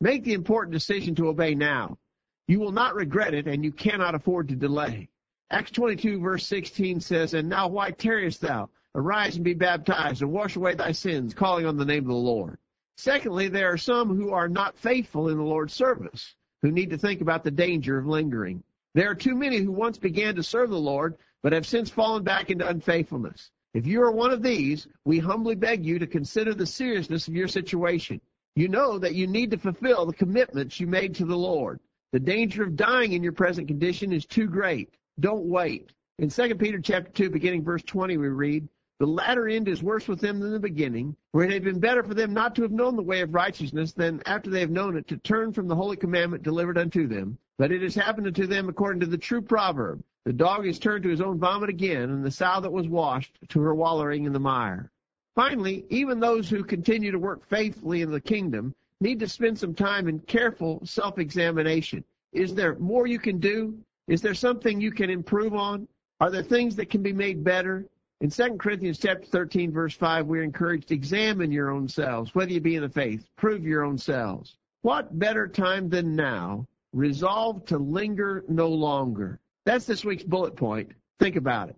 Make 0.00 0.22
the 0.22 0.34
important 0.34 0.72
decision 0.72 1.14
to 1.16 1.28
obey 1.28 1.54
now. 1.54 1.98
You 2.46 2.60
will 2.60 2.72
not 2.72 2.94
regret 2.94 3.34
it, 3.34 3.48
and 3.48 3.64
you 3.64 3.72
cannot 3.72 4.14
afford 4.14 4.48
to 4.48 4.56
delay. 4.56 5.08
Acts 5.52 5.70
22 5.72 6.18
verse 6.18 6.46
16 6.46 7.00
says, 7.00 7.34
And 7.34 7.46
now 7.46 7.68
why 7.68 7.90
tarriest 7.90 8.40
thou? 8.40 8.70
Arise 8.94 9.36
and 9.36 9.44
be 9.44 9.52
baptized 9.52 10.22
and 10.22 10.32
wash 10.32 10.56
away 10.56 10.74
thy 10.74 10.92
sins, 10.92 11.34
calling 11.34 11.66
on 11.66 11.76
the 11.76 11.84
name 11.84 12.04
of 12.04 12.08
the 12.08 12.14
Lord. 12.14 12.56
Secondly, 12.96 13.48
there 13.48 13.70
are 13.70 13.76
some 13.76 14.16
who 14.16 14.30
are 14.32 14.48
not 14.48 14.78
faithful 14.78 15.28
in 15.28 15.36
the 15.36 15.42
Lord's 15.42 15.74
service, 15.74 16.34
who 16.62 16.70
need 16.70 16.88
to 16.88 16.96
think 16.96 17.20
about 17.20 17.44
the 17.44 17.50
danger 17.50 17.98
of 17.98 18.06
lingering. 18.06 18.62
There 18.94 19.10
are 19.10 19.14
too 19.14 19.34
many 19.34 19.58
who 19.58 19.72
once 19.72 19.98
began 19.98 20.36
to 20.36 20.42
serve 20.42 20.70
the 20.70 20.78
Lord, 20.78 21.18
but 21.42 21.52
have 21.52 21.66
since 21.66 21.90
fallen 21.90 22.22
back 22.22 22.50
into 22.50 22.66
unfaithfulness. 22.66 23.50
If 23.74 23.86
you 23.86 24.02
are 24.04 24.10
one 24.10 24.30
of 24.30 24.42
these, 24.42 24.86
we 25.04 25.18
humbly 25.18 25.54
beg 25.54 25.84
you 25.84 25.98
to 25.98 26.06
consider 26.06 26.54
the 26.54 26.66
seriousness 26.66 27.28
of 27.28 27.34
your 27.34 27.48
situation. 27.48 28.22
You 28.54 28.68
know 28.68 28.98
that 28.98 29.14
you 29.14 29.26
need 29.26 29.50
to 29.50 29.58
fulfill 29.58 30.06
the 30.06 30.14
commitments 30.14 30.80
you 30.80 30.86
made 30.86 31.16
to 31.16 31.26
the 31.26 31.36
Lord. 31.36 31.78
The 32.12 32.20
danger 32.20 32.62
of 32.62 32.74
dying 32.74 33.12
in 33.12 33.22
your 33.22 33.32
present 33.32 33.68
condition 33.68 34.14
is 34.14 34.24
too 34.24 34.46
great. 34.46 34.94
Don't 35.20 35.44
wait. 35.44 35.92
In 36.18 36.30
2 36.30 36.54
Peter 36.54 36.80
chapter 36.80 37.10
2, 37.10 37.30
beginning 37.30 37.62
verse 37.62 37.82
20, 37.82 38.16
we 38.16 38.28
read, 38.28 38.66
The 38.98 39.06
latter 39.06 39.46
end 39.46 39.68
is 39.68 39.82
worse 39.82 40.08
with 40.08 40.20
them 40.20 40.40
than 40.40 40.52
the 40.52 40.58
beginning, 40.58 41.14
for 41.32 41.44
it 41.44 41.52
had 41.52 41.64
been 41.64 41.80
better 41.80 42.02
for 42.02 42.14
them 42.14 42.32
not 42.32 42.54
to 42.54 42.62
have 42.62 42.72
known 42.72 42.96
the 42.96 43.02
way 43.02 43.20
of 43.20 43.34
righteousness 43.34 43.92
than 43.92 44.22
after 44.24 44.48
they 44.48 44.60
have 44.60 44.70
known 44.70 44.96
it 44.96 45.06
to 45.08 45.18
turn 45.18 45.52
from 45.52 45.68
the 45.68 45.76
holy 45.76 45.96
commandment 45.96 46.42
delivered 46.42 46.78
unto 46.78 47.06
them. 47.06 47.36
But 47.58 47.72
it 47.72 47.82
has 47.82 47.94
happened 47.94 48.26
unto 48.26 48.46
them 48.46 48.68
according 48.68 49.00
to 49.00 49.06
the 49.06 49.18
true 49.18 49.42
proverb, 49.42 50.02
The 50.24 50.32
dog 50.32 50.66
is 50.66 50.78
turned 50.78 51.02
to 51.02 51.10
his 51.10 51.20
own 51.20 51.38
vomit 51.38 51.68
again, 51.68 52.10
and 52.10 52.24
the 52.24 52.30
sow 52.30 52.60
that 52.60 52.72
was 52.72 52.88
washed 52.88 53.38
to 53.48 53.60
her 53.60 53.74
wallowing 53.74 54.24
in 54.24 54.32
the 54.32 54.40
mire. 54.40 54.90
Finally, 55.34 55.84
even 55.90 56.20
those 56.20 56.48
who 56.48 56.64
continue 56.64 57.10
to 57.10 57.18
work 57.18 57.46
faithfully 57.48 58.02
in 58.02 58.10
the 58.10 58.20
kingdom 58.20 58.74
need 59.00 59.18
to 59.20 59.28
spend 59.28 59.58
some 59.58 59.74
time 59.74 60.08
in 60.08 60.20
careful 60.20 60.80
self-examination. 60.84 62.02
Is 62.32 62.54
there 62.54 62.78
more 62.78 63.06
you 63.06 63.18
can 63.18 63.38
do? 63.38 63.78
Is 64.08 64.20
there 64.20 64.34
something 64.34 64.80
you 64.80 64.90
can 64.90 65.10
improve 65.10 65.54
on? 65.54 65.86
Are 66.20 66.30
there 66.30 66.42
things 66.42 66.76
that 66.76 66.90
can 66.90 67.02
be 67.02 67.12
made 67.12 67.44
better? 67.44 67.86
In 68.20 68.30
2 68.30 68.56
Corinthians 68.56 68.98
chapter 68.98 69.26
13, 69.26 69.72
verse 69.72 69.94
5, 69.94 70.26
we're 70.26 70.42
encouraged 70.42 70.88
to 70.88 70.94
examine 70.94 71.50
your 71.50 71.70
own 71.70 71.88
selves, 71.88 72.34
whether 72.34 72.52
you 72.52 72.60
be 72.60 72.76
in 72.76 72.82
the 72.82 72.88
faith. 72.88 73.28
Prove 73.36 73.64
your 73.64 73.84
own 73.84 73.98
selves. 73.98 74.56
What 74.82 75.18
better 75.18 75.48
time 75.48 75.88
than 75.88 76.14
now? 76.14 76.66
Resolve 76.92 77.64
to 77.66 77.78
linger 77.78 78.44
no 78.48 78.68
longer. 78.68 79.40
That's 79.64 79.86
this 79.86 80.04
week's 80.04 80.24
bullet 80.24 80.56
point. 80.56 80.90
Think 81.18 81.36
about 81.36 81.70
it. 81.70 81.76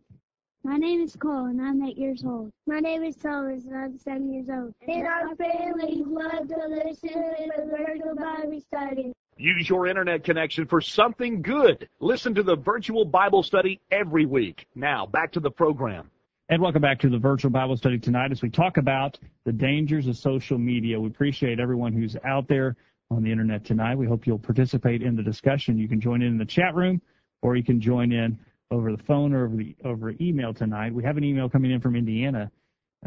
My 0.65 0.77
name 0.77 1.03
is 1.03 1.15
Cole, 1.15 1.45
and 1.47 1.61
I'm 1.61 1.83
eight 1.85 1.99
years 1.99 2.25
old. 2.25 2.51
My 2.67 2.81
name 2.81 3.05
is 3.05 3.17
Thomas, 3.17 3.65
and 3.65 3.77
I'm 3.77 3.99
seven 3.99 4.33
years 4.33 4.49
old. 4.49 4.75
And 4.89 5.07
our 5.07 5.37
families 5.37 6.07
love 6.07 6.49
to 6.49 6.57
listen 6.69 7.11
to 7.11 7.53
the 7.57 7.77
virtual 7.77 8.15
Bible 8.17 8.61
study. 8.61 9.13
Use 9.37 9.69
your 9.69 9.89
internet 9.89 10.23
connection 10.23 10.67
for 10.67 10.81
something 10.81 11.43
good. 11.43 11.89
Listen 12.01 12.35
to 12.35 12.43
the 12.43 12.57
virtual 12.57 13.05
Bible 13.05 13.43
study 13.43 13.81
every 13.91 14.27
week. 14.27 14.67
Now, 14.75 15.07
back 15.07 15.33
to 15.33 15.41
the 15.41 15.51
program. 15.51 16.11
And 16.51 16.63
welcome 16.63 16.83
back 16.83 17.01
to 17.01 17.09
the 17.09 17.19
virtual 17.19 17.51
Bible 17.51 17.77
study 17.77 17.99
tonight 17.99 18.31
as 18.31 18.43
we 18.43 18.51
talk 18.51 18.77
about 18.77 19.19
the 19.45 19.53
dangers 19.53 20.07
of 20.07 20.17
social 20.17 20.59
media. 20.59 21.01
We 21.01 21.09
appreciate 21.09 21.59
everyone 21.59 21.93
who's 21.93 22.17
out 22.25 22.47
there 22.47 22.77
on 23.11 23.23
the 23.23 23.33
internet 23.33 23.65
tonight. 23.65 23.97
We 23.97 24.07
hope 24.07 24.27
you'll 24.27 24.39
participate 24.39 25.03
in 25.03 25.17
the 25.17 25.23
discussion. 25.23 25.79
You 25.79 25.89
can 25.89 26.01
join 26.01 26.23
in 26.23 26.29
in 26.29 26.39
the 26.39 26.45
chat 26.45 26.75
room 26.75 27.01
or 27.43 27.57
you 27.57 27.65
can 27.65 27.81
join 27.81 28.13
in 28.13 28.39
over 28.71 28.93
the 28.93 29.03
phone 29.03 29.33
or 29.33 29.47
over 29.47 29.57
the 29.57 29.75
over 29.85 30.15
email 30.21 30.55
tonight. 30.55 30.95
We 30.95 31.03
have 31.03 31.17
an 31.17 31.25
email 31.25 31.49
coming 31.49 31.71
in 31.71 31.81
from 31.81 31.97
Indiana, 31.97 32.51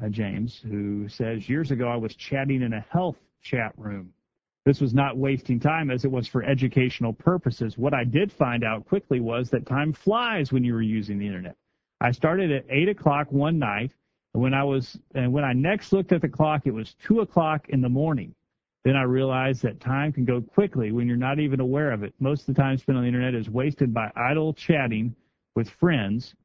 uh, 0.01 0.09
James, 0.09 0.59
who 0.63 1.07
says 1.07 1.47
years 1.47 1.71
ago 1.71 1.88
I 1.88 1.95
was 1.95 2.15
chatting 2.15 2.61
in 2.63 2.73
a 2.73 2.86
health 2.91 3.17
chat 3.41 3.73
room. 3.78 4.13
This 4.68 4.82
was 4.82 4.93
not 4.93 5.15
wasting 5.15 5.61
time 5.61 5.89
as 5.89 6.03
it 6.03 6.11
was 6.11 6.28
for 6.28 6.43
educational 6.43 7.13
purposes. 7.13 7.78
What 7.78 7.93
I 7.93 8.03
did 8.03 8.34
find 8.34 8.65
out 8.65 8.86
quickly 8.86 9.22
was 9.22 9.49
that 9.51 9.65
time 9.65 9.93
flies 9.93 10.51
when 10.51 10.65
you 10.65 10.74
were 10.74 10.82
using 10.82 11.18
the 11.18 11.26
internet. 11.26 11.55
I 12.01 12.11
started 12.11 12.51
at 12.51 12.65
eight 12.70 12.89
o'clock 12.89 13.32
one 13.32 13.57
night, 13.57 13.93
and 14.34 14.43
when 14.43 14.53
I 14.53 14.65
was 14.65 14.99
and 15.15 15.32
when 15.32 15.45
I 15.45 15.53
next 15.53 15.93
looked 15.93 16.11
at 16.11 16.20
the 16.20 16.28
clock, 16.28 16.63
it 16.65 16.74
was 16.74 16.95
two 16.95 17.22
o'clock 17.22 17.70
in 17.70 17.80
the 17.80 17.88
morning. 17.88 18.36
Then 18.84 18.97
I 18.97 19.03
realized 19.03 19.61
that 19.61 19.80
time 19.80 20.11
can 20.11 20.26
go 20.26 20.41
quickly 20.41 20.91
when 20.91 21.07
you're 21.07 21.15
not 21.15 21.39
even 21.39 21.61
aware 21.61 21.93
of 21.93 22.03
it. 22.03 22.13
Most 22.20 22.41
of 22.41 22.53
the 22.53 22.61
time 22.61 22.78
spent 22.78 22.97
on 22.97 23.05
the 23.05 23.07
internet 23.07 23.36
is 23.36 23.49
wasted 23.49 23.93
by 23.93 24.11
idle 24.18 24.53
chatting 24.53 25.15
with 25.55 25.70
friends 25.70 26.36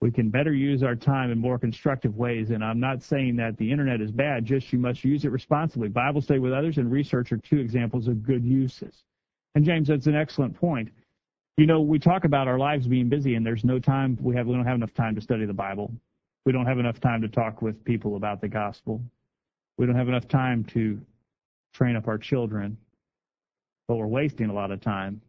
we 0.00 0.10
can 0.10 0.28
better 0.28 0.52
use 0.52 0.82
our 0.82 0.94
time 0.94 1.30
in 1.30 1.38
more 1.38 1.58
constructive 1.58 2.16
ways. 2.16 2.50
And 2.50 2.64
I'm 2.64 2.80
not 2.80 3.02
saying 3.02 3.36
that 3.36 3.56
the 3.56 3.70
internet 3.70 4.00
is 4.00 4.10
bad, 4.10 4.44
just 4.44 4.72
you 4.72 4.78
must 4.78 5.04
use 5.04 5.24
it 5.24 5.30
responsibly. 5.30 5.88
Bible 5.88 6.20
study 6.20 6.40
with 6.40 6.52
others 6.52 6.78
and 6.78 6.90
research 6.90 7.32
are 7.32 7.38
two 7.38 7.58
examples 7.58 8.08
of 8.08 8.22
good 8.22 8.44
uses. 8.44 9.04
And 9.54 9.64
James, 9.64 9.88
that's 9.88 10.06
an 10.06 10.14
excellent 10.14 10.54
point. 10.54 10.90
You 11.56 11.66
know, 11.66 11.80
we 11.80 11.98
talk 11.98 12.24
about 12.24 12.48
our 12.48 12.58
lives 12.58 12.86
being 12.86 13.08
busy 13.08 13.36
and 13.36 13.46
there's 13.46 13.64
no 13.64 13.78
time, 13.78 14.18
we 14.20 14.34
have, 14.34 14.46
we 14.46 14.54
don't 14.54 14.66
have 14.66 14.74
enough 14.74 14.94
time 14.94 15.14
to 15.14 15.20
study 15.20 15.46
the 15.46 15.54
Bible. 15.54 15.92
We 16.44 16.52
don't 16.52 16.66
have 16.66 16.78
enough 16.78 17.00
time 17.00 17.22
to 17.22 17.28
talk 17.28 17.62
with 17.62 17.82
people 17.84 18.16
about 18.16 18.40
the 18.40 18.48
gospel. 18.48 19.00
We 19.78 19.86
don't 19.86 19.94
have 19.94 20.08
enough 20.08 20.28
time 20.28 20.64
to 20.64 21.00
train 21.72 21.96
up 21.96 22.08
our 22.08 22.18
children, 22.18 22.76
but 23.88 23.96
we're 23.96 24.06
wasting 24.06 24.50
a 24.50 24.52
lot 24.52 24.70
of 24.70 24.80
time 24.80 25.20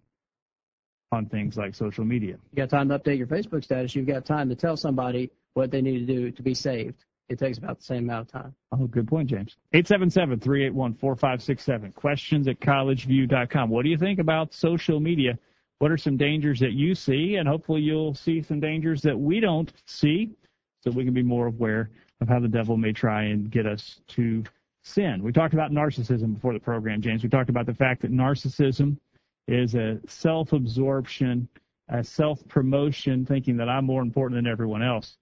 on 1.12 1.26
things 1.28 1.58
like 1.58 1.76
social 1.76 2.06
media. 2.06 2.38
You 2.52 2.58
got 2.58 2.70
time 2.70 2.90
to 2.90 3.00
update 3.00 3.18
your 3.18 3.28
Facebook 3.28 3.64
status. 3.64 3.96
You've 3.96 4.08
got 4.08 4.26
time 4.26 4.50
to 4.50 4.56
tell 4.56 4.78
somebody 4.78 5.32
what 5.54 5.72
they 5.72 5.82
need 5.82 6.06
to 6.06 6.14
do 6.14 6.32
to 6.32 6.44
be 6.44 6.54
saved. 6.54 7.06
It 7.28 7.40
takes 7.40 7.58
about 7.58 7.80
the 7.80 7.86
same 7.86 8.04
amount 8.04 8.28
of 8.28 8.42
time. 8.42 8.54
Oh, 8.72 8.86
good 8.86 9.08
point, 9.08 9.28
James. 9.30 9.58
877-381-4567. 9.74 11.96
Questions 11.96 12.48
at 12.48 12.60
collegeview.com. 12.60 13.70
What 13.70 13.84
do 13.84 13.90
you 13.90 13.98
think 13.98 14.20
about 14.20 14.54
social 14.54 15.00
media? 15.00 15.40
What 15.80 15.92
are 15.92 15.98
some 15.98 16.18
dangers 16.18 16.60
that 16.60 16.74
you 16.74 16.94
see? 16.94 17.38
And 17.38 17.48
hopefully 17.48 17.82
you'll 17.82 18.14
see 18.14 18.44
some 18.44 18.60
dangers 18.60 19.02
that 19.02 19.20
we 19.20 19.40
don't 19.40 19.74
see 19.88 20.36
so 20.84 20.92
we 20.92 21.04
can 21.04 21.16
be 21.16 21.24
more 21.24 21.48
aware 21.48 21.90
of 22.22 22.30
how 22.30 22.40
the 22.40 22.48
devil 22.48 22.78
may 22.78 22.94
try 22.94 23.24
and 23.24 23.50
get 23.50 23.66
us 23.66 24.02
to 24.10 24.44
sin. 24.84 25.24
We 25.24 25.32
talked 25.32 25.56
about 25.56 25.72
narcissism 25.72 26.36
before 26.36 26.54
the 26.54 26.60
program, 26.60 27.02
James. 27.02 27.24
We 27.24 27.30
talked 27.30 27.50
about 27.50 27.66
the 27.66 27.74
fact 27.74 28.04
that 28.04 28.12
narcissism 28.12 29.00
is 29.48 29.76
a 29.76 30.00
self-absorption, 30.08 31.48
a 31.90 32.04
self-promotion, 32.04 33.26
thinking 33.26 33.58
that 33.58 33.70
I'm 33.70 33.86
more 33.86 34.02
important 34.02 34.38
than 34.38 34.52
everyone 34.52 34.84
else. 34.84 35.18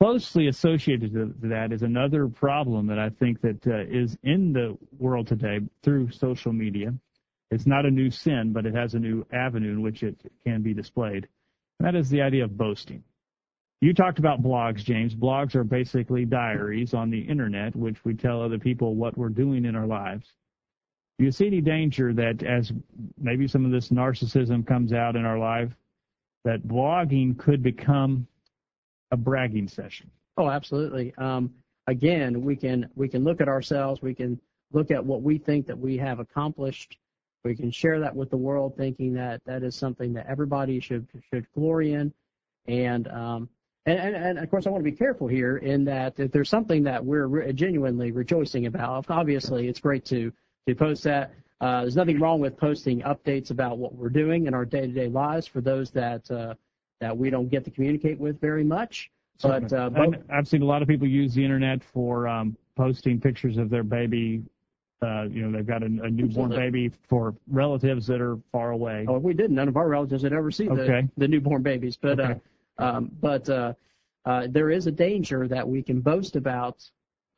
Closely 0.00 0.46
associated 0.46 1.12
to 1.12 1.34
that 1.48 1.72
is 1.72 1.82
another 1.82 2.28
problem 2.28 2.86
that 2.86 2.98
I 2.98 3.10
think 3.10 3.40
that 3.40 3.66
uh, 3.66 3.80
is 3.88 4.16
in 4.22 4.52
the 4.52 4.78
world 4.98 5.26
today 5.26 5.60
through 5.82 6.12
social 6.12 6.52
media. 6.52 6.94
It's 7.50 7.66
not 7.66 7.86
a 7.86 7.90
new 7.90 8.10
sin, 8.10 8.52
but 8.52 8.66
it 8.66 8.74
has 8.74 8.94
a 8.94 8.98
new 8.98 9.26
avenue 9.32 9.72
in 9.72 9.82
which 9.82 10.02
it 10.02 10.16
can 10.44 10.62
be 10.62 10.74
displayed. 10.74 11.26
And 11.78 11.86
that 11.86 11.98
is 11.98 12.08
the 12.10 12.22
idea 12.22 12.44
of 12.44 12.56
boasting. 12.56 13.02
You 13.80 13.94
talked 13.94 14.18
about 14.18 14.42
blogs, 14.42 14.84
James. 14.84 15.14
Blogs 15.14 15.54
are 15.54 15.64
basically 15.64 16.24
diaries 16.24 16.94
on 16.94 17.10
the 17.10 17.20
internet, 17.20 17.74
which 17.76 18.04
we 18.04 18.14
tell 18.14 18.42
other 18.42 18.58
people 18.58 18.96
what 18.96 19.16
we're 19.16 19.28
doing 19.28 19.64
in 19.64 19.76
our 19.76 19.86
lives. 19.86 20.32
Do 21.18 21.24
you 21.24 21.32
see 21.32 21.48
any 21.48 21.60
danger 21.60 22.12
that 22.14 22.44
as 22.44 22.72
maybe 23.20 23.48
some 23.48 23.64
of 23.64 23.72
this 23.72 23.88
narcissism 23.88 24.64
comes 24.64 24.92
out 24.92 25.16
in 25.16 25.24
our 25.24 25.38
life, 25.38 25.72
that 26.44 26.62
blogging 26.68 27.36
could 27.36 27.62
become 27.62 28.26
a 29.10 29.16
bragging 29.16 29.66
session? 29.66 30.10
Oh, 30.36 30.48
absolutely. 30.48 31.12
Um, 31.18 31.50
again, 31.88 32.42
we 32.42 32.54
can 32.54 32.88
we 32.94 33.08
can 33.08 33.24
look 33.24 33.40
at 33.40 33.48
ourselves. 33.48 34.00
We 34.00 34.14
can 34.14 34.40
look 34.72 34.92
at 34.92 35.04
what 35.04 35.22
we 35.22 35.38
think 35.38 35.66
that 35.66 35.78
we 35.78 35.96
have 35.96 36.20
accomplished. 36.20 36.96
We 37.44 37.56
can 37.56 37.72
share 37.72 37.98
that 37.98 38.14
with 38.14 38.30
the 38.30 38.36
world, 38.36 38.76
thinking 38.76 39.12
that 39.14 39.40
that 39.44 39.64
is 39.64 39.74
something 39.74 40.12
that 40.12 40.26
everybody 40.28 40.78
should 40.78 41.08
should 41.32 41.46
glory 41.52 41.94
in. 41.94 42.12
And 42.66 43.08
um, 43.08 43.48
and, 43.86 43.98
and, 43.98 44.16
and 44.16 44.38
of 44.38 44.50
course, 44.50 44.66
I 44.66 44.70
want 44.70 44.84
to 44.84 44.90
be 44.90 44.96
careful 44.96 45.26
here 45.26 45.56
in 45.56 45.84
that 45.86 46.20
if 46.20 46.30
there's 46.30 46.50
something 46.50 46.84
that 46.84 47.04
we're 47.04 47.26
re- 47.26 47.52
genuinely 47.52 48.12
rejoicing 48.12 48.66
about, 48.66 49.06
obviously 49.08 49.66
it's 49.66 49.80
great 49.80 50.04
to 50.06 50.32
to 50.66 50.74
post 50.74 51.02
that. 51.04 51.32
Uh, 51.60 51.80
there's 51.80 51.96
nothing 51.96 52.20
wrong 52.20 52.40
with 52.40 52.56
posting 52.56 53.00
updates 53.02 53.50
about 53.50 53.78
what 53.78 53.94
we're 53.94 54.08
doing 54.08 54.46
in 54.46 54.54
our 54.54 54.64
day-to-day 54.64 55.08
lives 55.08 55.46
for 55.46 55.60
those 55.60 55.90
that 55.90 56.30
uh, 56.30 56.54
that 57.00 57.16
we 57.16 57.30
don't 57.30 57.48
get 57.48 57.64
to 57.64 57.70
communicate 57.70 58.18
with 58.18 58.40
very 58.40 58.64
much. 58.64 59.10
But 59.40 59.72
uh, 59.72 59.88
both, 59.90 60.16
I've 60.32 60.48
seen 60.48 60.62
a 60.62 60.64
lot 60.64 60.82
of 60.82 60.88
people 60.88 61.06
use 61.06 61.32
the 61.34 61.44
internet 61.44 61.82
for 61.84 62.26
um, 62.26 62.56
posting 62.76 63.20
pictures 63.20 63.56
of 63.56 63.70
their 63.70 63.84
baby. 63.84 64.42
Uh, 65.00 65.22
you 65.30 65.42
know, 65.42 65.56
they've 65.56 65.66
got 65.66 65.82
a, 65.82 65.86
a 65.86 66.10
newborn 66.10 66.50
baby 66.50 66.90
for 67.08 67.34
relatives 67.48 68.04
that 68.08 68.20
are 68.20 68.36
far 68.50 68.72
away. 68.72 69.06
oh, 69.08 69.18
we 69.18 69.32
didn't. 69.32 69.54
None 69.54 69.68
of 69.68 69.76
our 69.76 69.88
relatives 69.88 70.24
had 70.24 70.32
ever 70.32 70.50
seen 70.50 70.72
Okay. 70.72 71.02
the, 71.16 71.26
the 71.26 71.28
newborn 71.28 71.62
babies. 71.62 71.96
But 71.96 72.18
Okay. 72.18 72.40
uh, 72.80 72.82
um, 72.84 73.10
but 73.20 73.48
uh, 73.48 73.74
uh, 74.24 74.48
there 74.50 74.70
is 74.70 74.88
a 74.88 74.92
danger 74.92 75.46
that 75.46 75.68
we 75.68 75.82
can 75.82 76.00
boast 76.00 76.34
about. 76.34 76.88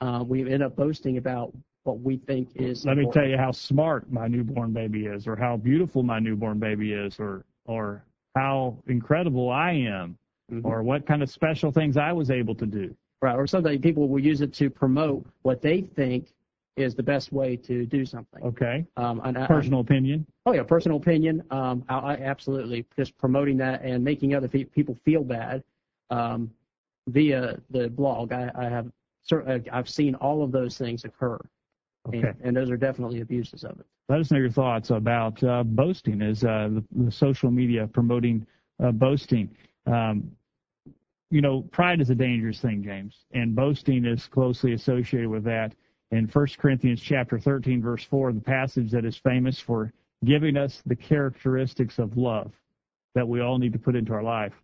Uh, 0.01 0.25
we 0.27 0.51
end 0.51 0.63
up 0.63 0.75
boasting 0.75 1.19
about 1.19 1.55
what 1.91 2.01
we 2.01 2.17
think 2.19 2.49
is. 2.55 2.85
Let 2.87 2.97
me 2.97 3.07
tell 3.13 3.27
you 3.27 3.37
how 3.37 3.51
smart 3.51 4.11
my 4.13 4.29
newborn 4.29 4.73
baby 4.73 5.07
is, 5.07 5.27
or 5.27 5.35
how 5.37 5.57
beautiful 5.57 6.03
my 6.03 6.19
newborn 6.21 6.59
baby 6.59 6.93
is, 6.93 7.19
or 7.19 7.45
or 7.67 8.05
how 8.37 8.77
incredible 8.87 9.51
I 9.51 9.73
am, 9.73 10.17
Mhm. 10.53 10.65
or 10.65 10.83
what 10.83 11.05
kind 11.07 11.23
of 11.23 11.29
special 11.31 11.71
things 11.73 11.97
I 11.97 12.13
was 12.13 12.31
able 12.31 12.55
to 12.57 12.67
do. 12.67 12.95
Right, 13.23 13.35
or 13.35 13.47
something 13.47 13.81
people 13.81 14.09
will 14.09 14.21
use 14.21 14.41
it 14.41 14.53
to 14.55 14.71
promote 14.71 15.27
what 15.43 15.61
they 15.61 15.83
think 15.83 16.33
is 16.77 16.95
the 16.95 17.03
best 17.03 17.33
way 17.33 17.57
to 17.57 17.85
do 17.85 18.07
something. 18.07 18.43
Okay, 18.45 18.87
Um, 18.97 19.21
and 19.25 19.37
I- 19.37 19.47
personal 19.47 19.81
opinion. 19.81 20.25
oh 20.47 20.53
yeah, 20.53 20.63
personal 20.63 20.97
opinion. 20.99 21.43
Um, 21.51 21.85
I, 21.89 21.99
I 21.99 22.15
absolutely 22.17 22.87
just 22.97 23.19
promoting 23.19 23.57
that 23.59 23.83
and 23.83 24.03
making 24.05 24.35
other 24.35 24.49
pe- 24.49 24.65
people 24.65 24.95
feel 25.05 25.23
bad 25.25 25.63
um, 26.11 26.51
via 27.09 27.61
the 27.71 27.91
blog. 27.91 28.33
I, 28.33 28.51
I 28.55 28.65
have 28.69 28.91
I've 29.71 29.89
seen 29.89 30.15
all 30.17 30.43
of 30.43 30.51
those 30.51 30.77
things 30.79 31.05
occur, 31.05 31.39
Okay. 32.09 32.19
and, 32.19 32.37
and 32.43 32.57
those 32.57 32.71
are 32.71 32.77
definitely 32.77 33.21
abuses 33.21 33.65
of 33.65 33.79
it. 33.79 33.87
Let 34.09 34.21
us 34.21 34.31
know 34.31 34.39
your 34.39 34.51
thoughts 34.51 34.91
about 34.91 35.43
uh, 35.45 35.63
boasting, 35.63 36.23
as 36.23 36.43
uh, 36.43 36.69
the, 36.73 37.05
the 37.05 37.13
social 37.13 37.51
media 37.51 37.87
promoting 37.87 38.47
uh, 38.83 38.91
boasting. 38.93 39.51
Um, 39.87 40.31
you 41.31 41.41
know, 41.41 41.63
pride 41.63 42.01
is 42.01 42.11
a 42.11 42.15
dangerous 42.15 42.61
thing, 42.61 42.83
James, 42.83 43.25
and 43.33 43.55
boasting 43.55 44.05
is 44.05 44.27
closely 44.27 44.73
associated 44.73 45.29
with 45.29 45.45
that. 45.45 45.75
In 46.11 46.27
1 46.27 46.47
Corinthians 46.59 47.01
chapter 47.01 47.39
13, 47.39 47.81
verse 47.81 48.03
4, 48.05 48.33
the 48.33 48.41
passage 48.41 48.91
that 48.91 49.05
is 49.05 49.17
famous 49.17 49.61
for 49.61 49.93
giving 50.25 50.57
us 50.57 50.83
the 50.87 50.97
characteristics 50.97 51.99
of 51.99 52.17
love 52.17 52.53
that 53.15 53.27
we 53.27 53.41
all 53.41 53.59
need 53.59 53.73
to 53.73 53.79
put 53.79 53.95
into 53.95 54.13
our 54.13 54.23
life. 54.23 54.55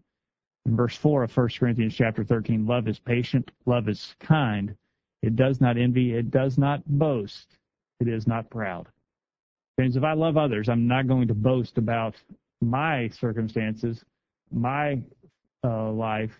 In 0.67 0.75
verse 0.75 0.97
4 0.97 1.23
of 1.25 1.37
1 1.37 1.49
Corinthians 1.59 1.95
chapter 1.95 2.25
13, 2.25 2.67
love 2.67 2.89
is 2.89 2.99
patient, 2.99 3.53
love 3.65 3.89
is 3.89 4.17
kind, 4.19 4.75
it 5.23 5.37
does 5.37 5.61
not 5.61 5.77
envy, 5.77 6.15
it 6.15 6.31
does 6.31 6.59
not 6.59 6.83
boast, 6.87 7.57
it 8.01 8.09
is 8.09 8.27
not 8.27 8.49
proud. 8.51 8.87
James, 9.79 9.97
if 9.97 10.05
I 10.05 10.13
love 10.15 10.37
others, 10.37 10.69
I'm 10.69 10.87
not 10.87 11.07
going 11.07 11.29
to 11.29 11.35
boast 11.35 11.77
about 11.79 12.15
my 12.61 13.09
circumstances, 13.09 14.05
my 14.51 15.01
uh, 15.65 15.91
life, 15.91 16.33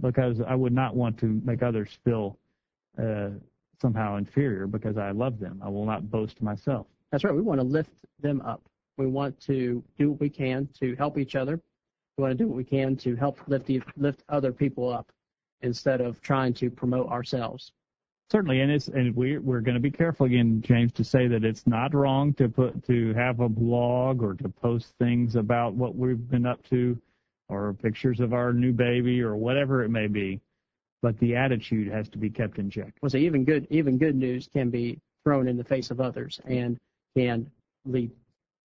because 0.00 0.40
I 0.46 0.54
would 0.54 0.72
not 0.72 0.94
want 0.94 1.18
to 1.20 1.40
make 1.44 1.62
others 1.62 1.88
feel 2.04 2.38
uh, 2.98 3.30
somehow 3.80 4.16
inferior 4.16 4.66
because 4.66 4.98
I 4.98 5.10
love 5.10 5.38
them. 5.38 5.60
I 5.64 5.68
will 5.68 5.86
not 5.86 6.10
boast 6.10 6.40
myself. 6.42 6.86
That's 7.10 7.24
right. 7.24 7.34
We 7.34 7.42
want 7.42 7.60
to 7.60 7.66
lift 7.66 7.90
them 8.20 8.40
up. 8.42 8.62
We 8.96 9.06
want 9.06 9.40
to 9.42 9.82
do 9.98 10.10
what 10.10 10.20
we 10.20 10.28
can 10.28 10.68
to 10.80 10.94
help 10.96 11.18
each 11.18 11.34
other. 11.36 11.60
We 12.16 12.22
want 12.22 12.36
to 12.36 12.44
do 12.44 12.48
what 12.48 12.56
we 12.56 12.64
can 12.64 12.96
to 12.98 13.16
help 13.16 13.38
lift 13.48 13.70
lift 13.96 14.22
other 14.28 14.52
people 14.52 14.92
up 14.92 15.10
instead 15.62 16.00
of 16.00 16.20
trying 16.20 16.54
to 16.54 16.70
promote 16.70 17.08
ourselves. 17.08 17.72
Certainly, 18.30 18.60
and 18.62 18.72
it's 18.72 18.88
and 18.88 19.14
we're 19.14 19.40
we're 19.40 19.60
going 19.60 19.74
to 19.74 19.80
be 19.80 19.90
careful 19.90 20.26
again, 20.26 20.62
James, 20.62 20.92
to 20.92 21.04
say 21.04 21.28
that 21.28 21.44
it's 21.44 21.66
not 21.66 21.94
wrong 21.94 22.32
to 22.34 22.48
put 22.48 22.84
to 22.86 23.12
have 23.14 23.40
a 23.40 23.48
blog 23.48 24.22
or 24.22 24.34
to 24.34 24.48
post 24.48 24.94
things 24.98 25.36
about 25.36 25.74
what 25.74 25.94
we've 25.94 26.28
been 26.30 26.46
up 26.46 26.62
to, 26.70 26.98
or 27.48 27.74
pictures 27.74 28.20
of 28.20 28.32
our 28.32 28.52
new 28.52 28.72
baby 28.72 29.20
or 29.20 29.36
whatever 29.36 29.84
it 29.84 29.90
may 29.90 30.06
be. 30.06 30.40
But 31.02 31.18
the 31.18 31.36
attitude 31.36 31.92
has 31.92 32.08
to 32.10 32.18
be 32.18 32.30
kept 32.30 32.58
in 32.58 32.70
check. 32.70 32.94
Well, 33.02 33.10
so 33.10 33.18
even 33.18 33.44
good 33.44 33.66
even 33.70 33.98
good 33.98 34.16
news 34.16 34.48
can 34.50 34.70
be 34.70 34.98
thrown 35.22 35.46
in 35.46 35.56
the 35.56 35.64
face 35.64 35.90
of 35.90 36.00
others 36.00 36.40
and 36.46 36.78
can 37.14 37.50
lead 37.84 38.10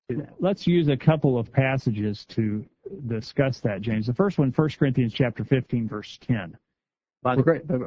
to 0.10 0.18
that. 0.18 0.34
Let's 0.40 0.66
use 0.66 0.88
a 0.88 0.98
couple 0.98 1.38
of 1.38 1.52
passages 1.52 2.26
to 2.30 2.66
discuss 3.08 3.60
that, 3.62 3.82
James. 3.82 4.08
The 4.08 4.14
first 4.14 4.38
one, 4.38 4.52
1 4.56 4.70
Corinthians 4.80 5.14
chapter 5.14 5.44
15, 5.44 5.88
verse 5.88 6.18
10. 6.22 6.58
By 7.22 7.36
the 7.36 7.44
great, 7.44 7.68
did 7.68 7.80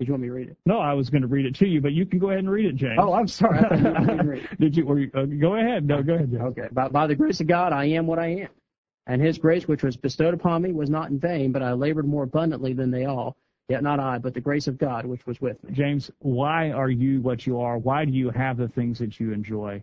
you 0.00 0.12
want 0.12 0.22
me 0.22 0.28
to 0.28 0.34
read 0.34 0.48
it? 0.48 0.56
No, 0.66 0.80
I 0.80 0.92
was 0.92 1.08
going 1.08 1.22
to 1.22 1.28
read 1.28 1.46
it 1.46 1.54
to 1.56 1.68
you, 1.68 1.80
but 1.80 1.92
you 1.92 2.04
can 2.04 2.18
go 2.18 2.30
ahead 2.30 2.40
and 2.40 2.50
read 2.50 2.66
it, 2.66 2.74
James. 2.74 2.98
Oh, 2.98 3.12
I'm 3.12 3.28
sorry. 3.28 3.60
You 3.78 3.84
wanted 3.84 4.08
me 4.08 4.16
to 4.16 4.24
read 4.24 4.44
it. 4.50 4.58
Did 4.60 4.76
you? 4.76 4.86
Were 4.86 4.98
you 4.98 5.10
uh, 5.14 5.24
go 5.24 5.54
ahead. 5.54 5.86
No, 5.86 6.02
go 6.02 6.14
ahead, 6.14 6.32
James. 6.32 6.42
Okay. 6.42 6.68
By, 6.72 6.88
by 6.88 7.06
the 7.06 7.14
grace 7.14 7.40
of 7.40 7.46
God, 7.46 7.72
I 7.72 7.84
am 7.84 8.08
what 8.08 8.18
I 8.18 8.28
am. 8.28 8.48
And 9.06 9.22
his 9.22 9.38
grace, 9.38 9.68
which 9.68 9.82
was 9.82 9.96
bestowed 9.96 10.34
upon 10.34 10.62
me, 10.62 10.72
was 10.72 10.90
not 10.90 11.10
in 11.10 11.18
vain, 11.18 11.52
but 11.52 11.62
I 11.62 11.72
labored 11.72 12.06
more 12.06 12.24
abundantly 12.24 12.72
than 12.72 12.90
they 12.90 13.04
all. 13.04 13.36
Yet 13.68 13.82
not 13.82 14.00
I, 14.00 14.18
but 14.18 14.34
the 14.34 14.40
grace 14.40 14.66
of 14.66 14.76
God, 14.76 15.06
which 15.06 15.24
was 15.26 15.40
with 15.40 15.62
me. 15.62 15.72
James, 15.72 16.10
why 16.18 16.72
are 16.72 16.90
you 16.90 17.20
what 17.22 17.46
you 17.46 17.60
are? 17.60 17.78
Why 17.78 18.04
do 18.04 18.12
you 18.12 18.30
have 18.30 18.56
the 18.56 18.68
things 18.68 18.98
that 18.98 19.20
you 19.20 19.32
enjoy? 19.32 19.82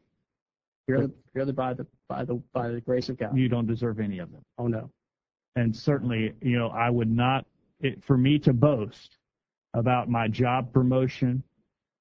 Purely, 0.85 1.09
purely 1.33 1.53
by 1.53 1.73
the 1.73 1.87
by 2.07 2.25
the 2.25 2.41
by 2.53 2.67
the 2.67 2.81
grace 2.81 3.09
of 3.09 3.17
God. 3.17 3.37
You 3.37 3.47
don't 3.47 3.65
deserve 3.65 3.99
any 3.99 4.19
of 4.19 4.31
them. 4.31 4.41
Oh 4.57 4.67
no. 4.67 4.89
And 5.55 5.75
certainly, 5.75 6.33
you 6.41 6.57
know, 6.57 6.69
I 6.69 6.89
would 6.89 7.09
not. 7.09 7.45
It, 7.81 8.03
for 8.03 8.17
me 8.17 8.39
to 8.39 8.53
boast 8.53 9.17
about 9.73 10.09
my 10.09 10.27
job 10.27 10.73
promotion, 10.73 11.43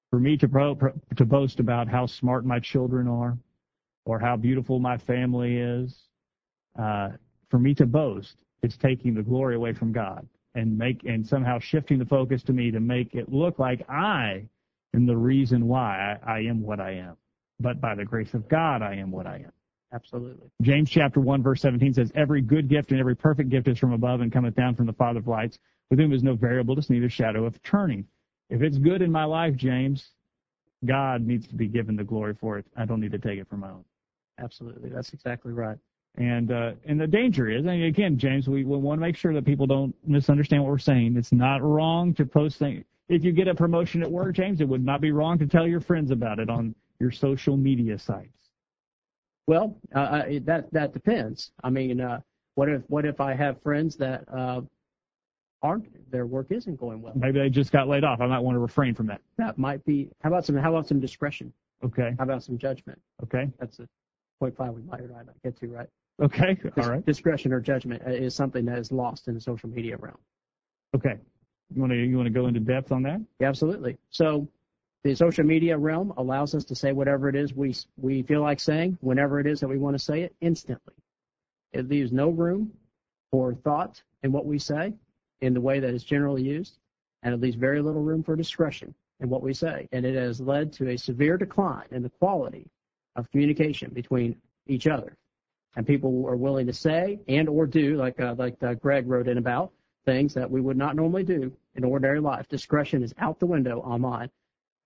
for 0.09 0.19
me 0.19 0.35
to 0.37 0.47
pro, 0.47 0.75
to 1.15 1.25
boast 1.25 1.59
about 1.59 1.87
how 1.87 2.05
smart 2.05 2.45
my 2.45 2.59
children 2.59 3.07
are, 3.07 3.37
or 4.05 4.19
how 4.19 4.35
beautiful 4.35 4.79
my 4.79 4.97
family 4.97 5.57
is, 5.57 5.95
uh, 6.77 7.09
for 7.49 7.59
me 7.59 7.73
to 7.75 7.85
boast, 7.85 8.43
it's 8.63 8.77
taking 8.77 9.13
the 9.13 9.21
glory 9.23 9.55
away 9.55 9.73
from 9.73 9.91
God. 9.91 10.27
and 10.55 10.77
make 10.77 11.03
and 11.05 11.25
somehow 11.25 11.59
shifting 11.59 11.99
the 11.99 12.05
focus 12.05 12.43
to 12.43 12.53
me 12.53 12.71
to 12.71 12.79
make 12.79 13.13
it 13.13 13.31
look 13.31 13.59
like 13.59 13.87
I 13.89 14.43
am 14.95 15.05
the 15.05 15.15
reason 15.15 15.67
why 15.67 16.17
I, 16.25 16.37
I 16.37 16.39
am 16.41 16.61
what 16.61 16.79
I 16.79 16.91
am. 16.91 17.15
But 17.59 17.79
by 17.79 17.95
the 17.95 18.05
grace 18.05 18.33
of 18.33 18.47
God, 18.49 18.81
I 18.81 18.95
am 18.95 19.11
what 19.11 19.27
I 19.27 19.35
am. 19.35 19.51
Absolutely. 19.91 20.49
James 20.61 20.89
chapter 20.89 21.19
1 21.19 21.41
verse 21.41 21.61
17 21.61 21.93
says, 21.93 22.11
Every 22.15 22.41
good 22.41 22.69
gift 22.69 22.91
and 22.91 22.99
every 22.99 23.15
perfect 23.15 23.49
gift 23.49 23.67
is 23.67 23.79
from 23.79 23.93
above 23.93 24.21
and 24.21 24.31
cometh 24.31 24.55
down 24.55 24.75
from 24.75 24.85
the 24.85 24.93
Father 24.93 25.19
of 25.19 25.27
lights, 25.27 25.57
with 25.89 25.99
whom 25.99 26.13
is 26.13 26.23
no 26.23 26.35
variableness, 26.35 26.89
neither 26.89 27.09
shadow 27.09 27.45
of 27.45 27.61
turning. 27.63 28.05
If 28.49 28.61
it's 28.61 28.77
good 28.77 29.01
in 29.01 29.11
my 29.11 29.25
life, 29.25 29.55
James, 29.55 30.11
God 30.85 31.25
needs 31.25 31.47
to 31.47 31.55
be 31.55 31.67
given 31.67 31.95
the 31.95 32.03
glory 32.03 32.35
for 32.35 32.57
it. 32.57 32.65
I 32.77 32.85
don't 32.85 32.99
need 32.99 33.11
to 33.11 33.19
take 33.19 33.39
it 33.39 33.47
for 33.49 33.57
my 33.57 33.69
own. 33.69 33.83
Absolutely. 34.39 34.89
That's 34.89 35.11
exactly 35.13 35.53
right. 35.53 35.77
And 36.17 36.51
uh, 36.51 36.71
and 36.85 36.99
the 36.99 37.07
danger 37.07 37.49
is, 37.49 37.65
and 37.65 37.83
again, 37.83 38.17
James, 38.17 38.47
we, 38.47 38.63
we 38.63 38.77
want 38.77 38.99
to 38.99 39.01
make 39.01 39.15
sure 39.15 39.33
that 39.33 39.45
people 39.45 39.67
don't 39.67 39.93
misunderstand 40.05 40.63
what 40.63 40.71
we're 40.71 40.79
saying. 40.79 41.15
It's 41.17 41.31
not 41.31 41.61
wrong 41.61 42.13
to 42.15 42.25
post 42.25 42.57
things. 42.57 42.83
If 43.09 43.23
you 43.23 43.31
get 43.31 43.47
a 43.47 43.55
promotion 43.55 44.03
at 44.03 44.11
work, 44.11 44.35
James, 44.35 44.61
it 44.61 44.67
would 44.67 44.83
not 44.83 45.01
be 45.01 45.11
wrong 45.11 45.37
to 45.39 45.47
tell 45.47 45.67
your 45.67 45.81
friends 45.81 46.11
about 46.11 46.39
it 46.39 46.49
on 46.49 46.75
your 46.99 47.11
social 47.11 47.57
media 47.57 47.97
sites. 47.97 48.48
Well, 49.49 49.75
uh, 49.95 49.99
uh 49.99 50.25
that 50.43 50.71
that 50.71 50.93
depends. 50.93 51.51
I 51.63 51.71
mean, 51.71 51.99
uh, 51.99 52.19
what 52.53 52.69
if 52.69 52.83
what 52.87 53.03
if 53.03 53.19
I 53.19 53.33
have 53.33 53.59
friends 53.63 53.95
that 53.95 54.23
uh, 54.31 54.61
aren't 55.63 56.11
their 56.11 56.27
work 56.27 56.51
isn't 56.51 56.79
going 56.79 57.01
well? 57.01 57.13
Maybe 57.15 57.39
they 57.39 57.49
just 57.49 57.71
got 57.71 57.87
laid 57.87 58.03
off. 58.03 58.21
I 58.21 58.27
might 58.27 58.41
want 58.41 58.53
to 58.53 58.59
refrain 58.59 58.93
from 58.93 59.07
that. 59.07 59.21
That 59.39 59.57
might 59.57 59.83
be. 59.85 60.07
How 60.21 60.29
about 60.29 60.45
some? 60.45 60.55
How 60.55 60.69
about 60.69 60.87
some 60.87 60.99
discretion? 60.99 61.51
Okay. 61.83 62.13
How 62.19 62.25
about 62.25 62.43
some 62.43 62.59
judgment? 62.59 63.01
Okay. 63.23 63.49
That's 63.59 63.79
a 63.79 63.87
point 64.39 64.55
five 64.55 64.71
we 64.71 64.83
might 64.83 65.01
or 65.01 65.07
might 65.07 65.25
not 65.25 65.41
get 65.43 65.59
to, 65.61 65.67
right? 65.67 65.87
Okay. 66.21 66.53
Dis- 66.53 66.85
All 66.85 66.91
right. 66.91 67.03
Discretion 67.03 67.51
or 67.51 67.59
judgment 67.59 68.03
uh, 68.05 68.11
is 68.11 68.35
something 68.35 68.65
that 68.65 68.77
is 68.77 68.91
lost 68.91 69.27
in 69.29 69.33
the 69.33 69.41
social 69.41 69.67
media 69.67 69.97
realm. 69.97 70.19
Okay. 70.95 71.15
You 71.73 71.81
want 71.81 71.91
to 71.91 71.97
you 71.97 72.15
want 72.17 72.27
to 72.27 72.31
go 72.31 72.45
into 72.45 72.59
depth 72.59 72.91
on 72.91 73.01
that? 73.01 73.19
Yeah, 73.39 73.47
absolutely. 73.47 73.97
So 74.11 74.47
the 75.03 75.15
social 75.15 75.45
media 75.45 75.77
realm 75.77 76.13
allows 76.17 76.53
us 76.53 76.65
to 76.65 76.75
say 76.75 76.91
whatever 76.91 77.29
it 77.29 77.35
is 77.35 77.53
we 77.53 77.73
we 77.97 78.21
feel 78.23 78.41
like 78.41 78.59
saying 78.59 78.97
whenever 79.01 79.39
it 79.39 79.47
is 79.47 79.59
that 79.59 79.67
we 79.67 79.77
want 79.77 79.97
to 79.97 80.03
say 80.03 80.21
it 80.21 80.35
instantly. 80.41 80.93
It 81.71 81.87
leaves 81.87 82.11
no 82.11 82.29
room 82.29 82.71
for 83.31 83.53
thought 83.53 84.01
in 84.23 84.31
what 84.31 84.45
we 84.45 84.59
say 84.59 84.93
in 85.41 85.53
the 85.53 85.61
way 85.61 85.79
that 85.79 85.93
it's 85.93 86.03
generally 86.03 86.43
used, 86.43 86.79
and 87.23 87.33
it 87.33 87.39
leaves 87.39 87.55
very 87.55 87.81
little 87.81 88.01
room 88.01 88.23
for 88.23 88.35
discretion 88.35 88.93
in 89.21 89.29
what 89.29 89.41
we 89.41 89.53
say. 89.53 89.87
And 89.91 90.05
it 90.05 90.15
has 90.15 90.41
led 90.41 90.73
to 90.73 90.89
a 90.89 90.97
severe 90.97 91.37
decline 91.37 91.87
in 91.91 92.03
the 92.03 92.09
quality 92.09 92.67
of 93.15 93.29
communication 93.31 93.91
between 93.93 94.35
each 94.67 94.87
other. 94.87 95.15
And 95.75 95.85
people 95.85 96.25
are 96.27 96.35
willing 96.35 96.65
to 96.67 96.73
say 96.73 97.19
and 97.27 97.47
or 97.47 97.67
do, 97.67 97.95
like 97.95 98.19
uh, 98.19 98.35
like 98.37 98.61
uh, 98.63 98.73
Greg 98.73 99.07
wrote 99.07 99.27
in 99.27 99.37
about, 99.37 99.71
things 100.05 100.33
that 100.33 100.49
we 100.49 100.59
would 100.59 100.77
not 100.77 100.95
normally 100.95 101.23
do 101.23 101.51
in 101.75 101.83
ordinary 101.83 102.19
life. 102.19 102.47
Discretion 102.47 103.03
is 103.03 103.13
out 103.19 103.39
the 103.39 103.45
window 103.45 103.79
online. 103.81 104.29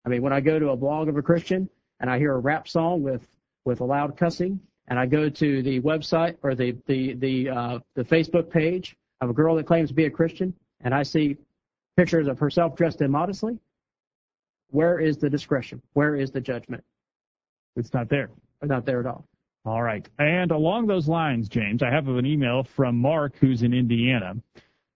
I 0.05 0.09
mean, 0.09 0.21
when 0.21 0.33
I 0.33 0.41
go 0.41 0.59
to 0.59 0.69
a 0.69 0.75
blog 0.75 1.07
of 1.07 1.17
a 1.17 1.21
Christian 1.21 1.69
and 1.99 2.09
I 2.09 2.17
hear 2.17 2.33
a 2.33 2.39
rap 2.39 2.67
song 2.67 3.01
with 3.03 3.27
with 3.65 3.79
a 3.79 3.85
loud 3.85 4.17
cussing, 4.17 4.59
and 4.87 4.99
I 4.99 5.05
go 5.05 5.29
to 5.29 5.63
the 5.63 5.79
website 5.81 6.35
or 6.43 6.55
the 6.55 6.75
the 6.85 7.13
the 7.13 7.49
uh, 7.49 7.79
the 7.95 8.03
Facebook 8.03 8.49
page 8.49 8.95
of 9.21 9.29
a 9.29 9.33
girl 9.33 9.55
that 9.55 9.65
claims 9.65 9.89
to 9.89 9.95
be 9.95 10.05
a 10.05 10.09
Christian, 10.09 10.53
and 10.81 10.93
I 10.93 11.03
see 11.03 11.37
pictures 11.95 12.27
of 12.27 12.39
herself 12.39 12.75
dressed 12.75 13.01
immodestly, 13.01 13.57
where 14.71 14.99
is 14.99 15.17
the 15.17 15.29
discretion? 15.29 15.81
Where 15.93 16.15
is 16.15 16.31
the 16.31 16.41
judgment? 16.41 16.83
It's 17.75 17.93
not 17.93 18.09
there. 18.09 18.29
Not 18.61 18.85
there 18.85 18.99
at 18.99 19.05
all. 19.05 19.25
All 19.65 19.81
right. 19.81 20.07
And 20.19 20.51
along 20.51 20.87
those 20.87 21.07
lines, 21.07 21.47
James, 21.47 21.83
I 21.83 21.89
have 21.89 22.07
an 22.07 22.25
email 22.25 22.63
from 22.63 22.97
Mark, 22.97 23.35
who's 23.39 23.61
in 23.61 23.73
Indiana. 23.73 24.35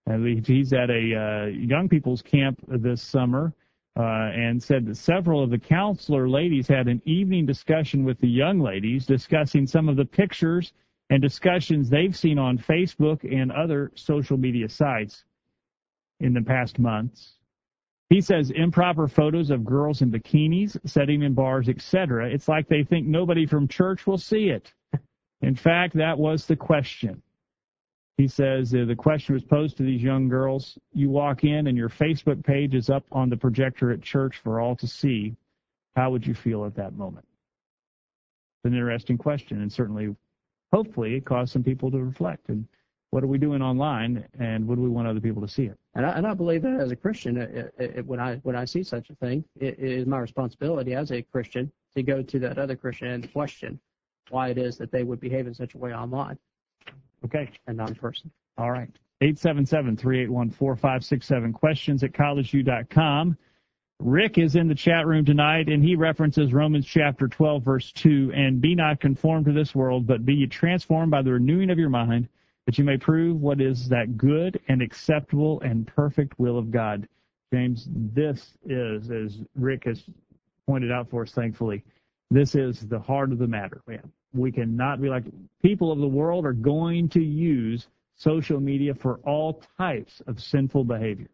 And 0.06 0.46
he's 0.46 0.72
at 0.72 0.90
a 0.90 1.14
uh, 1.14 1.46
young 1.46 1.88
people's 1.88 2.22
camp 2.22 2.60
this 2.66 3.02
summer 3.02 3.52
uh, 3.98 4.30
and 4.32 4.62
said 4.62 4.86
that 4.86 4.96
several 4.96 5.42
of 5.42 5.50
the 5.50 5.58
counselor 5.58 6.28
ladies 6.28 6.68
had 6.68 6.86
an 6.86 7.02
evening 7.04 7.44
discussion 7.44 8.04
with 8.04 8.18
the 8.20 8.28
young 8.28 8.60
ladies 8.60 9.04
discussing 9.04 9.66
some 9.66 9.88
of 9.88 9.96
the 9.96 10.04
pictures 10.04 10.72
and 11.10 11.20
discussions 11.20 11.90
they've 11.90 12.16
seen 12.16 12.38
on 12.38 12.56
Facebook 12.56 13.24
and 13.24 13.50
other 13.50 13.90
social 13.96 14.36
media 14.36 14.68
sites 14.68 15.24
in 16.20 16.32
the 16.32 16.42
past 16.42 16.78
months. 16.78 17.34
He 18.08 18.20
says 18.20 18.50
improper 18.50 19.08
photos 19.08 19.50
of 19.50 19.64
girls 19.64 20.00
in 20.00 20.10
bikinis, 20.10 20.78
sitting 20.88 21.22
in 21.22 21.34
bars, 21.34 21.68
etc. 21.68 22.30
It's 22.30 22.48
like 22.48 22.68
they 22.68 22.84
think 22.84 23.06
nobody 23.06 23.46
from 23.46 23.68
church 23.68 24.06
will 24.06 24.18
see 24.18 24.48
it. 24.48 24.72
In 25.42 25.54
fact, 25.54 25.94
that 25.94 26.18
was 26.18 26.46
the 26.46 26.56
question. 26.56 27.22
He 28.18 28.26
says 28.26 28.74
uh, 28.74 28.84
the 28.84 28.96
question 28.96 29.34
was 29.34 29.44
posed 29.44 29.76
to 29.76 29.84
these 29.84 30.02
young 30.02 30.28
girls. 30.28 30.76
You 30.92 31.08
walk 31.08 31.44
in 31.44 31.68
and 31.68 31.78
your 31.78 31.88
Facebook 31.88 32.44
page 32.44 32.74
is 32.74 32.90
up 32.90 33.04
on 33.12 33.30
the 33.30 33.36
projector 33.36 33.92
at 33.92 34.02
church 34.02 34.40
for 34.42 34.60
all 34.60 34.74
to 34.76 34.88
see. 34.88 35.36
How 35.94 36.10
would 36.10 36.26
you 36.26 36.34
feel 36.34 36.64
at 36.64 36.74
that 36.74 36.94
moment? 36.94 37.26
It's 38.58 38.72
an 38.72 38.74
interesting 38.74 39.18
question, 39.18 39.62
and 39.62 39.72
certainly, 39.72 40.16
hopefully, 40.72 41.14
it 41.14 41.24
caused 41.24 41.52
some 41.52 41.62
people 41.62 41.92
to 41.92 41.98
reflect. 41.98 42.48
And 42.48 42.66
what 43.10 43.22
are 43.22 43.28
we 43.28 43.38
doing 43.38 43.62
online, 43.62 44.26
and 44.40 44.66
would 44.66 44.80
we 44.80 44.88
want 44.88 45.06
other 45.06 45.20
people 45.20 45.40
to 45.42 45.48
see 45.48 45.66
it? 45.66 45.78
And 45.94 46.04
I, 46.04 46.10
and 46.10 46.26
I 46.26 46.34
believe 46.34 46.62
that 46.62 46.80
as 46.80 46.90
a 46.90 46.96
Christian, 46.96 47.36
it, 47.36 47.72
it, 47.78 48.04
when 48.04 48.18
I 48.18 48.36
when 48.42 48.56
I 48.56 48.64
see 48.64 48.82
such 48.82 49.10
a 49.10 49.14
thing, 49.14 49.44
it, 49.60 49.78
it 49.78 49.92
is 49.92 50.06
my 50.06 50.18
responsibility 50.18 50.94
as 50.94 51.12
a 51.12 51.22
Christian 51.22 51.70
to 51.94 52.02
go 52.02 52.20
to 52.22 52.38
that 52.40 52.58
other 52.58 52.74
Christian 52.74 53.08
and 53.08 53.32
question 53.32 53.78
why 54.30 54.48
it 54.48 54.58
is 54.58 54.76
that 54.78 54.90
they 54.90 55.04
would 55.04 55.20
behave 55.20 55.46
in 55.46 55.54
such 55.54 55.74
a 55.74 55.78
way 55.78 55.94
online. 55.94 56.36
Okay. 57.24 57.50
And 57.66 57.76
not 57.76 57.90
in 57.90 57.94
person. 57.94 58.30
All 58.56 58.70
right. 58.70 58.88
877-381-4567. 59.22 61.52
Questions 61.52 62.04
at 62.04 62.12
collegeview.com. 62.12 63.36
Rick 64.00 64.38
is 64.38 64.54
in 64.54 64.68
the 64.68 64.76
chat 64.76 65.08
room 65.08 65.24
tonight, 65.24 65.68
and 65.68 65.82
he 65.82 65.96
references 65.96 66.52
Romans 66.52 66.86
chapter 66.86 67.26
12, 67.26 67.64
verse 67.64 67.90
2, 67.92 68.30
and 68.32 68.60
be 68.60 68.76
not 68.76 69.00
conformed 69.00 69.46
to 69.46 69.52
this 69.52 69.74
world, 69.74 70.06
but 70.06 70.24
be 70.24 70.34
ye 70.34 70.46
transformed 70.46 71.10
by 71.10 71.20
the 71.20 71.32
renewing 71.32 71.68
of 71.68 71.80
your 71.80 71.90
mind, 71.90 72.28
that 72.66 72.78
you 72.78 72.84
may 72.84 72.96
prove 72.96 73.40
what 73.40 73.60
is 73.60 73.88
that 73.88 74.16
good 74.16 74.60
and 74.68 74.82
acceptable 74.82 75.60
and 75.62 75.84
perfect 75.84 76.38
will 76.38 76.56
of 76.56 76.70
God. 76.70 77.08
James, 77.52 77.88
this 77.90 78.56
is, 78.64 79.10
as 79.10 79.40
Rick 79.56 79.86
has 79.86 80.04
pointed 80.64 80.92
out 80.92 81.10
for 81.10 81.22
us, 81.22 81.32
thankfully, 81.32 81.82
this 82.30 82.54
is 82.54 82.86
the 82.86 83.00
heart 83.00 83.32
of 83.32 83.38
the 83.38 83.48
matter, 83.48 83.82
man. 83.88 84.12
We 84.34 84.52
cannot 84.52 85.00
be 85.00 85.08
like 85.08 85.24
people 85.62 85.90
of 85.90 85.98
the 85.98 86.08
world 86.08 86.44
are 86.44 86.52
going 86.52 87.08
to 87.10 87.22
use 87.22 87.88
social 88.16 88.60
media 88.60 88.94
for 88.94 89.16
all 89.24 89.62
types 89.78 90.20
of 90.26 90.40
sinful 90.40 90.84
behavior. 90.84 91.28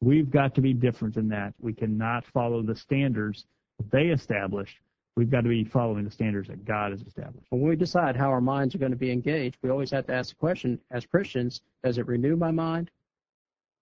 We've 0.00 0.30
got 0.30 0.54
to 0.54 0.60
be 0.60 0.72
different 0.72 1.14
than 1.14 1.28
that. 1.28 1.54
We 1.60 1.72
cannot 1.72 2.24
follow 2.26 2.62
the 2.62 2.74
standards 2.76 3.46
they 3.90 4.06
established. 4.06 4.76
We've 5.16 5.30
got 5.30 5.42
to 5.42 5.48
be 5.48 5.64
following 5.64 6.04
the 6.04 6.10
standards 6.10 6.48
that 6.48 6.64
God 6.64 6.92
has 6.92 7.02
established. 7.02 7.46
When 7.50 7.62
we 7.62 7.76
decide 7.76 8.16
how 8.16 8.30
our 8.30 8.40
minds 8.40 8.74
are 8.74 8.78
going 8.78 8.92
to 8.92 8.96
be 8.96 9.10
engaged, 9.10 9.56
we 9.62 9.70
always 9.70 9.90
have 9.90 10.06
to 10.06 10.14
ask 10.14 10.30
the 10.30 10.36
question 10.36 10.80
as 10.90 11.04
Christians, 11.04 11.60
does 11.84 11.98
it 11.98 12.06
renew 12.06 12.36
my 12.36 12.50
mind 12.50 12.90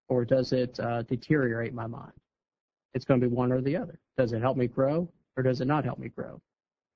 or 0.08 0.24
does 0.24 0.52
it 0.52 0.78
uh, 0.80 1.02
deteriorate 1.02 1.74
my 1.74 1.86
mind? 1.86 2.12
It's 2.94 3.04
going 3.04 3.20
to 3.20 3.28
be 3.28 3.34
one 3.34 3.52
or 3.52 3.60
the 3.60 3.76
other. 3.76 3.98
Does 4.16 4.32
it 4.32 4.40
help 4.40 4.56
me 4.56 4.66
grow 4.66 5.08
or 5.36 5.42
does 5.42 5.60
it 5.60 5.66
not 5.66 5.84
help 5.84 5.98
me 5.98 6.08
grow? 6.08 6.40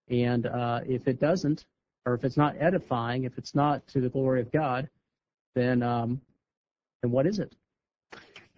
And 0.09 0.46
uh, 0.46 0.80
if 0.86 1.09
it 1.09 1.20
doesn't, 1.20 1.64
or 2.07 2.14
if 2.14 2.24
it's 2.24 2.36
not 2.36 2.57
edifying, 2.59 3.24
if 3.24 3.38
it's 3.38 3.55
not 3.55 3.86
to 3.88 4.00
the 4.00 4.09
glory 4.09 4.40
of 4.40 4.50
God, 4.50 4.88
then 5.55 5.82
um, 5.82 6.20
then 7.03 7.11
what 7.11 7.26
is 7.26 7.38
it? 7.38 7.55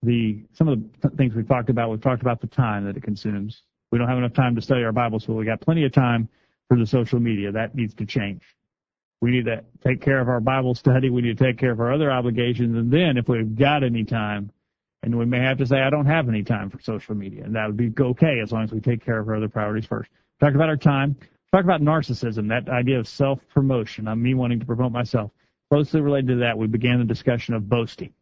the 0.02 0.42
some 0.54 0.66
of 0.66 0.80
the 1.00 1.10
things 1.10 1.36
we've 1.36 1.46
talked 1.46 1.70
about. 1.70 1.90
We've 1.90 2.02
talked 2.02 2.22
about 2.22 2.40
the 2.40 2.48
time 2.48 2.86
that 2.86 2.96
it 2.96 3.04
consumes. 3.04 3.62
We 3.92 3.98
don't 3.98 4.08
have 4.08 4.18
enough 4.18 4.34
time 4.34 4.56
to 4.56 4.62
study 4.62 4.82
our 4.82 4.92
Bible, 4.92 5.20
so 5.20 5.32
we 5.32 5.44
got 5.44 5.60
plenty 5.60 5.84
of 5.84 5.92
time 5.92 6.28
for 6.70 6.78
the 6.78 6.86
social 6.86 7.18
media. 7.18 7.50
That 7.50 7.74
needs 7.74 7.94
to 7.94 8.06
change. 8.06 8.42
We 9.20 9.32
need 9.32 9.46
to 9.46 9.64
take 9.84 10.00
care 10.00 10.20
of 10.20 10.28
our 10.28 10.40
Bible 10.40 10.76
study. 10.76 11.10
We 11.10 11.20
need 11.20 11.36
to 11.36 11.44
take 11.44 11.58
care 11.58 11.72
of 11.72 11.80
our 11.80 11.92
other 11.92 12.12
obligations. 12.12 12.76
And 12.76 12.92
then 12.92 13.16
if 13.16 13.28
we've 13.28 13.56
got 13.56 13.82
any 13.82 14.04
time, 14.04 14.52
and 15.02 15.18
we 15.18 15.24
may 15.24 15.40
have 15.40 15.58
to 15.58 15.66
say, 15.66 15.80
I 15.80 15.90
don't 15.90 16.06
have 16.06 16.28
any 16.28 16.44
time 16.44 16.70
for 16.70 16.80
social 16.80 17.16
media. 17.16 17.42
And 17.42 17.56
that 17.56 17.66
would 17.66 17.76
be 17.76 17.92
okay 18.00 18.38
as 18.40 18.52
long 18.52 18.62
as 18.62 18.70
we 18.70 18.80
take 18.80 19.04
care 19.04 19.18
of 19.18 19.28
our 19.28 19.34
other 19.34 19.48
priorities 19.48 19.86
first. 19.86 20.10
Talk 20.40 20.54
about 20.54 20.68
our 20.68 20.76
time. 20.76 21.16
Talk 21.52 21.64
about 21.64 21.80
narcissism, 21.80 22.48
that 22.50 22.68
idea 22.72 23.00
of 23.00 23.08
self-promotion. 23.08 24.06
I'm 24.06 24.22
me 24.22 24.34
wanting 24.34 24.60
to 24.60 24.66
promote 24.66 24.92
myself. 24.92 25.32
Closely 25.70 26.00
related 26.00 26.28
to 26.28 26.36
that, 26.36 26.56
we 26.56 26.68
began 26.68 27.00
the 27.00 27.04
discussion 27.04 27.54
of 27.54 27.68
boasting 27.68 28.12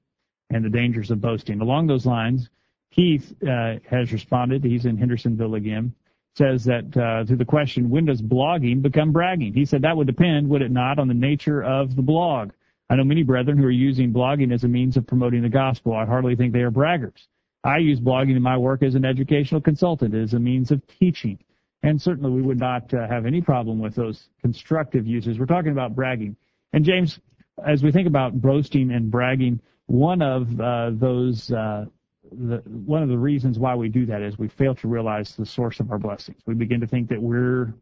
and 0.49 0.64
the 0.64 0.70
dangers 0.70 1.11
of 1.11 1.20
boasting. 1.20 1.61
Along 1.61 1.86
those 1.86 2.07
lines, 2.07 2.49
Keith 2.90 3.34
uh, 3.42 3.74
has 3.86 4.11
responded. 4.12 4.64
He's 4.64 4.86
in 4.86 4.96
Hendersonville 4.96 5.57
again 5.57 5.92
says 6.37 6.64
that 6.64 6.97
uh, 6.97 7.24
to 7.24 7.37
the 7.37 7.45
question, 7.45 7.91
when 7.91 8.05
does 8.05 8.22
blogging 8.22 8.81
become 8.81 9.12
bragging? 9.12 9.53
He 9.53 9.64
said 9.64 9.83
that 9.83 9.97
would 9.97 10.07
depend, 10.07 10.49
would 10.49 10.62
it 10.62 10.70
not, 10.70 10.99
on 10.99 11.09
the 11.09 11.14
nature 11.14 11.62
of 11.62 11.97
the 11.97 12.03
blog. 12.03 12.53
I 12.91 12.97
know 12.97 13.05
many 13.05 13.22
brethren 13.22 13.59
who 13.59 13.64
are 13.64 13.70
using 13.70 14.12
blogging 14.12 14.53
as 14.53 14.64
a 14.64 14.68
means 14.68 14.97
of 14.97 15.07
promoting 15.07 15.43
the 15.43 15.49
gospel. 15.49 15.95
I 15.95 16.07
hardly 16.07 16.37
think 16.37 16.53
they 16.53 16.61
are 16.62 16.70
braggers. 16.70 17.26
I 17.64 17.79
use 17.79 18.01
blogging 18.01 18.37
in 18.37 18.43
my 18.43 18.57
work 18.57 18.83
as 18.83 18.95
an 18.95 19.05
educational 19.05 19.61
consultant, 19.61 20.14
as 20.14 20.33
a 20.33 20.39
means 20.39 20.70
of 20.70 20.81
teaching. 20.87 21.39
And 21.83 22.01
certainly 22.01 22.31
we 22.31 22.43
would 22.43 22.59
not 22.59 22.93
uh, 22.95 23.07
have 23.09 23.26
any 23.26 23.41
problem 23.41 23.79
with 23.79 23.95
those 23.95 24.29
constructive 24.41 25.07
uses. 25.07 25.39
We're 25.39 25.47
talking 25.47 25.72
about 25.72 25.95
bragging. 25.95 26.37
And 26.72 26.85
James, 26.85 27.18
as 27.64 27.83
we 27.83 27.93
think 27.93 28.07
about 28.07 28.41
boasting 28.41 28.91
and 28.93 29.11
bragging, 29.11 29.61
one 29.87 30.22
of 30.22 30.61
uh, 30.61 30.91
those 30.93 31.51
uh, 31.51 31.87
the, 32.33 32.62
one 32.66 33.03
of 33.03 33.09
the 33.09 33.18
reasons 33.18 33.59
why 33.59 33.74
we 33.74 33.89
do 33.89 34.07
that 34.07 34.22
is 34.22 34.39
we 34.39 34.49
fail 34.49 34.74
to 34.76 34.89
realize 34.89 35.35
the 35.37 35.47
source 35.47 35.81
of 35.81 35.91
our 35.91 35.99
blessings. 35.99 36.41
We 36.47 36.55
begin 36.55 36.81
to 36.81 36.87
think 36.87 37.09
that 37.09 37.20
we're 37.20 37.74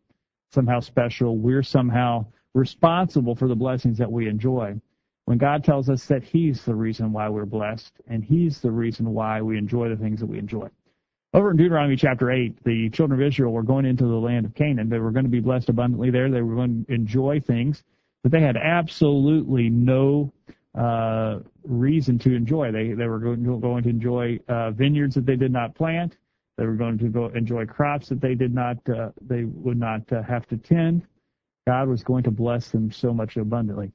somehow 0.52 0.80
special, 0.80 1.36
we're 1.36 1.62
somehow 1.62 2.26
responsible 2.54 3.34
for 3.34 3.48
the 3.48 3.54
blessings 3.54 3.98
that 3.98 4.10
we 4.10 4.28
enjoy. 4.28 4.74
When 5.26 5.38
God 5.38 5.64
tells 5.64 5.90
us 5.90 6.06
that 6.06 6.22
He's 6.22 6.64
the 6.64 6.74
reason 6.74 7.12
why 7.12 7.28
we're 7.28 7.46
blessed 7.46 7.92
and 8.06 8.24
He's 8.24 8.60
the 8.60 8.70
reason 8.70 9.12
why 9.12 9.42
we 9.42 9.58
enjoy 9.58 9.88
the 9.88 9.96
things 9.96 10.20
that 10.20 10.26
we 10.26 10.38
enjoy. 10.38 10.68
Over 11.34 11.50
in 11.50 11.56
Deuteronomy 11.56 11.96
chapter 11.96 12.30
8, 12.30 12.64
the 12.64 12.88
children 12.90 13.20
of 13.20 13.26
Israel 13.26 13.52
were 13.52 13.62
going 13.62 13.84
into 13.84 14.04
the 14.04 14.14
land 14.14 14.46
of 14.46 14.54
Canaan. 14.54 14.88
They 14.88 15.00
were 15.00 15.10
going 15.10 15.24
to 15.24 15.30
be 15.30 15.40
blessed 15.40 15.68
abundantly 15.68 16.10
there. 16.10 16.30
They 16.30 16.40
were 16.40 16.54
going 16.54 16.86
to 16.86 16.94
enjoy 16.94 17.40
things, 17.40 17.82
but 18.22 18.32
they 18.32 18.40
had 18.40 18.56
absolutely 18.56 19.68
no 19.68 20.32
uh, 20.76 21.38
reason 21.64 22.18
to 22.20 22.34
enjoy. 22.34 22.70
They 22.70 22.92
they 22.92 23.06
were 23.06 23.18
going 23.18 23.44
to, 23.44 23.58
going 23.58 23.82
to 23.84 23.88
enjoy 23.88 24.38
uh, 24.48 24.70
vineyards 24.72 25.14
that 25.14 25.26
they 25.26 25.36
did 25.36 25.52
not 25.52 25.74
plant. 25.74 26.16
They 26.56 26.66
were 26.66 26.74
going 26.74 26.98
to 26.98 27.08
go 27.08 27.26
enjoy 27.28 27.66
crops 27.66 28.08
that 28.08 28.20
they 28.20 28.34
did 28.34 28.54
not 28.54 28.76
uh, 28.88 29.10
they 29.20 29.44
would 29.44 29.78
not 29.78 30.10
uh, 30.12 30.22
have 30.22 30.46
to 30.48 30.56
tend. 30.56 31.06
God 31.66 31.88
was 31.88 32.04
going 32.04 32.22
to 32.24 32.30
bless 32.30 32.68
them 32.70 32.92
so 32.92 33.12
much 33.12 33.36
abundantly. 33.36 33.90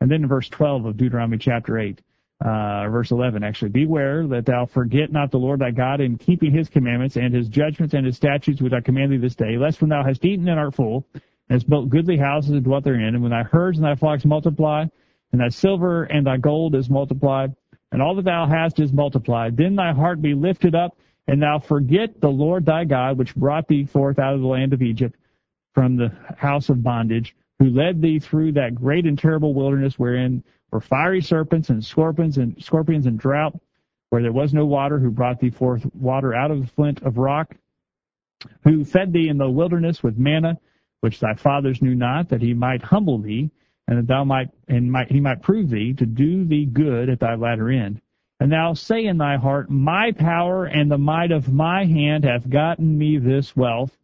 And 0.00 0.10
then 0.10 0.22
in 0.22 0.28
verse 0.28 0.48
12 0.48 0.84
of 0.84 0.96
Deuteronomy 0.96 1.38
chapter 1.38 1.78
8, 1.78 2.00
uh, 2.44 2.88
verse 2.88 3.10
11 3.10 3.42
actually, 3.42 3.70
beware 3.70 4.26
that 4.28 4.46
thou 4.46 4.66
forget 4.66 5.10
not 5.10 5.30
the 5.30 5.38
Lord 5.38 5.60
thy 5.60 5.70
God 5.70 6.00
in 6.00 6.18
keeping 6.18 6.52
his 6.52 6.68
commandments 6.68 7.16
and 7.16 7.34
his 7.34 7.48
judgments 7.48 7.94
and 7.94 8.06
his 8.06 8.16
statutes 8.16 8.60
which 8.60 8.74
I 8.74 8.80
command 8.80 9.10
thee 9.10 9.16
this 9.16 9.34
day, 9.34 9.56
lest 9.56 9.80
when 9.80 9.90
thou 9.90 10.04
hast 10.04 10.24
eaten 10.24 10.48
and 10.48 10.60
art 10.60 10.74
full, 10.74 11.04
and 11.14 11.22
hast 11.48 11.68
built 11.68 11.88
goodly 11.88 12.16
houses 12.16 12.52
and 12.52 12.62
dwelt 12.62 12.84
therein, 12.84 13.14
and 13.14 13.22
when 13.22 13.30
thy 13.30 13.42
herds 13.42 13.78
and 13.78 13.86
thy 13.86 13.94
flocks 13.94 14.24
multiply, 14.24 14.84
and 15.32 15.40
thy 15.40 15.48
silver 15.48 16.04
and 16.04 16.26
thy 16.26 16.36
gold 16.36 16.74
is 16.74 16.88
multiplied, 16.88 17.54
and 17.92 18.02
all 18.02 18.14
that 18.14 18.24
thou 18.24 18.46
hast 18.46 18.80
is 18.80 18.92
multiplied. 18.92 19.56
Then 19.56 19.76
thy 19.76 19.92
heart 19.92 20.20
be 20.22 20.34
lifted 20.34 20.74
up, 20.74 20.96
and 21.26 21.42
thou 21.42 21.58
forget 21.58 22.20
the 22.20 22.30
Lord 22.30 22.64
thy 22.64 22.84
God, 22.84 23.18
which 23.18 23.34
brought 23.34 23.68
thee 23.68 23.84
forth 23.84 24.18
out 24.18 24.34
of 24.34 24.40
the 24.40 24.46
land 24.46 24.72
of 24.72 24.82
Egypt 24.82 25.16
from 25.74 25.96
the 25.96 26.12
house 26.36 26.68
of 26.68 26.82
bondage, 26.82 27.36
who 27.58 27.70
led 27.70 28.00
thee 28.00 28.18
through 28.18 28.52
that 28.52 28.74
great 28.74 29.06
and 29.06 29.18
terrible 29.18 29.54
wilderness 29.54 29.98
wherein 29.98 30.42
were 30.70 30.80
fiery 30.80 31.20
serpents 31.20 31.70
and 31.70 31.84
scorpions 31.84 32.38
and 32.38 32.62
scorpions 32.62 33.06
and 33.06 33.18
drought, 33.18 33.58
where 34.10 34.22
there 34.22 34.32
was 34.32 34.54
no 34.54 34.66
water, 34.66 34.98
who 34.98 35.10
brought 35.10 35.40
thee 35.40 35.50
forth 35.50 35.86
water 35.94 36.34
out 36.34 36.50
of 36.50 36.60
the 36.60 36.66
flint 36.66 37.02
of 37.02 37.18
rock, 37.18 37.54
who 38.62 38.84
fed 38.84 39.12
thee 39.12 39.28
in 39.28 39.38
the 39.38 39.50
wilderness 39.50 40.02
with 40.02 40.18
manna, 40.18 40.58
which 41.00 41.20
thy 41.20 41.34
fathers 41.34 41.82
knew 41.82 41.94
not, 41.94 42.28
that 42.28 42.42
he 42.42 42.54
might 42.54 42.82
humble 42.82 43.18
thee, 43.18 43.50
and 43.88 43.98
that 43.98 44.06
thou 44.06 44.24
might 44.24 44.48
and 44.68 44.90
might 44.90 45.10
he 45.10 45.20
might 45.20 45.42
prove 45.42 45.70
thee 45.70 45.94
to 45.94 46.06
do 46.06 46.44
thee 46.44 46.66
good 46.66 47.08
at 47.08 47.20
thy 47.20 47.34
latter 47.34 47.70
end. 47.70 48.00
And 48.38 48.52
thou 48.52 48.74
say 48.74 49.06
in 49.06 49.18
thy 49.18 49.36
heart, 49.36 49.70
My 49.70 50.12
power 50.12 50.66
and 50.66 50.90
the 50.90 50.98
might 50.98 51.32
of 51.32 51.52
my 51.52 51.84
hand 51.84 52.24
hath 52.24 52.48
gotten 52.48 52.98
me 52.98 53.18
this 53.18 53.56
wealth. 53.56 53.96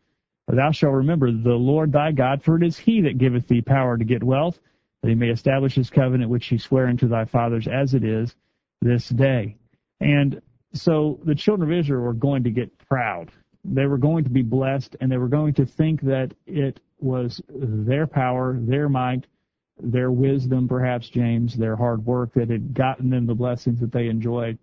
But 0.46 0.56
thou 0.56 0.72
shalt 0.72 0.94
remember 0.94 1.30
the 1.30 1.54
Lord 1.54 1.92
thy 1.92 2.12
God, 2.12 2.42
for 2.42 2.56
it 2.56 2.62
is 2.62 2.78
he 2.78 3.02
that 3.02 3.18
giveth 3.18 3.46
thee 3.46 3.60
power 3.60 3.96
to 3.96 4.04
get 4.04 4.22
wealth, 4.22 4.58
that 5.02 5.08
he 5.08 5.14
may 5.14 5.28
establish 5.28 5.74
his 5.74 5.90
covenant 5.90 6.30
which 6.30 6.46
he 6.46 6.58
sware 6.58 6.86
unto 6.86 7.08
thy 7.08 7.24
fathers 7.26 7.68
as 7.68 7.94
it 7.94 8.04
is 8.04 8.34
this 8.80 9.08
day. 9.08 9.56
And 10.00 10.40
so 10.72 11.20
the 11.24 11.34
children 11.34 11.70
of 11.70 11.78
Israel 11.78 12.02
were 12.02 12.12
going 12.12 12.44
to 12.44 12.50
get 12.50 12.76
proud. 12.88 13.30
They 13.64 13.86
were 13.86 13.98
going 13.98 14.24
to 14.24 14.30
be 14.30 14.42
blessed, 14.42 14.96
and 15.00 15.12
they 15.12 15.18
were 15.18 15.28
going 15.28 15.54
to 15.54 15.66
think 15.66 16.00
that 16.02 16.34
it 16.46 16.80
was 16.98 17.40
their 17.48 18.06
power, 18.06 18.56
their 18.58 18.88
might, 18.88 19.26
their 19.82 20.10
wisdom, 20.10 20.68
perhaps, 20.68 21.08
James, 21.08 21.56
their 21.56 21.76
hard 21.76 22.04
work 22.04 22.32
that 22.34 22.50
had 22.50 22.74
gotten 22.74 23.10
them 23.10 23.26
the 23.26 23.34
blessings 23.34 23.80
that 23.80 23.92
they 23.92 24.08
enjoyed. 24.08 24.58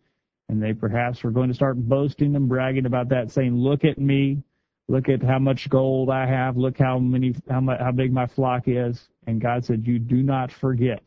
And 0.47 0.61
they 0.61 0.73
perhaps 0.73 1.23
were 1.23 1.31
going 1.31 1.49
to 1.49 1.53
start 1.53 1.77
boasting 1.77 2.35
and 2.35 2.49
bragging 2.49 2.85
about 2.85 3.09
that, 3.09 3.31
saying, 3.31 3.55
look 3.55 3.85
at 3.85 3.97
me. 3.97 4.43
Look 4.87 5.07
at 5.07 5.21
how 5.21 5.37
much 5.37 5.69
gold 5.69 6.09
I 6.09 6.25
have. 6.25 6.57
Look 6.57 6.79
how 6.79 6.97
many, 6.97 7.35
how 7.47 7.61
how 7.79 7.91
big 7.91 8.11
my 8.11 8.25
flock 8.25 8.63
is. 8.65 8.99
And 9.27 9.39
God 9.39 9.63
said, 9.63 9.85
you 9.85 9.99
do 9.99 10.23
not 10.23 10.51
forget 10.51 11.03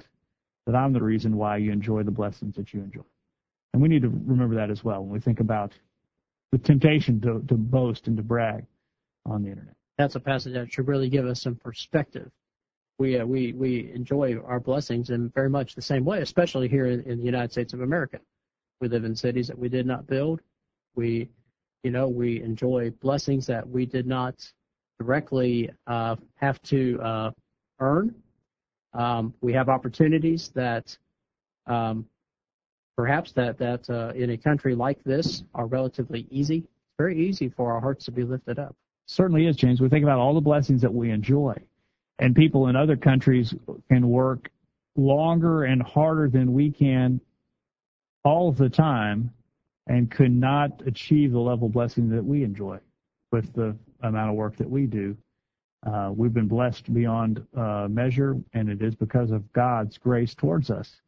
that 0.67 0.77
I'm 0.77 0.93
the 0.93 1.03
reason 1.03 1.37
why 1.37 1.57
you 1.57 1.73
enjoy 1.73 2.05
the 2.05 2.13
blessings 2.13 2.55
that 2.55 2.73
you 2.73 2.81
enjoy. 2.81 3.03
And 3.73 3.83
we 3.83 3.89
need 3.89 4.03
to 4.03 4.09
remember 4.09 4.55
that 4.55 4.71
as 4.71 4.85
well 4.85 5.03
when 5.03 5.11
we 5.11 5.19
think 5.19 5.41
about 5.41 5.73
the 6.53 6.59
temptation 6.59 7.21
to, 7.23 7.43
to 7.49 7.55
boast 7.55 8.07
and 8.07 8.17
to 8.19 8.23
brag 8.23 8.67
on 9.27 9.43
the 9.43 9.49
internet. 9.49 9.75
That's 9.99 10.15
a 10.15 10.21
passage 10.21 10.53
that 10.55 10.73
should 10.73 10.87
really 10.87 11.09
give 11.09 11.27
us 11.27 11.43
some 11.43 11.57
perspective 11.57 12.31
we 13.03 13.19
uh, 13.19 13.27
we 13.27 13.53
we 13.55 13.91
enjoy 13.93 14.39
our 14.47 14.61
blessings 14.61 15.11
in 15.11 15.29
very 15.31 15.51
much 15.51 15.75
the 15.75 15.83
same 15.83 16.05
way, 16.05 16.23
especially 16.23 16.69
here 16.69 16.87
in, 16.87 17.01
in 17.03 17.19
the 17.19 17.25
United 17.25 17.51
States 17.51 17.73
of 17.73 17.81
America. 17.81 18.21
We 18.81 18.87
live 18.89 19.05
in 19.05 19.17
cities 19.17 19.49
that 19.49 19.59
we 19.59 19.69
did 19.69 19.87
not 19.87 20.07
build. 20.07 20.41
We, 20.95 21.29
you 21.83 21.91
know, 21.91 22.07
we 22.07 22.41
enjoy 22.43 22.91
blessings 23.07 23.45
that 23.47 23.69
we 23.69 23.87
did 23.87 24.07
not 24.07 24.35
directly 25.01 25.71
uh, 25.89 26.15
have 26.37 26.63
to 26.63 27.01
uh, 27.03 27.31
earn. 27.81 28.15
Um, 28.95 29.35
we 29.41 29.53
have 29.53 29.69
opportunities 29.69 30.51
that 30.55 30.97
um, 31.67 32.07
perhaps 32.97 33.33
that 33.33 33.59
that 33.59 33.91
uh, 33.91 34.13
in 34.15 34.31
a 34.31 34.37
country 34.37 34.77
like 34.77 35.03
this 35.03 35.43
are 35.57 35.67
relatively 35.67 36.29
easy. 36.31 36.59
It's 36.59 36.97
very 36.99 37.19
easy 37.21 37.49
for 37.49 37.73
our 37.73 37.81
hearts 37.81 38.05
to 38.05 38.13
be 38.13 38.23
lifted 38.23 38.61
up. 38.61 38.77
Certainly 39.07 39.47
is, 39.47 39.57
James. 39.57 39.81
We 39.81 39.89
think 39.89 40.05
about 40.05 40.21
all 40.21 40.35
the 40.35 40.41
blessings 40.41 40.81
that 40.83 40.95
we 40.95 41.11
enjoy, 41.11 41.57
and 42.19 42.35
people 42.35 42.69
in 42.69 42.77
other 42.77 42.97
countries 42.97 43.55
can 43.89 44.09
work 44.09 44.51
longer 44.97 45.65
and 45.65 45.83
harder 45.83 46.29
than 46.29 46.53
we 46.53 46.71
can 46.71 47.21
all 48.25 48.53
the 48.53 48.69
time, 48.69 49.31
and 49.89 50.11
could 50.11 50.31
not 50.31 50.71
achieve 50.87 51.33
the 51.33 51.41
level 51.41 51.67
of 51.67 51.73
blessing 51.73 52.09
that 52.09 52.25
we 52.25 52.45
enjoy 52.45 52.79
with 53.33 53.53
the 53.55 53.77
amount 54.03 54.31
of 54.31 54.37
work 54.37 54.57
that 54.57 54.71
we 54.71 54.87
do. 54.87 55.17
Uh, 55.85 56.13
we've 56.15 56.33
been 56.33 56.47
blessed 56.47 56.93
beyond 56.95 57.45
uh, 57.57 57.89
measure, 57.91 58.37
and 58.53 58.69
it 58.69 58.81
is 58.81 58.95
because 58.95 59.33
of 59.33 59.53
God's 59.53 59.99
grace 59.99 60.35
towards 60.35 60.71
us. 60.71 61.01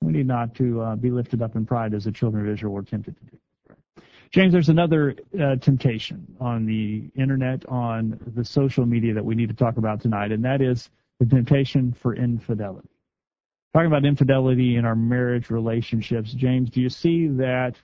We 0.00 0.12
need 0.12 0.28
not 0.28 0.54
to 0.56 0.80
uh, 0.80 0.96
be 0.96 1.10
lifted 1.10 1.42
up 1.42 1.56
in 1.56 1.66
pride 1.66 1.92
as 1.92 2.04
the 2.04 2.12
children 2.12 2.46
of 2.46 2.52
Israel 2.52 2.72
were 2.72 2.82
tempted 2.82 3.16
to 3.16 3.24
do. 3.24 3.38
James, 4.32 4.52
there's 4.52 4.68
another 4.68 5.16
uh, 5.40 5.56
temptation 5.56 6.24
on 6.40 6.64
the 6.64 7.10
internet, 7.20 7.66
on 7.68 8.18
the 8.36 8.44
social 8.44 8.86
media 8.86 9.12
that 9.12 9.24
we 9.24 9.34
need 9.34 9.48
to 9.48 9.54
talk 9.54 9.76
about 9.76 10.00
tonight, 10.00 10.30
and 10.30 10.44
that 10.44 10.62
is 10.62 10.88
the 11.18 11.26
temptation 11.26 11.92
for 11.92 12.14
infidelity. 12.14 12.88
Talking 13.74 13.88
about 13.88 14.04
infidelity 14.04 14.76
in 14.76 14.84
our 14.84 14.94
marriage 14.94 15.50
relationships, 15.50 16.32
James, 16.32 16.70
do 16.70 16.80
you 16.80 16.88
see 16.88 17.26
that 17.26 17.74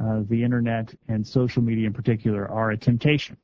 uh, 0.00 0.20
the 0.28 0.44
internet 0.44 0.94
and 1.08 1.26
social 1.26 1.60
media 1.60 1.88
in 1.88 1.92
particular 1.92 2.48
are 2.48 2.70
a 2.70 2.76
temptation 2.76 3.36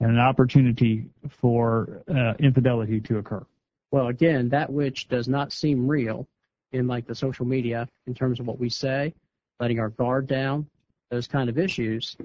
and 0.00 0.10
an 0.10 0.18
opportunity 0.18 1.08
for 1.28 2.02
uh, 2.12 2.34
infidelity 2.40 3.00
to 3.00 3.18
occur? 3.18 3.44
Well, 3.92 4.08
again, 4.08 4.48
that 4.48 4.72
which 4.72 5.06
does 5.06 5.28
not 5.28 5.52
seem 5.52 5.86
real 5.86 6.26
in 6.72 6.88
like 6.88 7.06
the 7.06 7.14
social 7.14 7.46
media 7.46 7.88
in 8.08 8.14
terms 8.14 8.40
of 8.40 8.46
what 8.46 8.58
we 8.58 8.68
say, 8.68 9.14
letting 9.60 9.78
our 9.78 9.90
guard 9.90 10.26
down, 10.26 10.68
those 11.10 11.26
kind 11.26 11.48
of 11.48 11.58
issues 11.58 12.16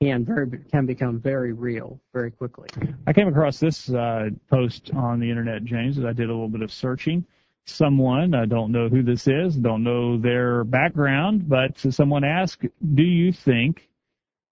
can 0.00 0.86
become 0.86 1.18
very 1.20 1.52
real 1.52 2.00
very 2.12 2.30
quickly. 2.30 2.68
I 3.06 3.12
came 3.12 3.28
across 3.28 3.58
this 3.58 3.90
uh, 3.90 4.30
post 4.50 4.90
on 4.94 5.20
the 5.20 5.30
internet, 5.30 5.64
James, 5.64 5.98
as 5.98 6.04
I 6.04 6.12
did 6.12 6.28
a 6.28 6.32
little 6.32 6.48
bit 6.48 6.62
of 6.62 6.70
searching. 6.70 7.24
Someone, 7.64 8.34
I 8.34 8.44
don't 8.44 8.70
know 8.70 8.88
who 8.88 9.02
this 9.02 9.26
is, 9.26 9.56
don't 9.56 9.82
know 9.82 10.18
their 10.18 10.64
background, 10.64 11.48
but 11.48 11.78
someone 11.78 12.24
asked, 12.24 12.64
"Do 12.94 13.02
you 13.02 13.32
think 13.32 13.88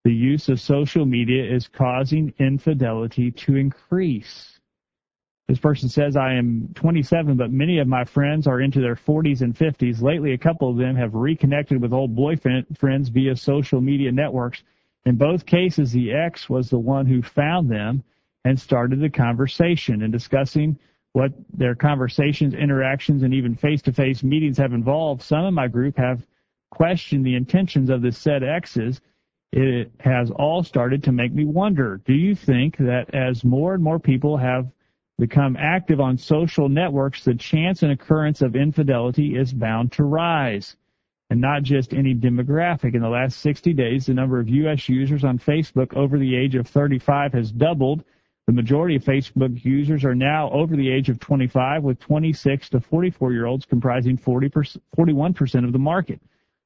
the 0.02 0.12
use 0.12 0.48
of 0.48 0.60
social 0.60 1.06
media 1.06 1.44
is 1.44 1.68
causing 1.68 2.34
infidelity 2.38 3.30
to 3.30 3.56
increase?" 3.56 4.58
This 5.46 5.58
person 5.58 5.90
says, 5.90 6.16
I 6.16 6.32
am 6.34 6.70
27, 6.74 7.36
but 7.36 7.50
many 7.50 7.78
of 7.78 7.86
my 7.86 8.04
friends 8.04 8.46
are 8.46 8.62
into 8.62 8.80
their 8.80 8.96
40s 8.96 9.42
and 9.42 9.54
50s. 9.54 10.00
Lately, 10.00 10.32
a 10.32 10.38
couple 10.38 10.70
of 10.70 10.78
them 10.78 10.96
have 10.96 11.14
reconnected 11.14 11.82
with 11.82 11.92
old 11.92 12.16
boyfriends 12.16 13.10
via 13.10 13.36
social 13.36 13.80
media 13.82 14.10
networks. 14.10 14.62
In 15.04 15.16
both 15.16 15.44
cases, 15.44 15.92
the 15.92 16.12
ex 16.12 16.48
was 16.48 16.70
the 16.70 16.78
one 16.78 17.04
who 17.04 17.20
found 17.20 17.70
them 17.70 18.02
and 18.46 18.58
started 18.58 19.00
the 19.00 19.10
conversation 19.10 20.02
and 20.02 20.12
discussing 20.12 20.78
what 21.12 21.32
their 21.52 21.74
conversations, 21.74 22.54
interactions, 22.54 23.22
and 23.22 23.34
even 23.34 23.54
face-to-face 23.54 24.22
meetings 24.22 24.56
have 24.56 24.72
involved. 24.72 25.22
Some 25.22 25.44
of 25.44 25.52
my 25.52 25.68
group 25.68 25.98
have 25.98 26.26
questioned 26.70 27.24
the 27.24 27.36
intentions 27.36 27.90
of 27.90 28.00
the 28.00 28.10
said 28.12 28.42
exes. 28.42 29.00
It 29.52 29.92
has 30.00 30.30
all 30.30 30.64
started 30.64 31.04
to 31.04 31.12
make 31.12 31.32
me 31.32 31.44
wonder, 31.44 32.00
do 32.06 32.14
you 32.14 32.34
think 32.34 32.78
that 32.78 33.14
as 33.14 33.44
more 33.44 33.74
and 33.74 33.84
more 33.84 34.00
people 34.00 34.38
have 34.38 34.72
become 35.18 35.56
active 35.56 36.00
on 36.00 36.18
social 36.18 36.68
networks, 36.68 37.24
the 37.24 37.34
chance 37.34 37.82
and 37.82 37.92
occurrence 37.92 38.42
of 38.42 38.56
infidelity 38.56 39.36
is 39.36 39.52
bound 39.52 39.92
to 39.92 40.04
rise. 40.04 40.76
And 41.30 41.40
not 41.40 41.62
just 41.62 41.94
any 41.94 42.14
demographic. 42.14 42.94
In 42.94 43.00
the 43.00 43.08
last 43.08 43.38
60 43.38 43.72
days, 43.72 44.06
the 44.06 44.14
number 44.14 44.38
of 44.38 44.48
U.S. 44.48 44.88
users 44.88 45.24
on 45.24 45.38
Facebook 45.38 45.94
over 45.94 46.18
the 46.18 46.36
age 46.36 46.54
of 46.54 46.68
35 46.68 47.32
has 47.32 47.50
doubled. 47.50 48.04
The 48.46 48.52
majority 48.52 48.96
of 48.96 49.04
Facebook 49.04 49.64
users 49.64 50.04
are 50.04 50.14
now 50.14 50.50
over 50.50 50.76
the 50.76 50.90
age 50.90 51.08
of 51.08 51.18
25, 51.18 51.82
with 51.82 51.98
26 51.98 52.68
to 52.70 52.80
44 52.80 53.32
year 53.32 53.46
olds 53.46 53.64
comprising 53.64 54.18
40 54.18 54.50
41% 54.50 55.64
of 55.64 55.72
the 55.72 55.78
market. 55.78 56.20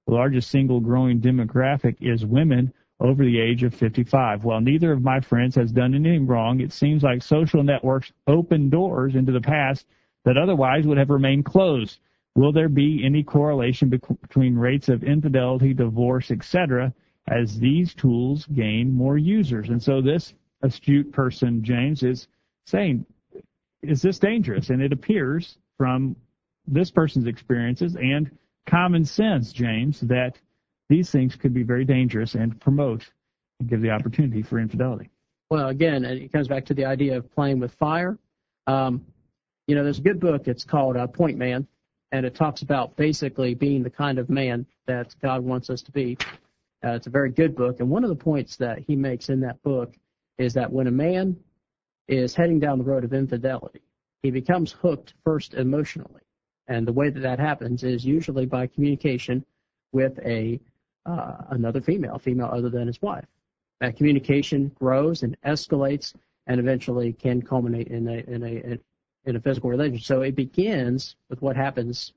The 0.08 0.14
largest 0.14 0.50
single 0.50 0.80
growing 0.80 1.20
demographic 1.20 1.96
is 2.00 2.26
women 2.26 2.72
over 3.00 3.24
the 3.24 3.40
age 3.40 3.62
of 3.62 3.74
55. 3.74 4.44
While 4.44 4.60
neither 4.60 4.92
of 4.92 5.02
my 5.02 5.20
friends 5.20 5.54
has 5.54 5.70
done 5.70 5.94
anything 5.94 6.26
wrong, 6.26 6.60
it 6.60 6.72
seems 6.72 7.02
like 7.02 7.22
social 7.22 7.62
networks 7.62 8.12
open 8.26 8.70
doors 8.70 9.14
into 9.14 9.32
the 9.32 9.40
past 9.40 9.86
that 10.24 10.36
otherwise 10.36 10.86
would 10.86 10.98
have 10.98 11.10
remained 11.10 11.44
closed. 11.44 12.00
Will 12.34 12.52
there 12.52 12.68
be 12.68 13.02
any 13.04 13.22
correlation 13.22 13.88
between 13.88 14.56
rates 14.56 14.88
of 14.88 15.02
infidelity, 15.02 15.74
divorce, 15.74 16.30
etc., 16.30 16.92
as 17.28 17.58
these 17.58 17.94
tools 17.94 18.46
gain 18.46 18.90
more 18.90 19.18
users? 19.18 19.68
And 19.68 19.82
so 19.82 20.00
this 20.00 20.34
astute 20.62 21.12
person, 21.12 21.62
James, 21.62 22.02
is 22.02 22.28
saying, 22.66 23.06
is 23.82 24.02
this 24.02 24.18
dangerous? 24.18 24.70
And 24.70 24.82
it 24.82 24.92
appears 24.92 25.58
from 25.76 26.16
this 26.66 26.90
person's 26.90 27.26
experiences 27.26 27.96
and 27.96 28.30
common 28.66 29.04
sense, 29.04 29.52
James, 29.52 30.00
that 30.00 30.38
these 30.88 31.10
things 31.10 31.36
could 31.36 31.54
be 31.54 31.62
very 31.62 31.84
dangerous 31.84 32.34
and 32.34 32.60
promote 32.60 33.10
and 33.60 33.68
give 33.68 33.80
the 33.82 33.90
opportunity 33.90 34.42
for 34.42 34.58
infidelity. 34.58 35.10
Well, 35.50 35.68
again, 35.68 36.04
it 36.04 36.32
comes 36.32 36.48
back 36.48 36.66
to 36.66 36.74
the 36.74 36.84
idea 36.84 37.16
of 37.16 37.30
playing 37.34 37.58
with 37.58 37.72
fire. 37.74 38.18
Um, 38.66 39.04
you 39.66 39.74
know, 39.74 39.82
there's 39.82 39.98
a 39.98 40.02
good 40.02 40.20
book. 40.20 40.46
It's 40.46 40.64
called 40.64 40.96
uh, 40.96 41.06
Point 41.06 41.38
Man, 41.38 41.66
and 42.12 42.26
it 42.26 42.34
talks 42.34 42.62
about 42.62 42.96
basically 42.96 43.54
being 43.54 43.82
the 43.82 43.90
kind 43.90 44.18
of 44.18 44.28
man 44.28 44.66
that 44.86 45.14
God 45.22 45.42
wants 45.42 45.70
us 45.70 45.82
to 45.82 45.92
be. 45.92 46.18
Uh, 46.84 46.92
it's 46.92 47.06
a 47.06 47.10
very 47.10 47.30
good 47.30 47.56
book, 47.56 47.80
and 47.80 47.90
one 47.90 48.04
of 48.04 48.10
the 48.10 48.16
points 48.16 48.56
that 48.56 48.78
he 48.78 48.94
makes 48.94 49.30
in 49.30 49.40
that 49.40 49.60
book 49.62 49.94
is 50.38 50.54
that 50.54 50.72
when 50.72 50.86
a 50.86 50.92
man 50.92 51.36
is 52.06 52.34
heading 52.34 52.60
down 52.60 52.78
the 52.78 52.84
road 52.84 53.04
of 53.04 53.12
infidelity, 53.12 53.82
he 54.22 54.30
becomes 54.30 54.72
hooked 54.72 55.14
first 55.24 55.54
emotionally, 55.54 56.22
and 56.68 56.86
the 56.86 56.92
way 56.92 57.10
that 57.10 57.20
that 57.20 57.40
happens 57.40 57.82
is 57.82 58.04
usually 58.04 58.46
by 58.46 58.66
communication 58.66 59.44
with 59.92 60.18
a 60.24 60.60
uh, 61.08 61.36
another 61.50 61.80
female, 61.80 62.18
female 62.18 62.50
other 62.52 62.68
than 62.68 62.86
his 62.86 63.00
wife. 63.00 63.24
That 63.80 63.96
communication 63.96 64.70
grows 64.78 65.22
and 65.22 65.40
escalates, 65.42 66.14
and 66.46 66.60
eventually 66.60 67.12
can 67.12 67.42
culminate 67.42 67.88
in 67.88 68.08
a 68.08 68.18
in 68.26 68.42
a 68.42 68.78
in 69.28 69.36
a 69.36 69.40
physical 69.40 69.70
relationship. 69.70 70.04
So 70.04 70.22
it 70.22 70.34
begins 70.34 71.16
with 71.30 71.40
what 71.40 71.56
happens, 71.56 72.12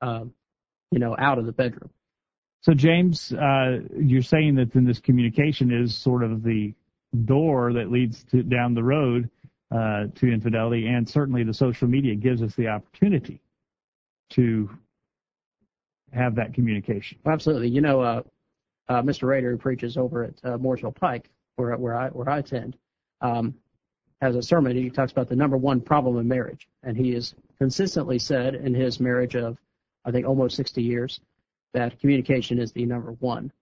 um, 0.00 0.32
you 0.90 0.98
know, 0.98 1.16
out 1.18 1.38
of 1.38 1.46
the 1.46 1.52
bedroom. 1.52 1.90
So 2.60 2.74
James, 2.74 3.32
uh, 3.32 3.80
you're 3.98 4.22
saying 4.22 4.54
that 4.56 4.72
then 4.72 4.84
this 4.84 5.00
communication 5.00 5.72
is 5.72 5.96
sort 5.96 6.22
of 6.22 6.44
the 6.44 6.72
door 7.24 7.72
that 7.72 7.90
leads 7.90 8.22
to 8.24 8.42
down 8.42 8.74
the 8.74 8.84
road 8.84 9.28
uh, 9.72 10.06
to 10.14 10.32
infidelity, 10.32 10.86
and 10.86 11.08
certainly 11.08 11.42
the 11.42 11.54
social 11.54 11.88
media 11.88 12.14
gives 12.14 12.42
us 12.42 12.54
the 12.54 12.68
opportunity 12.68 13.40
to 14.30 14.70
have 16.12 16.34
that 16.36 16.54
communication. 16.54 17.18
Absolutely. 17.26 17.68
You 17.68 17.80
know, 17.80 18.00
uh, 18.00 18.22
uh, 18.88 19.02
Mr. 19.02 19.28
Rader, 19.28 19.50
who 19.52 19.58
preaches 19.58 19.96
over 19.96 20.24
at 20.24 20.34
uh, 20.44 20.58
Mooresville 20.58 20.94
Pike, 20.94 21.30
where 21.56 21.76
where 21.76 21.96
I 21.96 22.08
where 22.08 22.28
I 22.28 22.38
attend, 22.38 22.76
um, 23.20 23.54
has 24.20 24.36
a 24.36 24.42
sermon. 24.42 24.76
He 24.76 24.90
talks 24.90 25.12
about 25.12 25.28
the 25.28 25.36
number 25.36 25.56
one 25.56 25.80
problem 25.80 26.18
in 26.18 26.28
marriage, 26.28 26.68
and 26.82 26.96
he 26.96 27.12
has 27.14 27.34
consistently 27.58 28.18
said 28.18 28.54
in 28.54 28.74
his 28.74 29.00
marriage 29.00 29.36
of, 29.36 29.58
I 30.04 30.10
think, 30.10 30.26
almost 30.26 30.56
60 30.56 30.82
years, 30.82 31.20
that 31.74 31.98
communication 32.00 32.58
is 32.58 32.72
the 32.72 32.84
number 32.86 33.12
one 33.12 33.52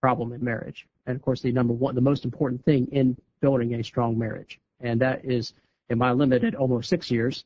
problem 0.00 0.32
in 0.32 0.44
marriage, 0.44 0.86
and 1.06 1.16
of 1.16 1.22
course, 1.22 1.40
the 1.40 1.50
number 1.50 1.72
one, 1.72 1.94
the 1.94 2.00
most 2.00 2.24
important 2.24 2.64
thing 2.64 2.86
in 2.92 3.16
building 3.40 3.74
a 3.74 3.82
strong 3.82 4.18
marriage, 4.18 4.60
and 4.80 5.00
that 5.00 5.24
is, 5.24 5.54
in 5.88 5.98
my 5.98 6.12
limited 6.12 6.54
almost 6.54 6.88
six 6.88 7.10
years, 7.10 7.44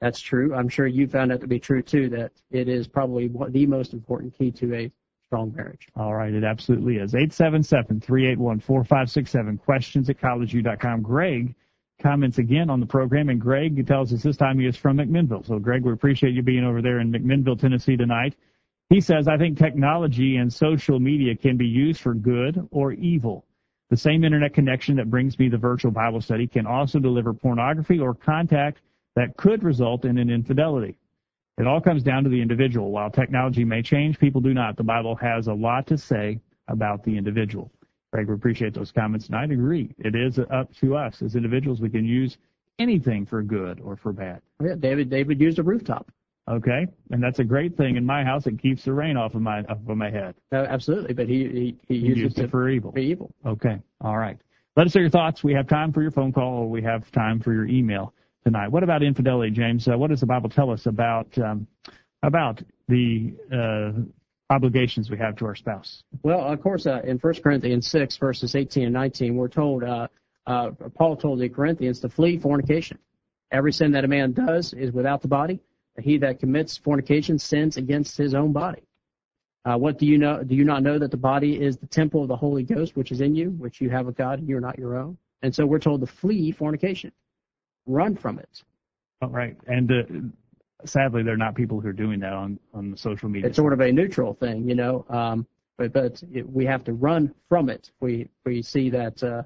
that's 0.00 0.20
true. 0.20 0.54
I'm 0.54 0.68
sure 0.68 0.86
you 0.86 1.06
found 1.06 1.30
that 1.30 1.40
to 1.42 1.46
be 1.46 1.60
true 1.60 1.82
too, 1.82 2.08
that 2.10 2.32
it 2.50 2.68
is 2.68 2.88
probably 2.88 3.30
the 3.48 3.66
most 3.66 3.92
important 3.92 4.36
key 4.36 4.50
to 4.52 4.74
a 4.74 4.90
strong 5.26 5.52
marriage. 5.54 5.88
All 5.94 6.14
right, 6.14 6.32
it 6.32 6.42
absolutely 6.42 6.96
is. 6.96 7.12
877-381-4567, 7.12 9.60
questions 9.60 10.10
at 10.10 10.18
collegeview.com. 10.18 11.02
Greg 11.02 11.54
comments 12.02 12.38
again 12.38 12.70
on 12.70 12.80
the 12.80 12.86
program, 12.86 13.28
and 13.28 13.40
Greg 13.40 13.86
tells 13.86 14.12
us 14.12 14.22
this 14.22 14.36
time 14.36 14.58
he 14.58 14.66
is 14.66 14.76
from 14.76 14.96
McMinnville. 14.96 15.46
So, 15.46 15.58
Greg, 15.58 15.84
we 15.84 15.92
appreciate 15.92 16.34
you 16.34 16.42
being 16.42 16.64
over 16.64 16.82
there 16.82 17.00
in 17.00 17.12
McMinnville, 17.12 17.60
Tennessee 17.60 17.96
tonight. 17.96 18.34
He 18.88 19.00
says, 19.00 19.28
I 19.28 19.36
think 19.36 19.56
technology 19.56 20.36
and 20.36 20.52
social 20.52 20.98
media 20.98 21.36
can 21.36 21.56
be 21.56 21.66
used 21.66 22.00
for 22.00 22.14
good 22.14 22.66
or 22.72 22.92
evil. 22.92 23.44
The 23.90 23.96
same 23.96 24.24
internet 24.24 24.54
connection 24.54 24.96
that 24.96 25.10
brings 25.10 25.38
me 25.38 25.48
the 25.48 25.58
virtual 25.58 25.92
Bible 25.92 26.20
study 26.20 26.46
can 26.46 26.66
also 26.66 26.98
deliver 26.98 27.34
pornography 27.34 28.00
or 28.00 28.14
contact 28.14 28.80
that 29.20 29.36
could 29.36 29.62
result 29.62 30.06
in 30.06 30.16
an 30.16 30.30
infidelity. 30.30 30.96
It 31.58 31.66
all 31.66 31.78
comes 31.78 32.02
down 32.02 32.24
to 32.24 32.30
the 32.30 32.40
individual. 32.40 32.90
While 32.90 33.10
technology 33.10 33.66
may 33.66 33.82
change, 33.82 34.18
people 34.18 34.40
do 34.40 34.54
not. 34.54 34.78
The 34.78 34.82
Bible 34.82 35.14
has 35.16 35.46
a 35.46 35.52
lot 35.52 35.86
to 35.88 35.98
say 35.98 36.40
about 36.68 37.04
the 37.04 37.18
individual. 37.18 37.70
Greg, 38.14 38.28
we 38.28 38.34
appreciate 38.34 38.72
those 38.72 38.90
comments, 38.90 39.26
and 39.26 39.36
I 39.36 39.44
agree. 39.44 39.94
It 39.98 40.14
is 40.16 40.38
up 40.38 40.74
to 40.76 40.96
us 40.96 41.20
as 41.20 41.36
individuals. 41.36 41.82
We 41.82 41.90
can 41.90 42.06
use 42.06 42.38
anything 42.78 43.26
for 43.26 43.42
good 43.42 43.78
or 43.80 43.94
for 43.94 44.14
bad. 44.14 44.40
Yeah, 44.58 44.76
David. 44.78 45.10
David 45.10 45.38
used 45.38 45.58
a 45.58 45.62
rooftop. 45.62 46.10
Okay, 46.48 46.86
and 47.10 47.22
that's 47.22 47.40
a 47.40 47.44
great 47.44 47.76
thing 47.76 47.96
in 47.96 48.06
my 48.06 48.24
house. 48.24 48.46
It 48.46 48.58
keeps 48.58 48.86
the 48.86 48.94
rain 48.94 49.18
off 49.18 49.34
of 49.34 49.42
my 49.42 49.60
off 49.64 49.78
of 49.86 49.96
my 49.98 50.10
head. 50.10 50.34
Uh, 50.50 50.64
absolutely, 50.66 51.12
but 51.12 51.28
he 51.28 51.76
he, 51.86 51.94
he 51.94 51.94
used, 51.94 52.18
used 52.20 52.38
it 52.38 52.44
it 52.44 52.50
for 52.50 52.70
evil. 52.70 52.92
for 52.92 52.98
evil. 52.98 53.34
Okay, 53.44 53.78
all 54.00 54.16
right. 54.16 54.38
Let 54.76 54.86
us 54.86 54.94
know 54.94 55.02
your 55.02 55.10
thoughts. 55.10 55.44
We 55.44 55.52
have 55.52 55.68
time 55.68 55.92
for 55.92 56.00
your 56.00 56.10
phone 56.10 56.32
call, 56.32 56.62
or 56.62 56.70
we 56.70 56.82
have 56.82 57.10
time 57.12 57.38
for 57.38 57.52
your 57.52 57.66
email 57.66 58.14
tonight. 58.44 58.68
What 58.68 58.82
about 58.82 59.02
infidelity, 59.02 59.50
James? 59.50 59.88
Uh, 59.88 59.96
what 59.96 60.10
does 60.10 60.20
the 60.20 60.26
Bible 60.26 60.48
tell 60.48 60.70
us 60.70 60.86
about 60.86 61.36
um, 61.38 61.66
about 62.22 62.62
the 62.88 63.34
uh, 63.52 63.92
obligations 64.50 65.10
we 65.10 65.18
have 65.18 65.36
to 65.36 65.46
our 65.46 65.54
spouse? 65.54 66.02
Well, 66.22 66.40
of 66.40 66.60
course, 66.60 66.86
uh, 66.86 67.00
in 67.04 67.18
1 67.18 67.34
Corinthians 67.42 67.86
6, 67.88 68.16
verses 68.18 68.54
18 68.54 68.84
and 68.84 68.92
19, 68.92 69.36
we're 69.36 69.48
told, 69.48 69.84
uh, 69.84 70.08
uh, 70.46 70.70
Paul 70.94 71.16
told 71.16 71.40
the 71.40 71.48
Corinthians 71.48 72.00
to 72.00 72.08
flee 72.08 72.38
fornication. 72.38 72.98
Every 73.52 73.72
sin 73.72 73.92
that 73.92 74.04
a 74.04 74.08
man 74.08 74.32
does 74.32 74.72
is 74.74 74.92
without 74.92 75.22
the 75.22 75.28
body. 75.28 75.60
He 75.98 76.18
that 76.18 76.40
commits 76.40 76.76
fornication 76.76 77.38
sins 77.38 77.76
against 77.76 78.16
his 78.16 78.34
own 78.34 78.52
body. 78.52 78.82
Uh, 79.64 79.76
what 79.76 79.98
do 79.98 80.06
you 80.06 80.16
know? 80.16 80.42
Do 80.42 80.54
you 80.54 80.64
not 80.64 80.82
know 80.82 80.98
that 80.98 81.10
the 81.10 81.16
body 81.16 81.60
is 81.60 81.76
the 81.76 81.86
temple 81.86 82.22
of 82.22 82.28
the 82.28 82.36
Holy 82.36 82.62
Ghost, 82.62 82.96
which 82.96 83.12
is 83.12 83.20
in 83.20 83.34
you, 83.34 83.50
which 83.50 83.80
you 83.80 83.90
have 83.90 84.06
of 84.06 84.16
God, 84.16 84.38
and 84.38 84.48
you're 84.48 84.60
not 84.60 84.78
your 84.78 84.96
own? 84.96 85.18
And 85.42 85.54
so 85.54 85.66
we're 85.66 85.80
told 85.80 86.00
to 86.00 86.06
flee 86.06 86.52
fornication, 86.52 87.12
run 87.86 88.16
from 88.16 88.38
it. 88.38 88.62
All 89.22 89.28
right, 89.28 89.56
and 89.66 89.90
uh, 89.90 90.86
sadly, 90.86 91.22
there 91.22 91.34
are 91.34 91.38
not 91.38 91.54
people 91.54 91.80
who 91.80 91.88
are 91.88 91.92
doing 91.92 92.20
that 92.20 92.32
on 92.32 92.58
on 92.72 92.90
the 92.90 92.96
social 92.96 93.28
media. 93.28 93.48
It's 93.48 93.56
sort 93.56 93.72
of 93.72 93.80
a 93.80 93.92
neutral 93.92 94.34
thing, 94.34 94.68
you 94.68 94.74
know. 94.74 95.04
Um, 95.08 95.46
but 95.76 95.92
but 95.92 96.22
it, 96.32 96.48
we 96.48 96.64
have 96.66 96.84
to 96.84 96.92
run 96.92 97.34
from 97.48 97.68
it. 97.68 97.90
We 98.00 98.28
we 98.44 98.62
see 98.62 98.90
that 98.90 99.22
uh, 99.22 99.42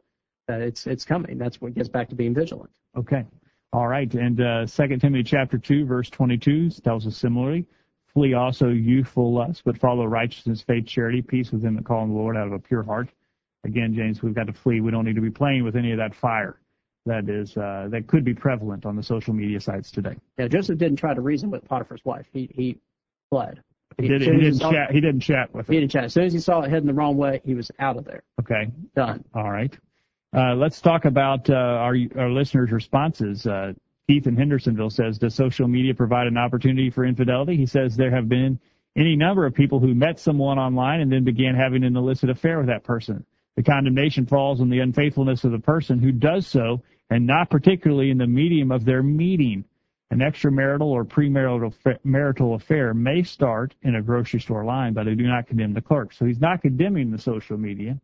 that 0.48 0.60
it's 0.60 0.86
it's 0.86 1.04
coming. 1.04 1.38
That's 1.38 1.60
what 1.60 1.74
gets 1.74 1.88
back 1.88 2.08
to 2.10 2.14
being 2.14 2.34
vigilant. 2.34 2.70
Okay. 2.96 3.24
All 3.72 3.88
right. 3.88 4.12
And 4.14 4.40
uh, 4.40 4.66
2 4.66 4.98
Timothy 4.98 5.24
chapter 5.24 5.58
2, 5.58 5.84
verse 5.84 6.08
22 6.08 6.70
tells 6.84 7.08
us 7.08 7.16
similarly, 7.16 7.66
flee 8.12 8.32
also 8.34 8.68
youthful 8.68 9.34
lust, 9.34 9.62
but 9.64 9.76
follow 9.78 10.04
righteousness, 10.04 10.62
faith, 10.62 10.86
charity, 10.86 11.22
peace 11.22 11.50
within 11.50 11.74
the 11.74 11.82
call 11.82 12.02
on 12.02 12.10
the 12.10 12.14
Lord 12.14 12.36
out 12.36 12.46
of 12.46 12.52
a 12.52 12.58
pure 12.60 12.84
heart. 12.84 13.08
Again, 13.64 13.92
James, 13.92 14.22
we've 14.22 14.34
got 14.34 14.46
to 14.46 14.52
flee. 14.52 14.80
We 14.80 14.92
don't 14.92 15.04
need 15.04 15.16
to 15.16 15.20
be 15.20 15.30
playing 15.30 15.64
with 15.64 15.74
any 15.74 15.90
of 15.90 15.98
that 15.98 16.14
fire 16.14 16.60
that 17.06 17.28
is 17.28 17.56
uh, 17.56 17.88
that 17.90 18.06
could 18.06 18.24
be 18.24 18.34
prevalent 18.34 18.86
on 18.86 18.96
the 18.96 19.02
social 19.02 19.34
media 19.34 19.60
sites 19.60 19.90
today. 19.90 20.16
Yeah, 20.38 20.48
Joseph 20.48 20.78
didn't 20.78 20.96
try 20.96 21.14
to 21.14 21.20
reason 21.20 21.50
with 21.50 21.64
Potiphar's 21.66 22.04
wife. 22.04 22.26
He 22.32 22.50
he 22.54 22.78
fled. 23.30 23.62
He, 23.98 24.08
did, 24.08 24.22
as 24.22 24.26
he 24.26 24.26
soon 24.26 24.36
as 24.36 24.42
didn't 24.42 24.58
saw- 24.60 24.72
chat. 24.72 24.90
He 24.90 25.00
didn't 25.00 25.20
chat 25.20 25.54
with 25.54 25.66
her. 25.68 25.72
He 25.72 25.80
didn't 25.80 25.92
chat. 25.92 26.04
As 26.04 26.12
soon 26.12 26.24
as 26.24 26.32
he 26.32 26.40
saw 26.40 26.62
it 26.62 26.70
heading 26.70 26.86
the 26.86 26.94
wrong 26.94 27.16
way, 27.16 27.40
he 27.44 27.54
was 27.54 27.70
out 27.78 27.96
of 27.96 28.04
there. 28.04 28.22
Okay. 28.40 28.70
Done. 28.96 29.24
All 29.34 29.50
right. 29.50 29.76
Uh, 30.36 30.54
let's 30.56 30.80
talk 30.80 31.04
about 31.04 31.48
uh, 31.48 31.54
our 31.54 31.96
our 32.16 32.30
listeners' 32.30 32.72
responses. 32.72 33.46
Uh, 33.46 33.72
Keith 34.08 34.26
in 34.26 34.36
Hendersonville 34.36 34.90
says, 34.90 35.18
"Does 35.18 35.34
social 35.34 35.68
media 35.68 35.94
provide 35.94 36.26
an 36.26 36.36
opportunity 36.36 36.90
for 36.90 37.04
infidelity?" 37.04 37.56
He 37.56 37.66
says 37.66 37.96
there 37.96 38.10
have 38.10 38.28
been 38.28 38.58
any 38.96 39.16
number 39.16 39.46
of 39.46 39.54
people 39.54 39.78
who 39.80 39.94
met 39.94 40.18
someone 40.18 40.58
online 40.58 41.00
and 41.00 41.10
then 41.12 41.24
began 41.24 41.54
having 41.54 41.84
an 41.84 41.96
illicit 41.96 42.30
affair 42.30 42.58
with 42.58 42.66
that 42.68 42.84
person. 42.84 43.24
The 43.56 43.62
condemnation 43.62 44.26
falls 44.26 44.60
on 44.60 44.68
the 44.70 44.80
unfaithfulness 44.80 45.44
of 45.44 45.52
the 45.52 45.58
person 45.60 46.00
who 46.00 46.10
does 46.10 46.46
so, 46.46 46.82
and 47.10 47.26
not 47.26 47.50
particularly 47.50 48.10
in 48.10 48.18
the 48.18 48.26
medium 48.26 48.72
of 48.72 48.84
their 48.84 49.02
meeting. 49.02 49.64
An 50.10 50.20
extramarital 50.20 50.82
or 50.82 51.04
premarital 51.04 51.72
marital 52.04 52.54
affair 52.54 52.94
may 52.94 53.22
start 53.22 53.74
in 53.82 53.96
a 53.96 54.02
grocery 54.02 54.38
store 54.38 54.64
line, 54.64 54.92
but 54.92 55.08
I 55.08 55.14
do 55.14 55.26
not 55.26 55.48
condemn 55.48 55.72
the 55.72 55.80
clerk. 55.80 56.12
So 56.12 56.24
he's 56.24 56.40
not 56.40 56.62
condemning 56.62 57.10
the 57.10 57.18
social 57.18 57.56
media. 57.56 57.98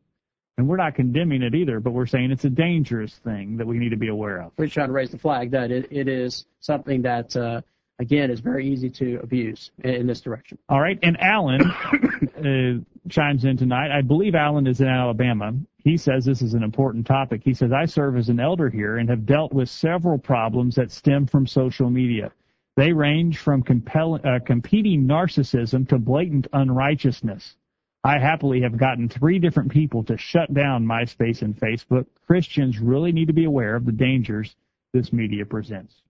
And 0.59 0.69
we're 0.69 0.77
not 0.77 0.95
condemning 0.95 1.43
it 1.43 1.55
either, 1.55 1.79
but 1.81 1.93
we're 1.93 2.07
saying 2.07 2.33
it's 2.33 2.45
a 2.45 2.51
dangerous 2.51 3.15
thing 3.25 3.57
that 3.59 3.67
we 3.67 3.79
need 3.79 3.91
to 3.91 3.97
be 3.97 4.09
aware 4.09 4.43
of. 4.43 4.53
We're 4.59 4.69
trying 4.69 4.89
to 4.89 4.93
raise 4.93 5.11
the 5.11 5.19
flag 5.19 5.53
that 5.53 5.71
it, 5.71 5.89
it 5.91 6.09
is 6.09 6.47
something 6.59 7.03
that, 7.03 7.35
uh, 7.37 7.63
again, 8.01 8.31
is 8.31 8.41
very 8.41 8.67
easy 8.67 8.91
to 8.91 9.21
abuse 9.23 9.71
in, 9.85 9.91
in 9.91 10.07
this 10.07 10.21
direction. 10.21 10.59
All 10.69 10.81
right, 10.81 10.99
and 11.03 11.21
Alan 11.21 11.61
uh, 11.63 13.09
chimes 13.09 13.45
in 13.45 13.57
tonight. 13.57 13.97
I 13.97 14.01
believe 14.01 14.35
Alan 14.35 14.67
is 14.67 14.81
in 14.81 14.89
Alabama. 14.89 15.53
He 15.85 15.97
says 15.97 16.25
this 16.25 16.43
is 16.43 16.55
an 16.55 16.63
important 16.63 17.07
topic. 17.07 17.43
He 17.45 17.55
says, 17.55 17.73
I 17.73 17.85
serve 17.85 18.17
as 18.17 18.29
an 18.29 18.41
elder 18.41 18.69
here 18.69 18.97
and 18.97 19.09
have 19.09 19.27
dealt 19.27 19.53
with 19.53 19.69
several 19.69 20.19
problems 20.19 20.75
that 20.75 20.91
stem 20.91 21.27
from 21.27 21.47
social 21.47 21.91
media. 21.91 22.33
They 22.77 22.93
range 22.93 23.39
from 23.39 23.63
compel- 23.63 24.21
uh, 24.25 24.41
competing 24.45 25.07
narcissism 25.07 25.89
to 25.89 25.99
blatant 25.99 26.49
unrighteousness. 26.53 27.57
I 28.03 28.19
happily 28.19 28.63
have 28.63 28.79
gotten 28.79 29.09
three 29.09 29.39
different 29.39 29.71
people 29.71 30.03
to 30.05 30.17
shut 30.17 30.53
down 30.55 30.87
MySpace 30.87 31.43
and 31.43 31.55
Facebook. 31.55 32.07
Christians 32.27 32.79
really 32.79 33.13
need 33.13 33.27
to 33.27 33.35
be 33.35 33.45
aware 33.45 33.77
of 33.77 33.85
the 33.85 33.93
dangers 33.93 34.57
this 34.95 35.13
media 35.13 35.45
presents. 35.45 36.03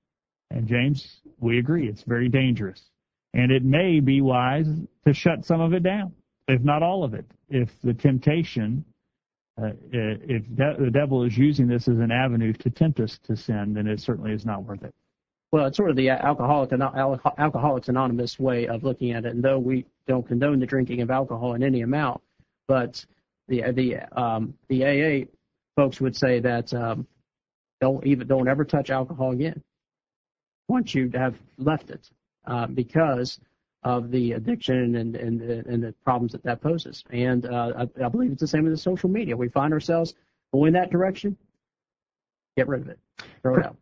And 0.51 0.67
James, 0.67 1.21
we 1.39 1.59
agree, 1.59 1.89
it's 1.89 2.03
very 2.03 2.29
dangerous. 2.29 2.83
And 3.35 3.53
it 3.53 3.65
may 3.65 4.01
be 4.01 4.21
wise 4.21 4.67
to 5.07 5.15
shut 5.15 5.45
some 5.45 5.61
of 5.61 5.73
it 5.73 5.83
down, 5.83 6.13
if 6.49 6.63
not 6.63 6.83
all 6.83 7.05
of 7.05 7.15
it. 7.15 7.25
If 7.49 7.69
the 7.83 7.95
temptation, 7.95 8.85
uh, 9.61 9.71
if 9.93 10.43
de- 10.55 10.77
the 10.79 10.91
devil 10.91 11.23
is 11.23 11.39
using 11.39 11.69
this 11.69 11.87
as 11.87 11.99
an 11.99 12.11
avenue 12.11 12.53
to 12.55 12.71
tempt 12.71 12.99
us 12.99 13.19
to 13.25 13.37
sin, 13.37 13.75
then 13.75 13.87
it 13.87 14.01
certainly 14.01 14.33
is 14.33 14.45
not 14.45 14.65
worth 14.65 14.83
it. 14.83 14.95
Well, 15.53 15.67
it's 15.67 15.77
sort 15.77 15.91
of 15.91 15.97
the 15.97 16.11
alcoholic 16.11 16.73
Al- 16.73 17.21
Alcoholics 17.39 17.89
Anonymous 17.89 18.39
way 18.39 18.67
of 18.67 18.83
looking 18.85 19.13
at 19.13 19.25
it. 19.25 19.35
And 19.35 19.43
though 19.43 19.59
we 19.59 19.87
don't 20.07 20.27
condone 20.27 20.61
the 20.61 20.67
drinking 20.67 21.01
of 21.01 21.11
alcohol 21.11 21.55
in 21.55 21.63
any 21.63 21.83
amount, 21.83 22.21
but 22.67 23.05
the 23.49 23.63
the 23.73 23.97
um, 24.17 24.55
the 24.69 24.85
AA 24.85 25.27
folks 25.75 26.01
would 26.01 26.17
say 26.17 26.39
that 26.41 26.73
um, 26.73 27.07
don't 27.81 28.07
even 28.07 28.29
don't 28.29 28.47
ever 28.47 28.65
touch 28.65 28.91
alcohol 28.91 29.33
again 29.33 29.61
once 30.71 30.95
you 30.95 31.09
to 31.11 31.19
have 31.19 31.37
left 31.59 31.91
it, 31.91 32.09
uh, 32.47 32.67
because 32.67 33.41
of 33.83 34.11
the 34.11 34.33
addiction 34.33 34.97
and 34.97 35.17
and 35.17 35.41
and 35.43 35.83
the 35.83 35.93
problems 36.05 36.33
that 36.33 36.43
that 36.45 36.61
poses. 36.61 37.03
And 37.11 37.47
uh, 37.47 37.73
I, 37.79 38.05
I 38.05 38.09
believe 38.09 38.31
it's 38.31 38.41
the 38.41 38.47
same 38.47 38.65
with 38.65 38.73
the 38.73 38.79
social 38.79 39.09
media. 39.09 39.37
We 39.37 39.49
find 39.49 39.73
ourselves 39.73 40.15
going 40.53 40.73
that 40.75 40.91
direction. 40.91 41.37
Get 42.57 42.69
rid 42.69 42.83
of 42.83 42.89
it. 42.89 42.99
Throw 43.43 43.57
it 43.57 43.67
out. 43.67 43.77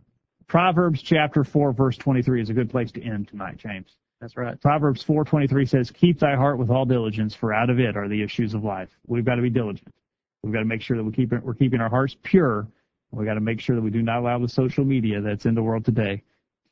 Proverbs 0.47 1.03
chapter 1.03 1.45
4 1.45 1.73
verse 1.73 1.97
23 1.97 2.43
is 2.43 2.51
a 2.51 2.55
good 2.55 2.71
place 2.71 2.91
to 2.93 3.03
end 3.03 3.29
tonight, 3.29 3.59
James. 3.59 3.97
That's 4.21 4.37
right. 4.37 4.61
Proverbs 4.61 5.05
4:23 5.05 5.65
says, 5.69 5.93
"Keep 5.93 6.19
thy 6.19 6.35
heart 6.35 6.59
with 6.59 6.71
all 6.71 6.85
diligence, 6.85 7.37
for 7.37 7.53
out 7.53 7.71
of 7.71 7.79
it 7.79 7.97
are 7.97 8.09
the 8.09 8.21
issues 8.21 8.53
of 8.53 8.65
life." 8.65 8.91
We've 9.07 9.25
got 9.25 9.37
to 9.37 9.43
be 9.43 9.51
diligent. 9.51 9.95
We've 10.43 10.53
got 10.53 10.59
to 10.61 10.65
make 10.65 10.81
sure 10.81 10.97
that 10.97 11.05
we 11.05 11.13
keep 11.13 11.33
it, 11.33 11.43
we're 11.45 11.55
keeping 11.55 11.81
our 11.81 11.89
hearts 11.89 12.17
pure. 12.23 12.67
We've 13.13 13.27
got 13.27 13.35
to 13.35 13.41
make 13.41 13.61
sure 13.61 13.77
that 13.77 13.83
we 13.83 13.91
do 13.91 14.03
not 14.03 14.19
allow 14.19 14.39
the 14.39 14.49
social 14.49 14.85
media 14.85 15.21
that's 15.21 15.47
in 15.47 15.55
the 15.55 15.63
world 15.63 15.85
today 15.85 16.23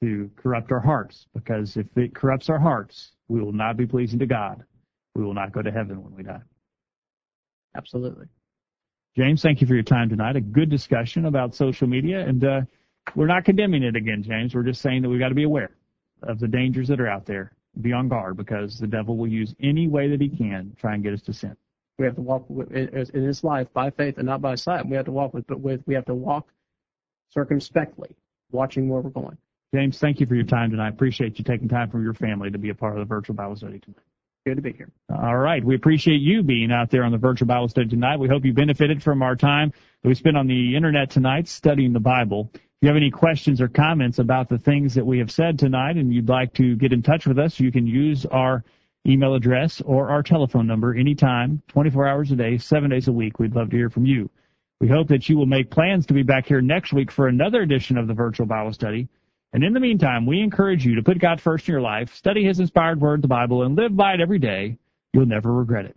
to 0.07 0.31
corrupt 0.37 0.71
our 0.71 0.79
hearts, 0.79 1.27
because 1.35 1.77
if 1.77 1.87
it 1.97 2.15
corrupts 2.15 2.49
our 2.49 2.61
hearts, 2.61 3.11
we 3.27 3.41
will 3.41 3.53
not 3.53 3.77
be 3.77 3.87
pleasing 3.87 4.21
to 4.21 4.27
God. 4.27 4.63
We 5.17 5.25
will 5.25 5.35
not 5.35 5.51
go 5.51 5.63
to 5.63 5.73
heaven 5.73 6.01
when 6.01 6.15
we 6.15 6.23
die. 6.23 6.43
Absolutely. 7.77 8.27
James, 9.17 9.43
thank 9.43 9.61
you 9.61 9.67
for 9.67 9.75
your 9.75 9.83
time 9.83 10.09
tonight. 10.09 10.37
A 10.37 10.41
good 10.41 10.71
discussion 10.71 11.25
about 11.25 11.57
social 11.57 11.89
media, 11.89 12.21
and 12.21 12.45
uh, 12.45 12.61
we're 13.17 13.27
not 13.27 13.45
condemning 13.45 13.83
it 13.83 13.97
again, 13.97 14.23
James. 14.23 14.55
We're 14.55 14.63
just 14.63 14.81
saying 14.81 15.03
that 15.03 15.09
we've 15.09 15.19
got 15.19 15.31
to 15.31 15.35
be 15.35 15.43
aware 15.43 15.73
of 16.23 16.39
the 16.39 16.47
dangers 16.47 16.87
that 16.89 17.01
are 17.01 17.09
out 17.09 17.27
there. 17.27 17.53
Be 17.81 17.93
on 17.93 18.09
guard 18.09 18.37
because 18.37 18.79
the 18.79 18.87
devil 18.87 19.17
will 19.17 19.27
use 19.27 19.55
any 19.61 19.89
way 19.89 20.09
that 20.09 20.21
he 20.21 20.29
can 20.29 20.71
to 20.71 20.77
try 20.77 20.95
and 20.95 21.03
get 21.03 21.15
us 21.15 21.23
to 21.23 21.33
sin. 21.33 21.57
We 21.99 22.05
have 22.05 22.15
to 22.15 22.23
walk 22.23 22.47
in 22.49 23.09
this 23.13 23.43
life 23.43 23.67
by 23.73 23.91
faith 23.91 24.19
and 24.19 24.27
not 24.27 24.41
by 24.41 24.55
sight. 24.55 24.87
We 24.87 24.97
have 24.97 25.07
to 25.07 25.13
walk 25.13 25.35
with, 25.35 25.47
but 25.47 25.61
with 25.61 25.83
we 25.87 25.95
have 25.95 26.05
to 26.07 26.15
walk 26.15 26.49
circumspectly, 27.31 28.15
watching 28.53 28.89
where 28.89 29.01
we're 29.01 29.11
going. 29.11 29.37
James, 29.75 29.99
thank 29.99 30.21
you 30.21 30.27
for 30.27 30.35
your 30.35 30.45
time 30.45 30.71
tonight. 30.71 30.91
Appreciate 30.91 31.39
you 31.39 31.45
taking 31.45 31.69
time 31.69 31.91
from 31.91 32.03
your 32.03 32.15
family 32.15 32.51
to 32.51 32.59
be 32.59 32.71
a 32.71 32.75
part 32.75 32.93
of 32.93 32.99
the 33.01 33.05
virtual 33.05 33.35
Bible 33.35 33.57
study 33.57 33.79
tonight. 33.81 34.03
Good 34.47 34.57
to 34.57 34.63
be 34.63 34.73
here. 34.73 34.91
All 35.13 35.37
right. 35.37 35.65
We 35.65 35.75
appreciate 35.75 36.21
you 36.21 36.45
being 36.45 36.71
out 36.71 36.89
there 36.91 37.03
on 37.03 37.11
the 37.11 37.19
virtual 37.19 37.49
Bible 37.49 37.69
study 37.69 37.89
tonight. 37.89 38.19
We 38.19 38.29
hope 38.29 38.45
you 38.45 38.53
benefited 38.53 39.03
from 39.03 39.21
our 39.21 39.35
time 39.35 39.73
that 40.03 40.09
we 40.09 40.15
spent 40.15 40.37
on 40.37 40.47
the 40.47 40.77
internet 40.77 41.11
tonight 41.11 41.49
studying 41.49 41.93
the 41.93 41.99
Bible. 41.99 42.51
If 42.55 42.61
you 42.81 42.89
have 42.89 42.97
any 42.97 43.11
questions 43.11 43.61
or 43.61 43.67
comments 43.67 44.21
about 44.21 44.49
the 44.49 44.59
things 44.59 44.95
that 44.95 45.05
we 45.05 45.19
have 45.19 45.33
said 45.33 45.59
tonight 45.59 45.97
and 45.97 46.15
you'd 46.15 46.29
like 46.29 46.55
to 46.55 46.77
get 46.77 46.93
in 46.93 47.03
touch 47.03 47.27
with 47.27 47.41
us, 47.41 47.59
you 47.59 47.73
can 47.73 47.89
use 47.89 48.25
our 48.27 48.63
email 49.05 49.35
address 49.35 49.81
or 49.81 50.11
our 50.11 50.23
telephone 50.23 50.69
number 50.69 50.95
anytime, 50.95 51.61
24 51.69 52.07
hours 52.07 52.31
a 52.31 52.37
day, 52.37 52.57
seven 52.59 52.91
days 52.91 53.09
a 53.09 53.13
week. 53.13 53.41
We'd 53.41 53.57
love 53.57 53.71
to 53.71 53.77
hear 53.77 53.91
from 53.91 54.07
you. 54.07 54.31
We 54.81 54.89
hope 54.89 55.09
that 55.09 55.29
you 55.29 55.37
will 55.37 55.47
make 55.47 55.71
plans 55.71 56.07
to 56.07 56.15
be 56.15 56.23
back 56.23 56.47
here 56.47 56.61
next 56.61 56.93
week 56.93 57.11
for 57.11 57.27
another 57.27 57.63
edition 57.63 57.99
of 57.99 58.07
the 58.07 58.15
virtual 58.15 58.47
Bible 58.47 58.73
study. 58.73 59.09
And 59.53 59.65
in 59.65 59.73
the 59.73 59.81
meantime, 59.81 60.27
we 60.27 60.41
encourage 60.41 60.85
you 60.85 60.95
to 60.97 61.03
put 61.03 61.19
God 61.19 61.41
first 61.41 61.69
in 61.69 61.73
your 61.73 61.81
life, 61.81 62.15
study 62.15 62.45
His 62.45 62.61
inspired 62.61 63.01
word, 63.01 63.23
the 63.23 63.29
Bible, 63.29 63.63
and 63.63 63.77
live 63.77 63.97
by 63.97 64.15
it 64.15 64.21
every 64.21 64.39
day. 64.39 64.77
You'll 65.13 65.27
never 65.27 65.53
regret 65.53 65.87
it. 65.87 65.97